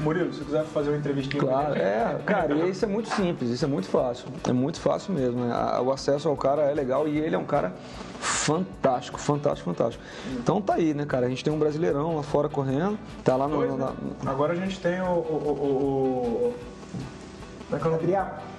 [0.00, 3.50] Murilo, se quiser fazer uma entrevistinha com Claro, é, cara, e isso é muito simples,
[3.50, 4.26] isso é muito fácil.
[4.48, 5.44] É muito fácil mesmo.
[5.44, 5.54] né?
[5.80, 7.72] O acesso ao cara é legal e ele é um cara
[8.20, 10.02] fantástico, fantástico, fantástico.
[10.32, 11.26] Então tá aí, né, cara?
[11.26, 13.56] A gente tem um brasileirão lá fora correndo, tá lá no.
[13.56, 13.92] Pois, no- né?
[14.24, 15.04] na- Agora a gente tem o.
[15.06, 16.54] o, o, o- o-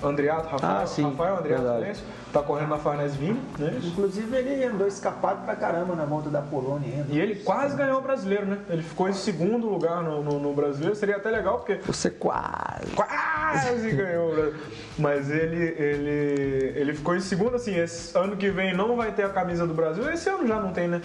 [0.02, 0.10] é é.
[0.10, 0.78] Andriato, Rafael.
[0.82, 1.82] Ah, sim, Rafael Andriato verdade.
[1.82, 3.80] Silêncio, tá correndo na Farnese Vinho, né?
[3.84, 6.88] Inclusive ele andou escapado pra caramba na volta da Polônia.
[6.90, 7.14] ainda.
[7.14, 8.60] E ele quase ganhou o brasileiro, né?
[8.70, 10.96] Ele ficou em segundo lugar no, no, no brasileiro.
[10.96, 12.92] Seria até legal, porque Você quase.
[12.96, 14.60] quase ganhou o brasileiro.
[14.98, 17.76] Mas ele, ele, ele ficou em segundo, assim.
[17.78, 20.10] Esse ano que vem não vai ter a camisa do Brasil.
[20.12, 21.02] Esse ano já não tem, né?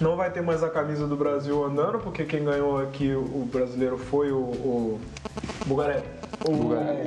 [0.00, 3.98] Não vai ter mais a camisa do Brasil andando, porque quem ganhou aqui o brasileiro
[3.98, 5.00] foi o, o
[5.66, 6.04] Bugarelli.
[6.46, 6.52] O,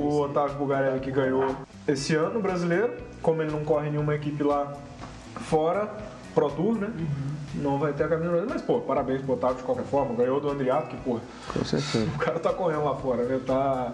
[0.02, 1.56] o Otávio Bugarelli que ganhou
[1.88, 2.94] esse ano o brasileiro.
[3.22, 4.74] Como ele não corre nenhuma equipe lá
[5.36, 5.90] fora,
[6.34, 6.92] Pro Tour, né?
[7.56, 8.50] Não vai ter a camisa do Brasil.
[8.50, 10.16] Mas, pô, parabéns pro Otávio de qualquer forma.
[10.16, 11.20] Ganhou do Andriato, que, pô,
[11.54, 12.06] Com certeza.
[12.16, 13.40] o cara tá correndo lá fora, né?
[13.46, 13.94] Tá.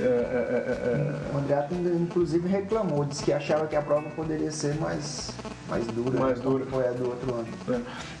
[0.00, 4.08] É, é, é, é, O Andreato ainda, inclusive reclamou, disse que achava que a prova
[4.10, 5.30] poderia ser mais,
[5.68, 6.18] mais dura.
[6.18, 6.64] Mais né, dura.
[6.66, 7.46] como Foi a do outro ano.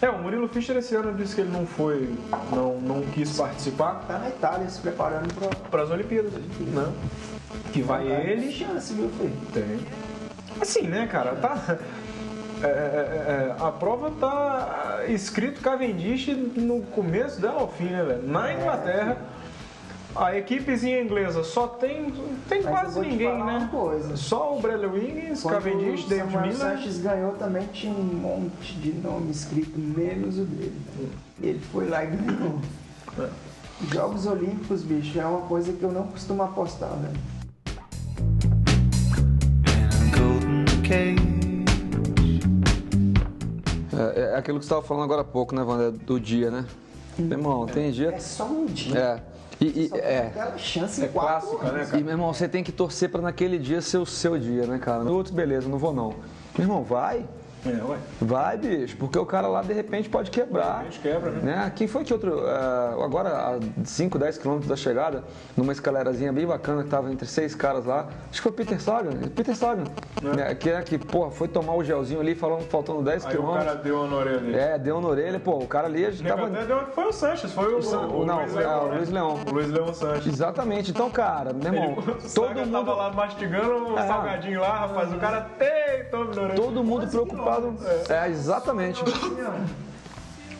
[0.00, 0.06] é.
[0.06, 2.14] É, o Murilo Fischer esse ano disse que ele não foi,
[2.52, 5.34] não, não quis participar Tá na Itália se preparando
[5.70, 6.92] para as Olimpíadas, né?
[7.72, 8.52] Que vai Tem ele.
[8.52, 9.36] chance, viu, filho?
[9.52, 9.80] Tem.
[10.60, 11.34] Assim, né, cara?
[11.36, 11.78] Tá.
[12.62, 18.22] é, é, é, a prova tá escrito Cavendish no começo dela ao fim, né, velho?
[18.28, 19.16] Na Inglaterra,
[20.16, 22.12] a equipezinha inglesa só tem.
[22.48, 23.68] Tem Mas quase ninguém, né?
[24.16, 26.56] Só o Bradley Wiggins, Quando Cavendish, o David Samuel Miller.
[26.56, 30.80] Sanches ganhou também tinha um monte de nome escrito, menos o dele.
[31.42, 32.60] Ele foi lá e ganhou.
[33.18, 33.28] É.
[33.92, 37.34] Jogos Olímpicos, bicho, é uma coisa que eu não costumo apostar, velho.
[43.96, 45.90] É, é aquilo que você estava falando agora há pouco, né, Wanda?
[45.90, 46.64] Do dia, né?
[47.18, 48.10] Meu irmão, tem dia.
[48.10, 48.98] É só um dia.
[48.98, 49.34] É.
[49.66, 50.26] E, e- é.
[50.28, 51.98] aquela chance É clássica, né, cara?
[51.98, 54.78] E, meu irmão, você tem que torcer para naquele dia ser o seu dia, né,
[54.78, 55.02] cara?
[55.02, 56.10] No outro, beleza, não vou não.
[56.56, 57.24] Meu irmão, vai.
[57.66, 57.96] É, ué.
[58.20, 60.78] Vai, bicho, porque o cara lá de repente pode quebrar.
[60.78, 61.72] De repente quebra, né?
[61.74, 62.46] Quem foi que outro.
[62.46, 65.24] ah, agora, a 5, 10 quilômetros da chegada,
[65.56, 68.08] numa escalerazinha bem bacana que tava entre seis caras lá.
[68.30, 69.12] Acho que foi o Peter Sagan.
[69.34, 69.84] Peter Sagan.
[70.22, 73.36] né, Que é que, porra, foi tomar o gelzinho ali, falando, faltando 10 Aí o
[73.36, 73.64] quilômetros.
[73.66, 74.56] cara deu uma na orelha.
[74.56, 76.46] É, deu na orelha, pô, o cara ali Nego tava.
[76.48, 78.84] até deu- Foi o Sanches, foi o, San- o, não, Luiz é, Leão.
[78.84, 78.96] o né?
[78.96, 79.34] Luiz Leão.
[79.46, 80.26] O Luiz Leão Sanches.
[80.26, 80.90] Exatamente.
[80.90, 82.72] Então, cara, meu irmão, Ele, o todo mundo.
[82.72, 84.06] tava lá mastigando o É.
[84.06, 85.12] salgadinho lá, rapaz.
[85.12, 85.40] O cara
[86.42, 86.54] orelha.
[86.54, 87.53] Todo mundo preocupado.
[88.08, 89.02] É, exatamente.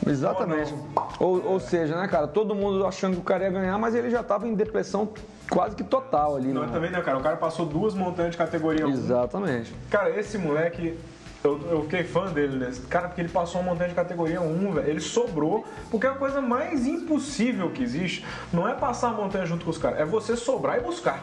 [0.06, 0.74] Exatamente.
[1.18, 4.10] Ou, ou seja, né, cara, todo mundo achando que o cara ia ganhar, mas ele
[4.10, 5.08] já tava em depressão
[5.50, 6.72] quase que total ali, Não, né?
[6.72, 7.18] também, né, cara?
[7.18, 8.90] O cara passou duas montanhas de categoria 1.
[8.90, 9.74] Exatamente.
[9.90, 10.98] Cara, esse moleque,
[11.42, 12.72] eu, eu fiquei fã dele, né?
[12.88, 14.88] Cara, porque ele passou uma montanha de categoria 1, velho.
[14.88, 19.64] Ele sobrou, porque a coisa mais impossível que existe não é passar a montanha junto
[19.64, 21.22] com os caras, é você sobrar e buscar.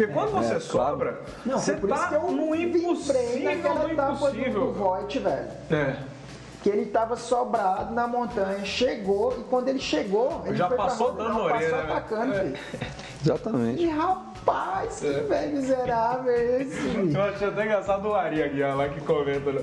[0.00, 0.60] Porque quando você é, claro.
[0.62, 4.72] sobra, Não, você por isso tá que eu no vibrei impossível do do, do impossível.
[4.72, 5.48] Voigt, velho.
[5.70, 5.96] É.
[6.62, 10.86] Que ele tava sobrado na montanha, chegou, e quando ele chegou, ele Já foi pra
[10.86, 12.58] passou dando não, orelha, passou né, atacando, filho.
[13.22, 13.82] Exatamente.
[13.82, 15.20] E rapaz, que É.
[15.20, 17.12] velho miserável é esse?
[17.14, 19.60] Eu achei até engraçado o Ari Aguiar lá que comenta, né?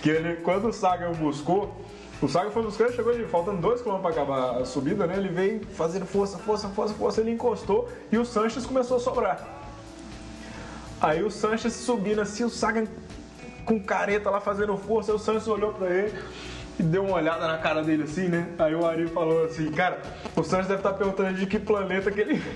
[0.00, 1.72] Que ele, quando o Saga o buscou,
[2.20, 5.14] o Saga foi buscar e chegou ali, faltando 2km pra acabar a subida, né?
[5.16, 9.61] Ele veio fazendo força, força, força, força, ele encostou e o Sanches começou a sobrar.
[11.02, 12.86] Aí o Sanches subindo assim, o Saga
[13.64, 16.14] com careta lá fazendo força, aí o Sanches olhou pra ele
[16.78, 18.46] e deu uma olhada na cara dele assim, né?
[18.56, 20.00] Aí o Ari falou assim, cara,
[20.36, 22.42] o Sanches deve estar perguntando de que planeta que ele.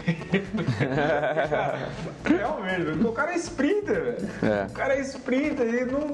[1.51, 1.89] Cara,
[2.25, 4.31] Realmente, velho, porque o cara é sprinter, velho.
[4.43, 4.67] É.
[4.67, 6.13] O cara é sprinter e não.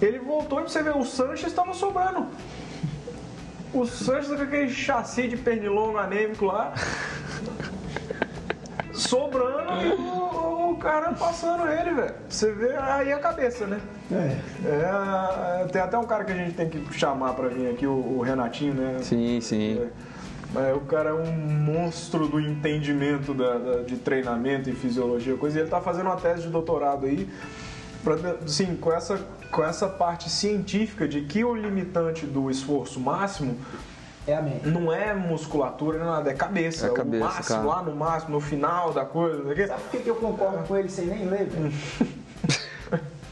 [0.00, 2.28] Ele voltou e você vê, o Sanches estava sobrando.
[3.74, 6.72] O Sanches com aquele chassi de pernilongo anêmico lá.
[9.02, 12.14] sobrando e o, o cara passando ele, velho.
[12.28, 13.80] Você vê aí a cabeça, né?
[14.10, 14.36] É.
[14.68, 17.92] É, tem até um cara que a gente tem que chamar pra vir aqui, o,
[18.18, 18.98] o Renatinho, né?
[19.02, 19.88] Sim, sim.
[20.54, 25.58] É, o cara é um monstro do entendimento da- da- de treinamento e fisiologia, coisa.
[25.58, 27.26] E ele tá fazendo uma tese de doutorado aí,
[28.04, 29.18] pra, assim, com essa,
[29.50, 33.56] com essa parte científica de que o limitante do esforço máximo
[34.26, 34.68] É a mente.
[34.68, 36.86] não é musculatura, nem nada, é cabeça.
[36.86, 37.62] É cabeça, o máximo, cara.
[37.68, 39.66] lá no máximo, no final da coisa, não sei o quê.
[39.66, 41.48] Sabe por que que eu concordo com ele sem nem ler?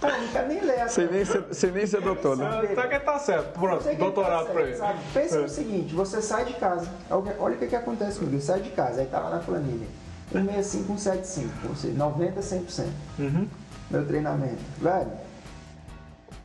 [0.00, 0.88] Pô, não quero nem ler.
[0.88, 2.48] Sem nem ser, sem nem ser doutor, né?
[2.50, 3.54] Ah, Tá que tá certo.
[3.54, 4.74] Eu Pronto, ele doutorado tá pra ele.
[4.76, 4.98] sabe?
[5.12, 5.42] Pensa É.
[5.42, 8.62] no seguinte, você sai de casa, olha olha o que, que acontece comigo, eu saio
[8.62, 9.86] de casa, aí tá lá na planilha,
[10.32, 12.84] 165, 175, ou seja, 90, 100%.
[13.18, 13.46] Uhum.
[13.90, 14.58] Meu treinamento.
[14.78, 15.10] Velho,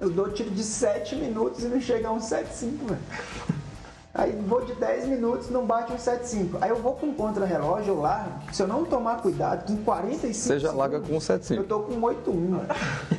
[0.01, 2.99] eu dou tiro de 7 minutos e não chega a um 175, velho.
[4.25, 6.57] Aí vou de 10 minutos, não bate um 75.
[6.59, 8.51] Aí eu vou com contra-relógio, eu largo.
[8.51, 11.63] Se eu não tomar cuidado, com 45 Você já larga com um Eu 75.
[11.65, 12.67] tô com 81, velho.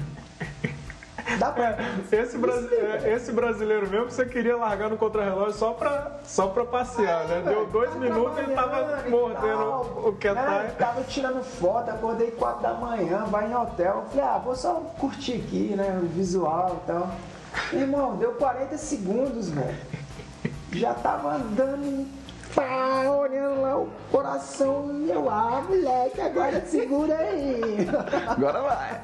[1.38, 1.76] Dá pra...
[2.10, 6.64] Esse, brasi- é, esse brasileiro mesmo, você queria largar no contrarrelógio só pra, só pra
[6.64, 7.42] passear, né?
[7.46, 10.74] Deu dois Tá minutos e ele tava mordendo tal, o que né?
[10.78, 14.04] Tava tirando foto, acordei 4 da manhã, vai em hotel.
[14.08, 16.00] Falei, ah, vou só curtir aqui, né?
[16.02, 17.10] O visual e tal.
[17.72, 19.76] Irmão, deu 40 segundos, velho.
[20.76, 22.06] Já tava andando,
[22.54, 24.90] pá, olhando lá o coração.
[25.06, 27.86] E eu, ah, moleque, agora segura aí.
[28.26, 29.00] Agora vai.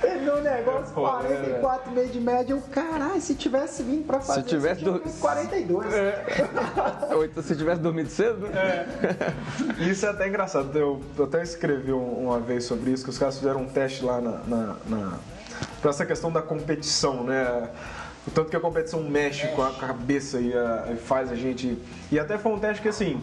[0.00, 2.52] Terminou o negócio, Pô, 44 meio de média.
[2.54, 5.86] Eu, caralho, se tivesse vindo pra fazer tivesse isso, eu do- tinha feito 42.
[7.14, 8.86] Ou então se tivesse dormido cedo, né?
[9.78, 10.76] Isso é até engraçado.
[10.78, 14.04] Eu, eu até escrevi um- uma vez sobre isso, que os caras fizeram um teste
[14.04, 15.18] lá na, na, na-
[15.82, 17.68] pra essa questão da competição, né?
[18.26, 21.78] O tanto que a competição mexe com a cabeça e, a- faz a gente.
[22.12, 23.20] E até foi um teste que assim.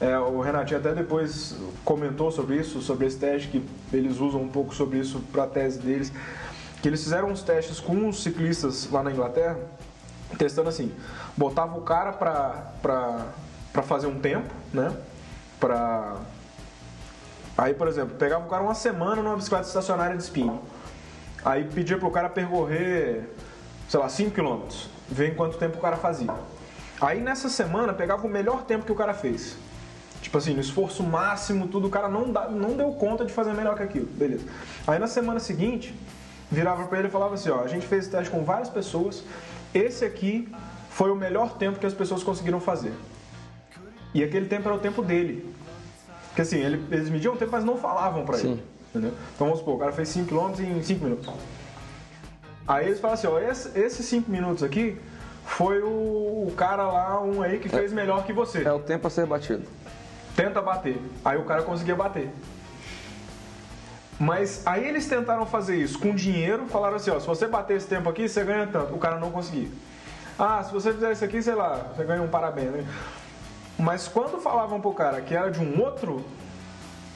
[0.00, 1.54] é, o Renatinho até depois
[1.84, 5.46] comentou sobre isso, sobre esse teste, que eles usam um pouco sobre isso para a
[5.46, 6.12] tese deles.
[6.82, 9.56] Que eles fizeram uns testes com os ciclistas lá na Inglaterra,
[10.36, 10.90] testando assim,
[11.36, 14.92] botava o cara pra fazer um tempo, né?
[15.60, 16.16] Pra...
[17.56, 20.58] Aí, por exemplo, pegava o cara uma semana numa bicicleta estacionária de spin.
[21.44, 23.28] Aí pedia pro cara percorrer,
[23.92, 24.62] sei lá, 5 km.
[25.10, 26.32] Ver em quanto tempo o cara fazia.
[26.98, 29.54] Aí nessa semana pegava o melhor tempo que o cara fez.
[30.22, 33.52] Tipo assim, no esforço máximo, tudo, o cara não, dá, não deu conta de fazer
[33.52, 34.06] melhor que aquilo.
[34.06, 34.46] Beleza.
[34.86, 35.94] Aí na semana seguinte,
[36.50, 39.22] virava pra ele e falava assim, ó, a gente fez teste com várias pessoas,
[39.74, 40.48] esse aqui
[40.88, 42.94] foi o melhor tempo que as pessoas conseguiram fazer.
[44.14, 45.54] E aquele tempo era o tempo dele.
[46.28, 48.52] Porque assim, ele- eles mediam o tempo, mas não falavam pra Sim.
[48.52, 48.62] ele.
[48.88, 49.12] Entendeu?
[49.34, 51.28] Então vamos supor, o cara fez 5km em 5 minutos.
[52.66, 54.98] Aí eles falam assim, ó, esse- esses 5 minutos aqui
[55.44, 58.62] foi o, o cara lá, um aí que fez melhor que você.
[58.62, 59.64] É o tempo a ser batido.
[60.36, 60.98] Tenta bater.
[61.24, 62.30] Aí o cara conseguia bater.
[64.18, 67.86] Mas aí eles tentaram fazer isso com dinheiro, falaram assim, ó, se você bater esse
[67.88, 68.94] tempo aqui, você ganha tanto.
[68.94, 69.68] O cara não conseguia.
[70.38, 72.70] Ah, se você fizer isso aqui, sei lá, você ganha um parabéns.
[72.70, 72.86] né?
[73.78, 76.24] Mas quando falavam pro cara que era de um outro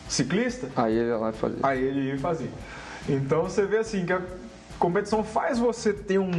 [0.09, 1.59] ciclista, Aí ele ia lá e fazia.
[1.63, 2.51] aí ele ia fazia.
[3.09, 4.21] Então você vê assim que a
[4.79, 6.31] competição faz você ter um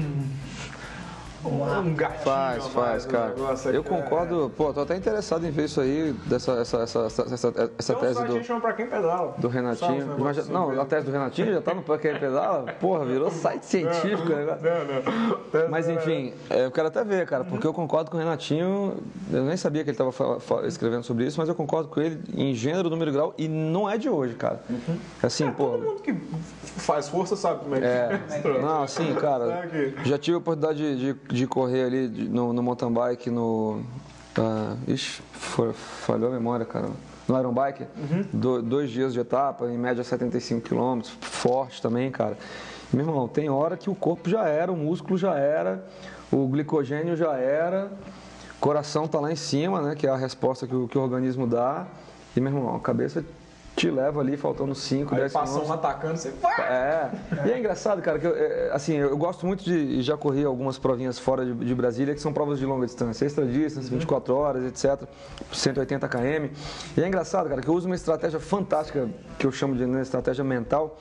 [1.48, 3.34] um gatinho Faz, faz, cara.
[3.74, 7.72] Eu é- concordo, pô, tô até interessado em ver isso aí, dessa, essa, essa, essa,
[7.78, 9.34] essa, tese do, chama pra quem pedala.
[9.38, 10.28] do Renatinho.
[10.30, 10.82] assim, não, mesmo.
[10.82, 12.64] a tese do Renatinho já tá no Pra Quem Pedala?
[12.80, 14.30] Porra, virou site científico.
[14.30, 15.70] Não, não.
[15.70, 18.98] Mas enfim, é, eu quero até ver, cara, porque eu concordo com o Renatinho.
[19.32, 20.12] Eu nem sabia que ele estava
[20.68, 23.90] escrevendo sobre isso, mas eu concordo com ele em gênero, número e grau, e não
[23.90, 24.60] é de hoje, cara.
[25.24, 25.70] Assim, pô.
[25.70, 26.14] Todo mundo que
[26.78, 28.62] faz força sabe como é que É, é.
[28.62, 32.92] não, assim, cara, que- já tive a oportunidade de, de, correr ali no, no mountain
[32.92, 33.82] bike, no.
[34.38, 36.90] ah, ixi, foi- falhou a memória, cara.
[37.28, 37.84] No Iron Bike,
[38.32, 42.38] do- dois dias de etapa, em média 75 km, forte também, cara.
[42.94, 45.84] Meu irmão, tem hora que o corpo já era, o músculo já era,
[46.32, 47.92] o glicogênio já era,
[48.56, 51.02] o coração tá lá em cima, né, que é a resposta que o, que o
[51.02, 51.86] organismo dá.
[52.34, 53.26] E, meu irmão, a cabeça
[53.78, 55.70] te leva ali, faltando 5, Aí 10 passa km.
[55.70, 56.60] um atacando, você vai.
[56.62, 57.12] É,
[57.46, 60.80] e é engraçado, cara, que eu, é, assim, eu gosto muito de, já corri algumas
[60.80, 64.66] provinhas fora de, de Brasília, que são provas de longa distância, extra distance, 24 horas,
[64.66, 65.08] etc,
[65.54, 66.50] 180 km.
[66.98, 70.02] E é engraçado, cara, que eu uso uma estratégia fantástica, que eu chamo de né,
[70.02, 70.98] estratégia mental,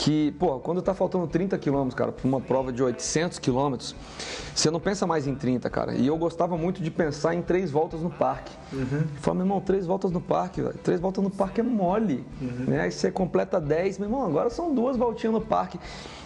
[0.00, 3.94] que, pô, quando tá faltando 30 quilômetros, cara, pra uma prova de 800 quilômetros,
[4.54, 5.94] você não pensa mais em 30, cara.
[5.94, 8.50] E eu gostava muito de pensar em três voltas no parque.
[8.72, 9.04] Uhum.
[9.16, 10.78] Falei, meu irmão, três voltas no parque, velho.
[10.82, 12.24] Três voltas no parque é mole.
[12.40, 12.64] Uhum.
[12.68, 12.80] Né?
[12.80, 15.78] Aí você completa 10, meu irmão, agora são duas voltinhas no parque.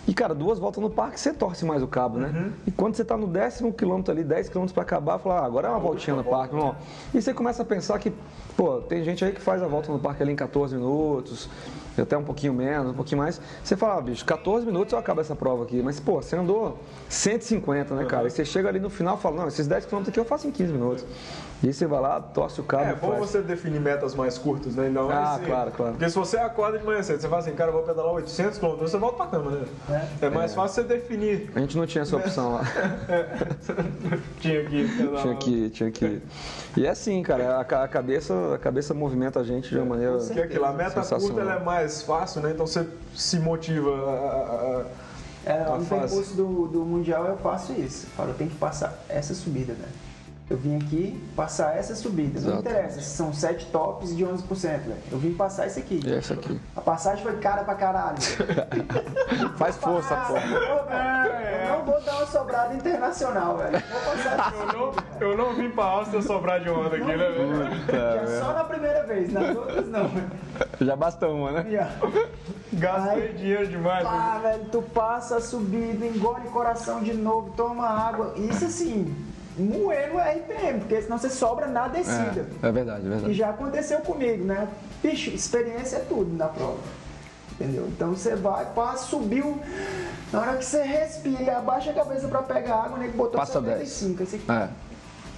[0.06, 2.28] E, cara, duas voltas no parque, você torce mais o cabo, né?
[2.28, 2.52] Uhum.
[2.68, 5.66] E quando você tá no décimo quilômetro ali, 10 quilômetros pra acabar, fala, ah, agora
[5.66, 6.76] é uma voltinha no parque, meu irmão.
[7.12, 8.12] E você começa a pensar que,
[8.56, 11.48] pô, tem gente aí que faz a volta no parque ali em 14 minutos,
[11.96, 13.40] até um pouquinho menos, um pouquinho mais.
[13.62, 15.82] Você fala, ah, bicho, 14 minutos eu acabo essa prova aqui.
[15.82, 16.78] Mas, pô, você andou
[17.08, 18.26] 150, né, cara?
[18.26, 20.46] E você chega ali no final e fala, não, esses 10 quilômetros aqui eu faço
[20.46, 21.06] em 15 minutos.
[21.64, 22.84] E aí você vai lá, torce o cabo.
[22.84, 23.20] É bom faz.
[23.30, 24.90] você definir metas mais curtas, né?
[24.90, 25.92] Não Ah, esse- claro, claro.
[25.92, 28.58] Porque se você acorda de manhã cedo, você fala assim, cara, eu vou pedalar 800
[28.58, 29.64] km, você volta pra cama, né?
[30.20, 31.50] É, mais fácil você definir.
[31.54, 32.64] A gente não tinha essa opção lá.
[34.40, 35.22] Tinha que pedalar.
[35.22, 36.22] tinha que, tinha que.
[36.76, 39.86] E é assim, cara, a, ca- a cabeça, a cabeça movimenta a gente de uma
[39.86, 40.18] maneira.
[40.18, 42.50] Porque aquilo, a meta curta ela é mais fácil, né?
[42.50, 44.84] Então você se motiva a- a- a-
[45.46, 48.06] É, no percurso do, do Mundial eu faço isso.
[48.06, 50.03] Eu falo, eu tenho que passar essa subida, velho.
[50.50, 52.38] Eu vim aqui passar essa subida.
[52.38, 52.60] Não Exato.
[52.60, 54.96] interessa se são 7 tops de 11%, velho.
[55.10, 56.02] Eu vim passar esse aqui.
[56.06, 56.60] É isso aqui.
[56.76, 58.18] A passagem foi cara pra caralho.
[59.56, 60.36] Faz força, Ah, pô.
[60.36, 63.82] Eu não vou dar uma sobrada internacional, velho.
[63.90, 64.92] Vou passar Eu não,
[65.30, 67.16] eu não vim pra Áustria sobrar de onda aqui, né?
[67.16, 68.38] velho?
[68.40, 70.10] só na primeira vez, nas outras não.
[70.78, 71.88] Já basta uma, né?
[72.74, 73.28] Gastei Ai.
[73.34, 74.04] dinheiro demais.
[74.04, 78.34] Pá, velho, tu passa a subida, engole coração de novo, toma água.
[78.36, 79.14] Isso assim,
[79.58, 82.46] moendo é RPM, porque senão você sobra na descida.
[82.62, 83.34] É, é verdade, é E verdade.
[83.34, 84.68] já aconteceu comigo, né?
[85.02, 86.78] Bicho, experiência é tudo na prova.
[87.52, 87.86] Entendeu?
[87.86, 89.60] Então você vai, passa, subiu.
[90.32, 93.06] Na hora que você respira e abaixa a cabeça pra pegar água, né?
[93.08, 94.20] Que botou Passa 75.
[94.22, 94.68] Aí você, É.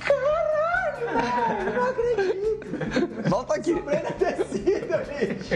[0.01, 3.29] caralho, não acredito.
[3.29, 3.75] Volta aqui.
[3.75, 5.55] Sobrei na descida, bicho.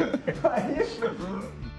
[0.52, 1.69] Aí,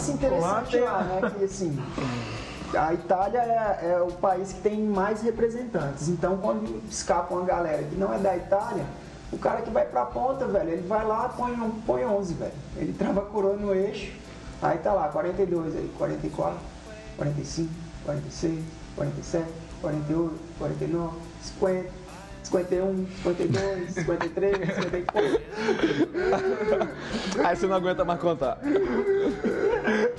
[0.00, 1.30] lance interessante lá, né?
[1.38, 1.78] Que assim,
[2.76, 6.08] a Itália é, é o país que tem mais representantes.
[6.08, 8.84] Então, quando escapa uma galera que não é da Itália,
[9.32, 12.52] o cara que vai pra ponta, velho, ele vai lá, põe, um- põe 11, velho.
[12.76, 14.12] Ele trava a coroa no eixo,
[14.62, 16.58] aí tá lá, 42, aí, 44,
[17.16, 17.70] 45,
[18.04, 18.64] 46,
[18.96, 19.46] 47,
[19.80, 21.99] 48, 49, 50.
[22.50, 25.40] 51, 52, 53, 54.
[27.44, 28.58] Aí você não aguenta mais contar.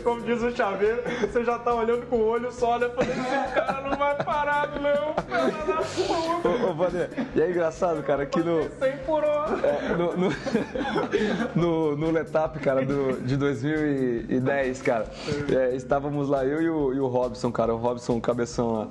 [0.01, 2.89] Como diz o chaveiro, você já tá olhando com o olho só, né?
[2.89, 5.13] Falando, esse cara não vai parar, não.
[5.25, 6.47] Filha da puta.
[6.47, 9.67] Ô, ô Vander, e é engraçado, cara, que no, 100 por hora.
[9.67, 10.29] é, no, no,
[11.55, 15.05] no, no Letap, cara, do, de 2010, cara,
[15.53, 18.87] é, estávamos lá, eu e o, e o Robson, cara, o Robson, o cabeção lá,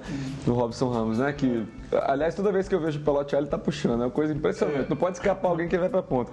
[0.47, 3.59] o Robson Ramos, né, que, aliás, toda vez que eu vejo o pelote, ele tá
[3.59, 6.31] puxando, é uma coisa impressionante, não pode escapar alguém que vai pra ponta.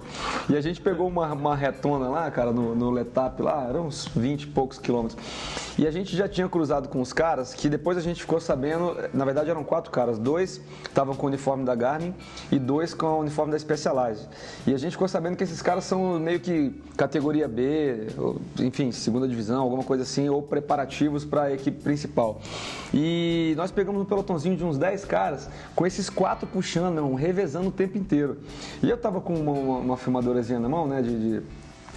[0.48, 4.08] E a gente pegou uma, uma retona lá, cara, no, no Letap lá, eram uns
[4.08, 5.18] 20 e poucos quilômetros,
[5.78, 8.96] e a gente já tinha cruzado com os caras, que depois a gente ficou sabendo,
[9.14, 12.12] na verdade eram quatro caras, dois estavam com o uniforme da Garmin
[12.50, 14.28] e dois com o uniforme da Specialized.
[14.66, 18.90] E a gente ficou sabendo que esses caras são meio que categoria B, ou, enfim,
[18.90, 22.40] segunda divisão, alguma coisa assim, ou preparativos para a equipe principal.
[22.92, 27.72] E nós pegamos um pelotãozinho de uns 10 caras, com esses quatro puxando, revezando o
[27.72, 28.38] tempo inteiro.
[28.82, 31.42] E eu tava com uma, uma, uma filmadorazinha na mão, né, de- de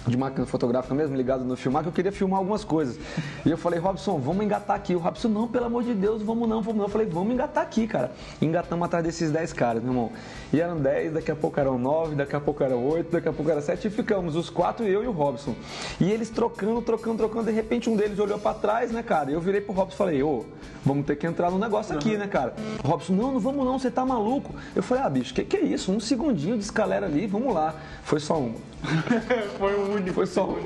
[0.06, 2.98] de máquina fotográfica mesmo, ligado no filmar, que eu queria filmar algumas coisas.
[3.46, 4.94] E eu falei, Robson, vamos engatar aqui.
[4.94, 6.84] O Robson, não, pelo amor de Deus, vamos não, vamos não.
[6.86, 8.12] Eu falei, vamos engatar aqui, cara.
[8.40, 10.12] Engatamos atrás desses 10 caras, meu irmão.
[10.52, 13.32] E eram 10, daqui a pouco eram 9, daqui a pouco eram 8, daqui a
[13.32, 15.54] pouco era 7 e ficamos, os quatro, eu e o Robson.
[16.00, 19.30] E eles trocando, trocando, trocando, de repente um deles olhou pra trás, né, cara?
[19.30, 20.44] E eu virei pro Robson e falei, ô,
[20.84, 22.54] vamos ter que entrar no negócio aqui, né, cara?
[22.82, 24.54] O Robson, não, não vamos não, você tá maluco.
[24.74, 25.92] Eu falei, ah, bicho, que que é isso?
[25.92, 27.74] Um segundinho de escalera ali, vamos lá.
[28.02, 28.71] Foi só uma.
[29.58, 30.14] Foi o único.
[30.14, 30.60] Foi só uma.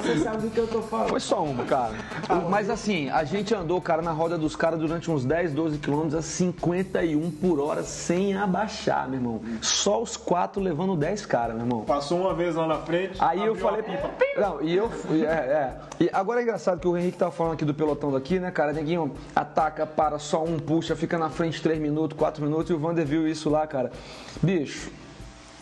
[0.00, 1.08] Você sabe do que eu tô falando.
[1.08, 1.94] Foi só uma, cara.
[2.48, 6.14] Mas assim, a gente andou, cara, na roda dos caras durante uns 10, 12 quilômetros
[6.14, 9.40] a 51 por hora sem abaixar, meu irmão.
[9.60, 11.84] Só os quatro levando 10 caras, meu irmão.
[11.84, 13.16] Passou uma vez lá na frente.
[13.18, 13.80] Aí eu falei.
[13.80, 14.40] a pipa.
[14.40, 15.24] Não, e eu fui.
[15.24, 15.76] É, é.
[15.98, 18.72] E agora é engraçado que o Henrique tava falando aqui do pelotão daqui, né, cara?
[18.72, 22.78] Neguinho ataca, para, só um, puxa, fica na frente 3 minutos, 4 minutos, e o
[22.78, 23.90] Vander viu isso lá, cara.
[24.42, 24.90] Bicho,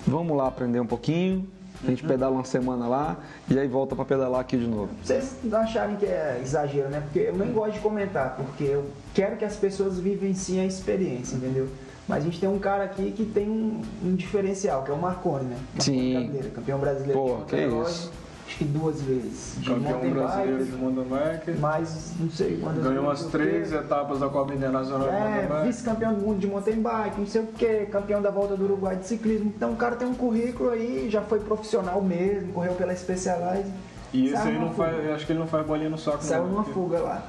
[0.06, 1.48] vamos lá aprender um pouquinho.
[1.86, 3.16] A gente pedala uma semana lá
[3.48, 4.88] e aí volta pra pedalar aqui de novo.
[5.02, 7.00] Vocês não acharem que é exagero, né?
[7.00, 11.36] Porque eu nem gosto de comentar, porque eu quero que as pessoas vivenciem a experiência,
[11.36, 11.68] entendeu?
[12.08, 14.98] Mas a gente tem um cara aqui que tem um, um diferencial, que é o
[14.98, 15.56] Marconi, né?
[15.74, 16.50] Marconi Sim.
[16.54, 18.12] Campeão brasileiro Pô, de que contra-relógio, isso.
[18.54, 19.56] Acho que duas vezes.
[19.58, 21.50] De Campeão mountain brasileiro bike, de mountain bike.
[21.60, 25.46] mais não sei quantas Ganhou umas eu três etapas da Copa Internacional de mountain É,
[25.46, 25.66] bike.
[25.66, 28.96] vice-campeão do mundo de mountain bike, não sei o que, campeão da volta do Uruguai
[28.96, 29.52] de ciclismo.
[29.56, 33.72] Então o cara tem um currículo aí, já foi profissional mesmo, correu pela Specialized.
[34.12, 34.90] E esse aí não fuga.
[34.90, 36.50] faz, acho que ele não faz bolinha no saco Saiu não.
[36.52, 37.22] numa fuga lá.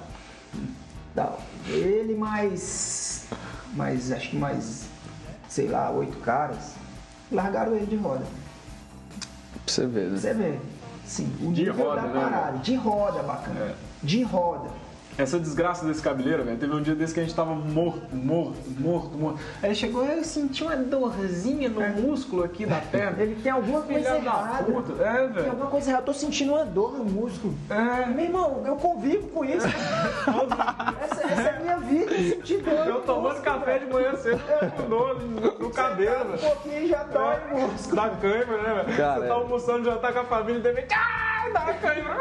[1.16, 1.40] Tal.
[1.68, 3.26] Ele mais.
[3.74, 4.12] mais.
[4.12, 4.86] acho que mais.
[5.50, 6.74] sei lá, oito caras.
[7.32, 8.22] Largaram ele de roda.
[9.66, 10.18] Pra você ver, né?
[10.20, 10.60] Você vê.
[11.06, 12.58] Sim, o De nível roda, da né, parada.
[12.60, 13.60] De roda, bacana.
[13.60, 13.76] É.
[14.02, 14.70] De roda.
[15.18, 16.58] Essa desgraça desse cabeleiro, velho.
[16.58, 19.40] Teve um dia desse que a gente tava morto, morto, morto, morto.
[19.64, 23.24] Aí chegou, eu senti uma dorzinha no músculo aqui da perna.
[23.24, 24.64] Ele tem alguma coisa Filha da errada.
[24.66, 25.04] puta.
[25.04, 25.50] É, Tem velho.
[25.52, 26.02] alguma coisa errada.
[26.02, 27.54] Eu tô sentindo uma dor no músculo.
[27.70, 28.06] É.
[28.08, 29.66] Meu irmão, eu convivo com isso.
[31.02, 32.74] essa, essa é a minha vida, eu senti dor.
[32.74, 34.42] Eu no tomando músculo, café de manhã cedo
[34.76, 36.40] com dor no, no cabelo, Um velho.
[36.42, 37.96] pouquinho já dói o músculo.
[37.96, 38.98] Da cãibra, né, velho?
[38.98, 39.38] Cara, Você tá é.
[39.38, 40.94] almoçando, já tá com a família e de repente.
[41.54, 42.16] Dá uma cãibra.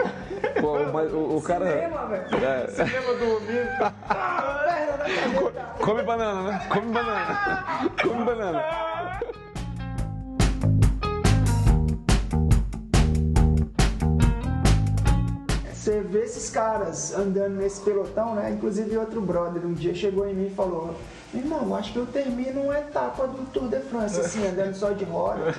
[0.60, 1.66] Pô, mas o, o cara.
[1.72, 2.44] Cinema, velho.
[2.44, 5.74] É, Cinema da cabeça.
[5.80, 6.66] come banana, né?
[6.70, 7.90] Come banana.
[8.02, 8.64] Come banana.
[15.72, 18.50] Você vê esses caras andando nesse pelotão, né?
[18.52, 20.94] Inclusive outro brother um dia chegou em mim e falou,
[21.34, 25.04] irmão, acho que eu termino uma etapa do Tour de France, assim, andando só de
[25.04, 25.52] roda.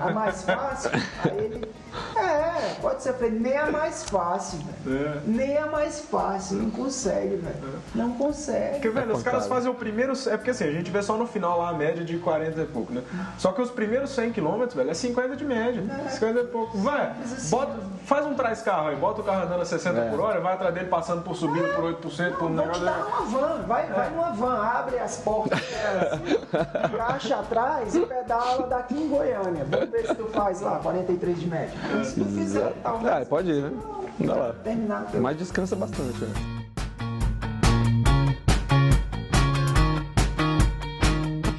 [0.00, 0.90] A mais fácil?
[1.24, 1.68] Aí ele.
[2.16, 3.14] É, pode ser.
[3.14, 5.06] Falei, nem a mais fácil, velho.
[5.08, 5.20] É.
[5.26, 6.58] Nem a mais fácil.
[6.58, 7.80] Não consegue, velho.
[7.94, 8.72] Não consegue.
[8.74, 10.12] Porque, velho, os caras fazem o primeiro.
[10.28, 12.66] É porque assim, a gente vê só no final lá a média de 40 e
[12.66, 13.02] pouco, né?
[13.38, 15.82] Só que os primeiros 100 km, velho, é 50 de média.
[16.10, 16.78] 50 e pouco.
[16.78, 17.14] Vai,
[17.50, 17.72] bota,
[18.04, 20.10] faz um trás-carro aí, bota o carro andando a 60 É.
[20.10, 22.84] por hora, vai atrás dele passando por subida por 8%, por um negócio.
[22.84, 28.00] dar uma van, vai, vai numa van, abre as portas dela assim, caixa atrás e
[28.00, 29.64] pedala daqui em Goiânia.
[29.86, 31.70] Tu faz lá, 43 de média.
[32.04, 33.72] Se tu fizer, Ah, talvez pode ir, né?
[34.20, 34.52] Dá lá.
[34.64, 36.30] terminar Mas descansa bastante, né?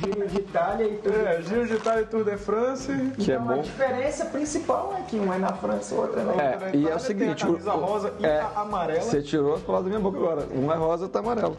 [0.04, 1.16] Giro de Itália e tudo.
[1.16, 2.88] É, Giro de Itália e Tour de France.
[3.18, 3.62] Que é Então, a bom.
[3.62, 6.70] diferença principal é que um é na França, o outro é na Itália.
[6.74, 9.02] É, e é o seguinte, a camisa o- rosa e é, a amarela.
[9.02, 10.48] Você tirou as palavras da minha boca agora.
[10.54, 11.58] Um é rosa, outro é amarelo.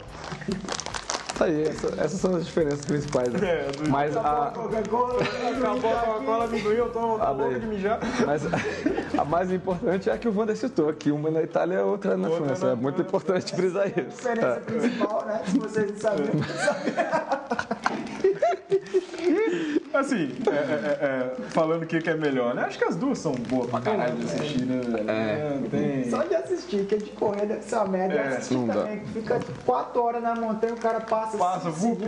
[1.41, 3.29] Tá aí, essa- essas são as diferenças principais.
[3.33, 3.39] Né?
[3.49, 7.65] É, do- Mas a, Coca-Cola, Acabou a Coca-Cola, amendoim, eu tô tá Abre louco de
[7.65, 7.99] mijar.
[8.27, 8.43] mas
[9.17, 11.83] a mais importante é a que o Wander citou, que uma na Itália e a
[11.83, 12.65] outra na Outra França.
[12.67, 14.17] na É muito importante frisar a isso.
[14.17, 14.59] diferença É.
[14.59, 15.41] principal, né?
[15.47, 16.27] Se vocês não sabiam.
[19.93, 22.63] Assim, é, é, é, é, falando o que que é melhor, né?
[22.63, 25.09] Acho que as duas são boas pra caralho de assistir, né, velho?
[25.11, 26.09] É, tem...
[26.09, 28.15] Só de assistir, que é de correr deve ser uma merda.
[28.15, 28.73] É, Eu assisti não dá.
[28.75, 31.37] também, que fica 4 horas na montanha, o cara passa.
[31.37, 32.01] Passa, vup.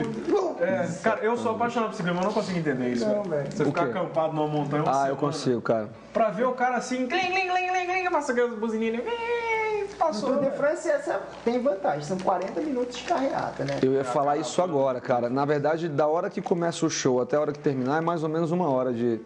[0.62, 3.52] É, cara, eu sou apaixonado por ciclismo, eu não consigo entender isso, Não, velho.
[3.52, 5.90] Você O ficar acampado numa montanha uma Ah, eu consigo, cara.
[6.14, 9.04] Pra ver o cara assim, clim, clim, clim, clim, clim, passa aquelas buzininhas,
[9.94, 10.34] No passou.
[10.34, 10.58] Tour de.
[10.58, 13.80] France essa tem vantagem, são 40 minutos de carreata, né?
[13.82, 15.30] Eu ia falar isso agora, cara.
[15.30, 18.24] Na verdade, da hora que começa o show até a hora que terminar é mais
[18.24, 19.20] ou menos uma hora de,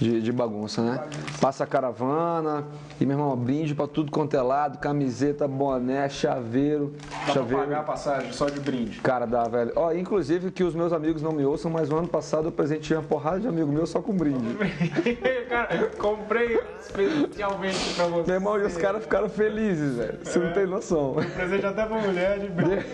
[0.00, 1.04] de, de bagunça, né?
[1.40, 2.64] Passa a caravana
[3.00, 6.94] e, meu irmão, brinde pra tudo quanto é lado, camiseta, boné, chaveiro.
[7.10, 7.62] Dá pra chaveiro.
[7.62, 9.00] pagar a passagem só de brinde.
[9.00, 9.72] Cara, dá, velho.
[9.76, 12.96] Ó, inclusive que os meus amigos não me ouçam, mas no ano passado eu presenteei
[12.96, 14.56] uma porrada de amigo meu só com brinde.
[15.48, 18.26] cara, comprei especialmente pra você.
[18.26, 20.18] Meu irmão, e os caras ficaram felizes, velho.
[20.22, 21.16] Você não tem noção.
[21.34, 22.70] Presente até pra mulher de brinde.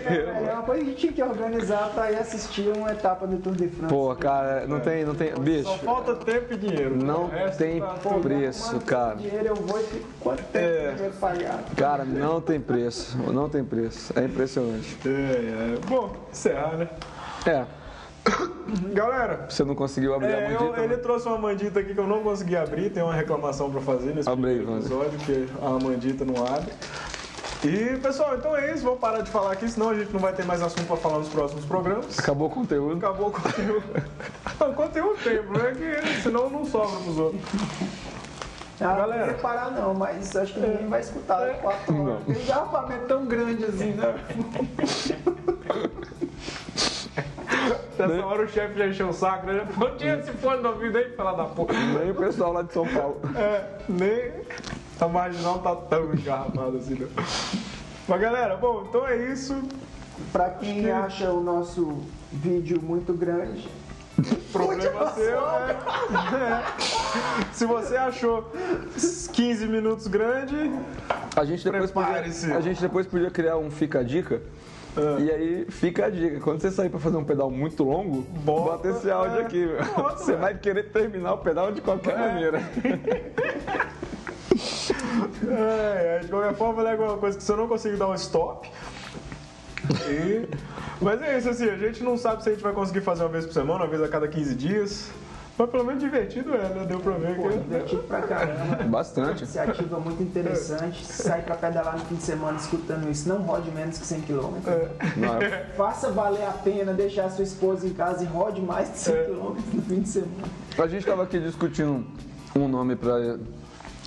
[0.47, 3.67] É uma coisa que tinha que organizar pra ir assistir uma etapa do Tour de
[3.67, 3.93] France.
[3.93, 5.31] Pô, cara, não tem, não tem.
[5.31, 6.96] Só Bicho, falta tempo e dinheiro.
[6.97, 7.81] Não tem
[8.21, 9.17] preço, cara.
[9.21, 9.55] eu
[10.53, 10.95] É.
[10.95, 11.63] eu?
[11.75, 13.17] Cara, não tem preço.
[13.31, 14.13] Não tem preço.
[14.17, 14.97] É impressionante.
[15.05, 15.79] É, é.
[15.87, 16.89] Bom, encerrar, né?
[17.45, 17.65] É,
[18.93, 20.79] Galera, você não conseguiu abrir a é, eu- mandita.
[20.81, 21.01] ele né?
[21.01, 22.89] trouxe uma mandita aqui que eu não consegui abrir.
[22.89, 26.71] Tem uma reclamação pra fazer nesse Abre aí, primeiro episódio, que a mandita não abre.
[27.63, 28.83] E, pessoal, então é isso.
[28.83, 31.19] Vamos parar de falar aqui, senão a gente não vai ter mais assunto pra falar
[31.19, 32.19] nos próximos programas.
[32.19, 32.97] Acabou o conteúdo.
[32.97, 33.83] Acabou o conteúdo.
[34.59, 37.41] Não, o conteúdo tem, é que senão não sobra pros outros.
[38.79, 39.25] Ah, Galera.
[39.25, 42.23] Não vou parar não, mas acho que ninguém vai escutar em 4 horas.
[42.25, 44.13] Tem garrafamento tão grande assim, né?
[47.97, 49.67] Nessa hora o chefe já encheu o saco, né?
[49.77, 51.73] Não tinha esse fone no ouvido aí, fala da porra.
[51.73, 53.19] Nem o pessoal lá de São Paulo.
[53.35, 54.31] É, nem
[54.99, 57.09] a marginal tá tão engarrafada assim, não.
[58.07, 59.61] Mas galera, bom, então é isso.
[60.31, 63.69] Pra quem acha o nosso vídeo muito grande,
[64.51, 65.75] Problema seu, né?
[66.33, 67.53] É.
[67.53, 68.51] Se você achou
[69.33, 70.71] 15 minutos grande,
[71.35, 74.41] A gente depois podia, a gente depois podia criar um fica a dica.
[74.97, 75.19] Ah.
[75.19, 78.71] E aí fica a dica, quando você sair pra fazer um pedal muito longo, Bota,
[78.71, 80.39] bota esse áudio é, aqui, bota, Você velho.
[80.39, 82.17] vai querer terminar o pedal de qualquer É.
[82.17, 82.61] maneira.
[85.47, 88.15] É, é, de qualquer forma, é alguma coisa que se eu não conseguir dar um
[88.15, 88.69] stop.
[90.09, 90.47] E...
[90.99, 93.29] Mas é isso, assim, a gente não sabe se a gente vai conseguir fazer uma
[93.29, 95.11] vez por semana, uma vez a cada 15 dias.
[95.57, 96.85] Mas pelo menos divertido é, né?
[96.87, 97.57] Deu pra ver Pô, que.
[97.57, 98.83] divertido pra caramba.
[98.83, 99.43] Bastante.
[99.43, 101.03] Iniciativa muito interessante.
[101.03, 103.27] Sai pra pedalar no fim de semana escutando isso.
[103.27, 104.53] Não rode menos que 100 km.
[105.17, 108.97] Não, é- Faça valer a pena deixar sua esposa em casa e rode mais de
[108.99, 109.23] 100 É.
[109.25, 110.31] km no fim de semana.
[110.77, 112.05] A gente estava aqui discutindo
[112.55, 113.39] um nome para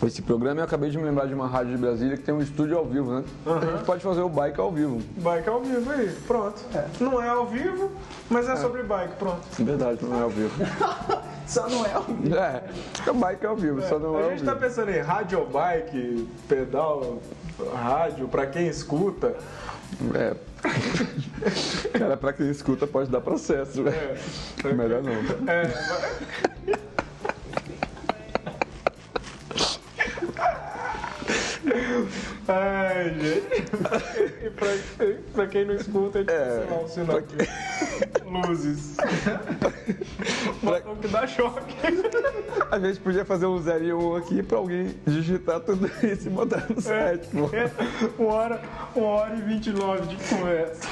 [0.07, 2.35] esse programa e eu acabei de me lembrar de uma rádio de Brasília que tem
[2.35, 3.25] um estúdio ao vivo, né?
[3.47, 5.01] A gente pode fazer o bike ao vivo.
[5.17, 6.61] Bike ao vivo aí, pronto.
[7.01, 7.91] Não é ao vivo,
[8.29, 9.41] mas é sobre bike, pronto.
[9.59, 10.51] Verdade, não é ao vivo.
[11.47, 12.63] Só não é o É,
[13.09, 14.65] é bike ao vivo, só não é A ao gente tá vivo.
[14.67, 17.19] pensando em rádio bike, pedal,
[17.75, 19.35] rádio, pra quem escuta.
[20.15, 20.37] É.
[21.99, 23.93] Cara, pra quem escuta pode dar processo, né?
[24.63, 25.13] Melhor não.
[25.53, 26.79] É,
[32.49, 33.63] Ai, gente.
[34.45, 37.37] E pra, e pra quem não escuta, a gente É, é, um sinal aqui.
[38.25, 38.97] Luzes.
[40.63, 41.75] Botão que dá choque.
[42.71, 46.31] A gente podia fazer um 0 e um aqui pra alguém digitar tudo isso e
[46.31, 47.51] botar no site, pô.
[47.55, 47.71] É,
[48.19, 48.63] uma hora,
[48.95, 50.89] uma hora e 29 de conversa.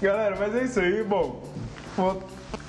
[0.00, 1.02] Galera, mas é isso aí.
[1.04, 1.42] Bom,
[1.96, 2.22] vou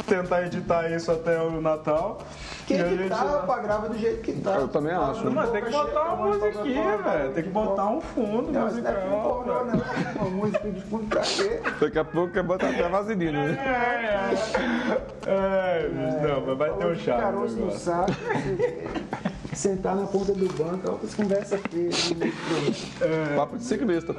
[0.08, 2.20] tentar editar isso até o Natal.
[2.68, 4.56] Que gente- tá, rapaz, grava do jeito que tá.
[4.58, 5.32] Eu também acho.
[5.32, 7.32] Mas tem que botar uma musiquinha, velho.
[7.34, 9.46] Tem que botar um fundo Não, é musical.
[9.48, 10.28] não.
[10.28, 11.62] Uma música de fundo pra quê?
[11.80, 13.58] Daqui a pouco quer botar até vaselina, né?
[13.58, 15.86] É, é.
[15.86, 17.22] É, bicho, não, mas vai ter um charme.
[17.24, 18.12] Caroço no saco.
[19.54, 22.12] Sentar na ponta do banco, outras conversas feias.
[22.12, 22.32] né?
[23.36, 24.14] Papo de ciclista.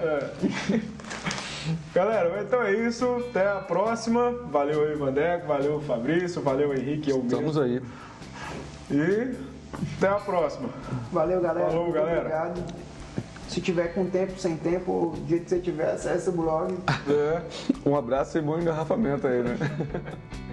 [1.95, 3.05] Galera, então é isso.
[3.31, 4.31] Até a próxima.
[4.51, 5.47] Valeu aí, Vandeco.
[5.47, 6.41] Valeu, Fabrício.
[6.41, 7.11] Valeu, Henrique.
[7.11, 7.29] Eu mesmo.
[7.29, 7.83] Estamos aí.
[8.91, 9.35] E
[9.97, 10.69] até a próxima.
[11.13, 11.69] Valeu, galera.
[11.69, 12.19] Falou, Muito galera.
[12.21, 12.89] Obrigado.
[13.49, 16.75] Se tiver com tempo, sem tempo, do jeito que você tiver, acessa o blog.
[17.09, 17.43] É,
[17.89, 19.57] um abraço e bom engarrafamento aí, né?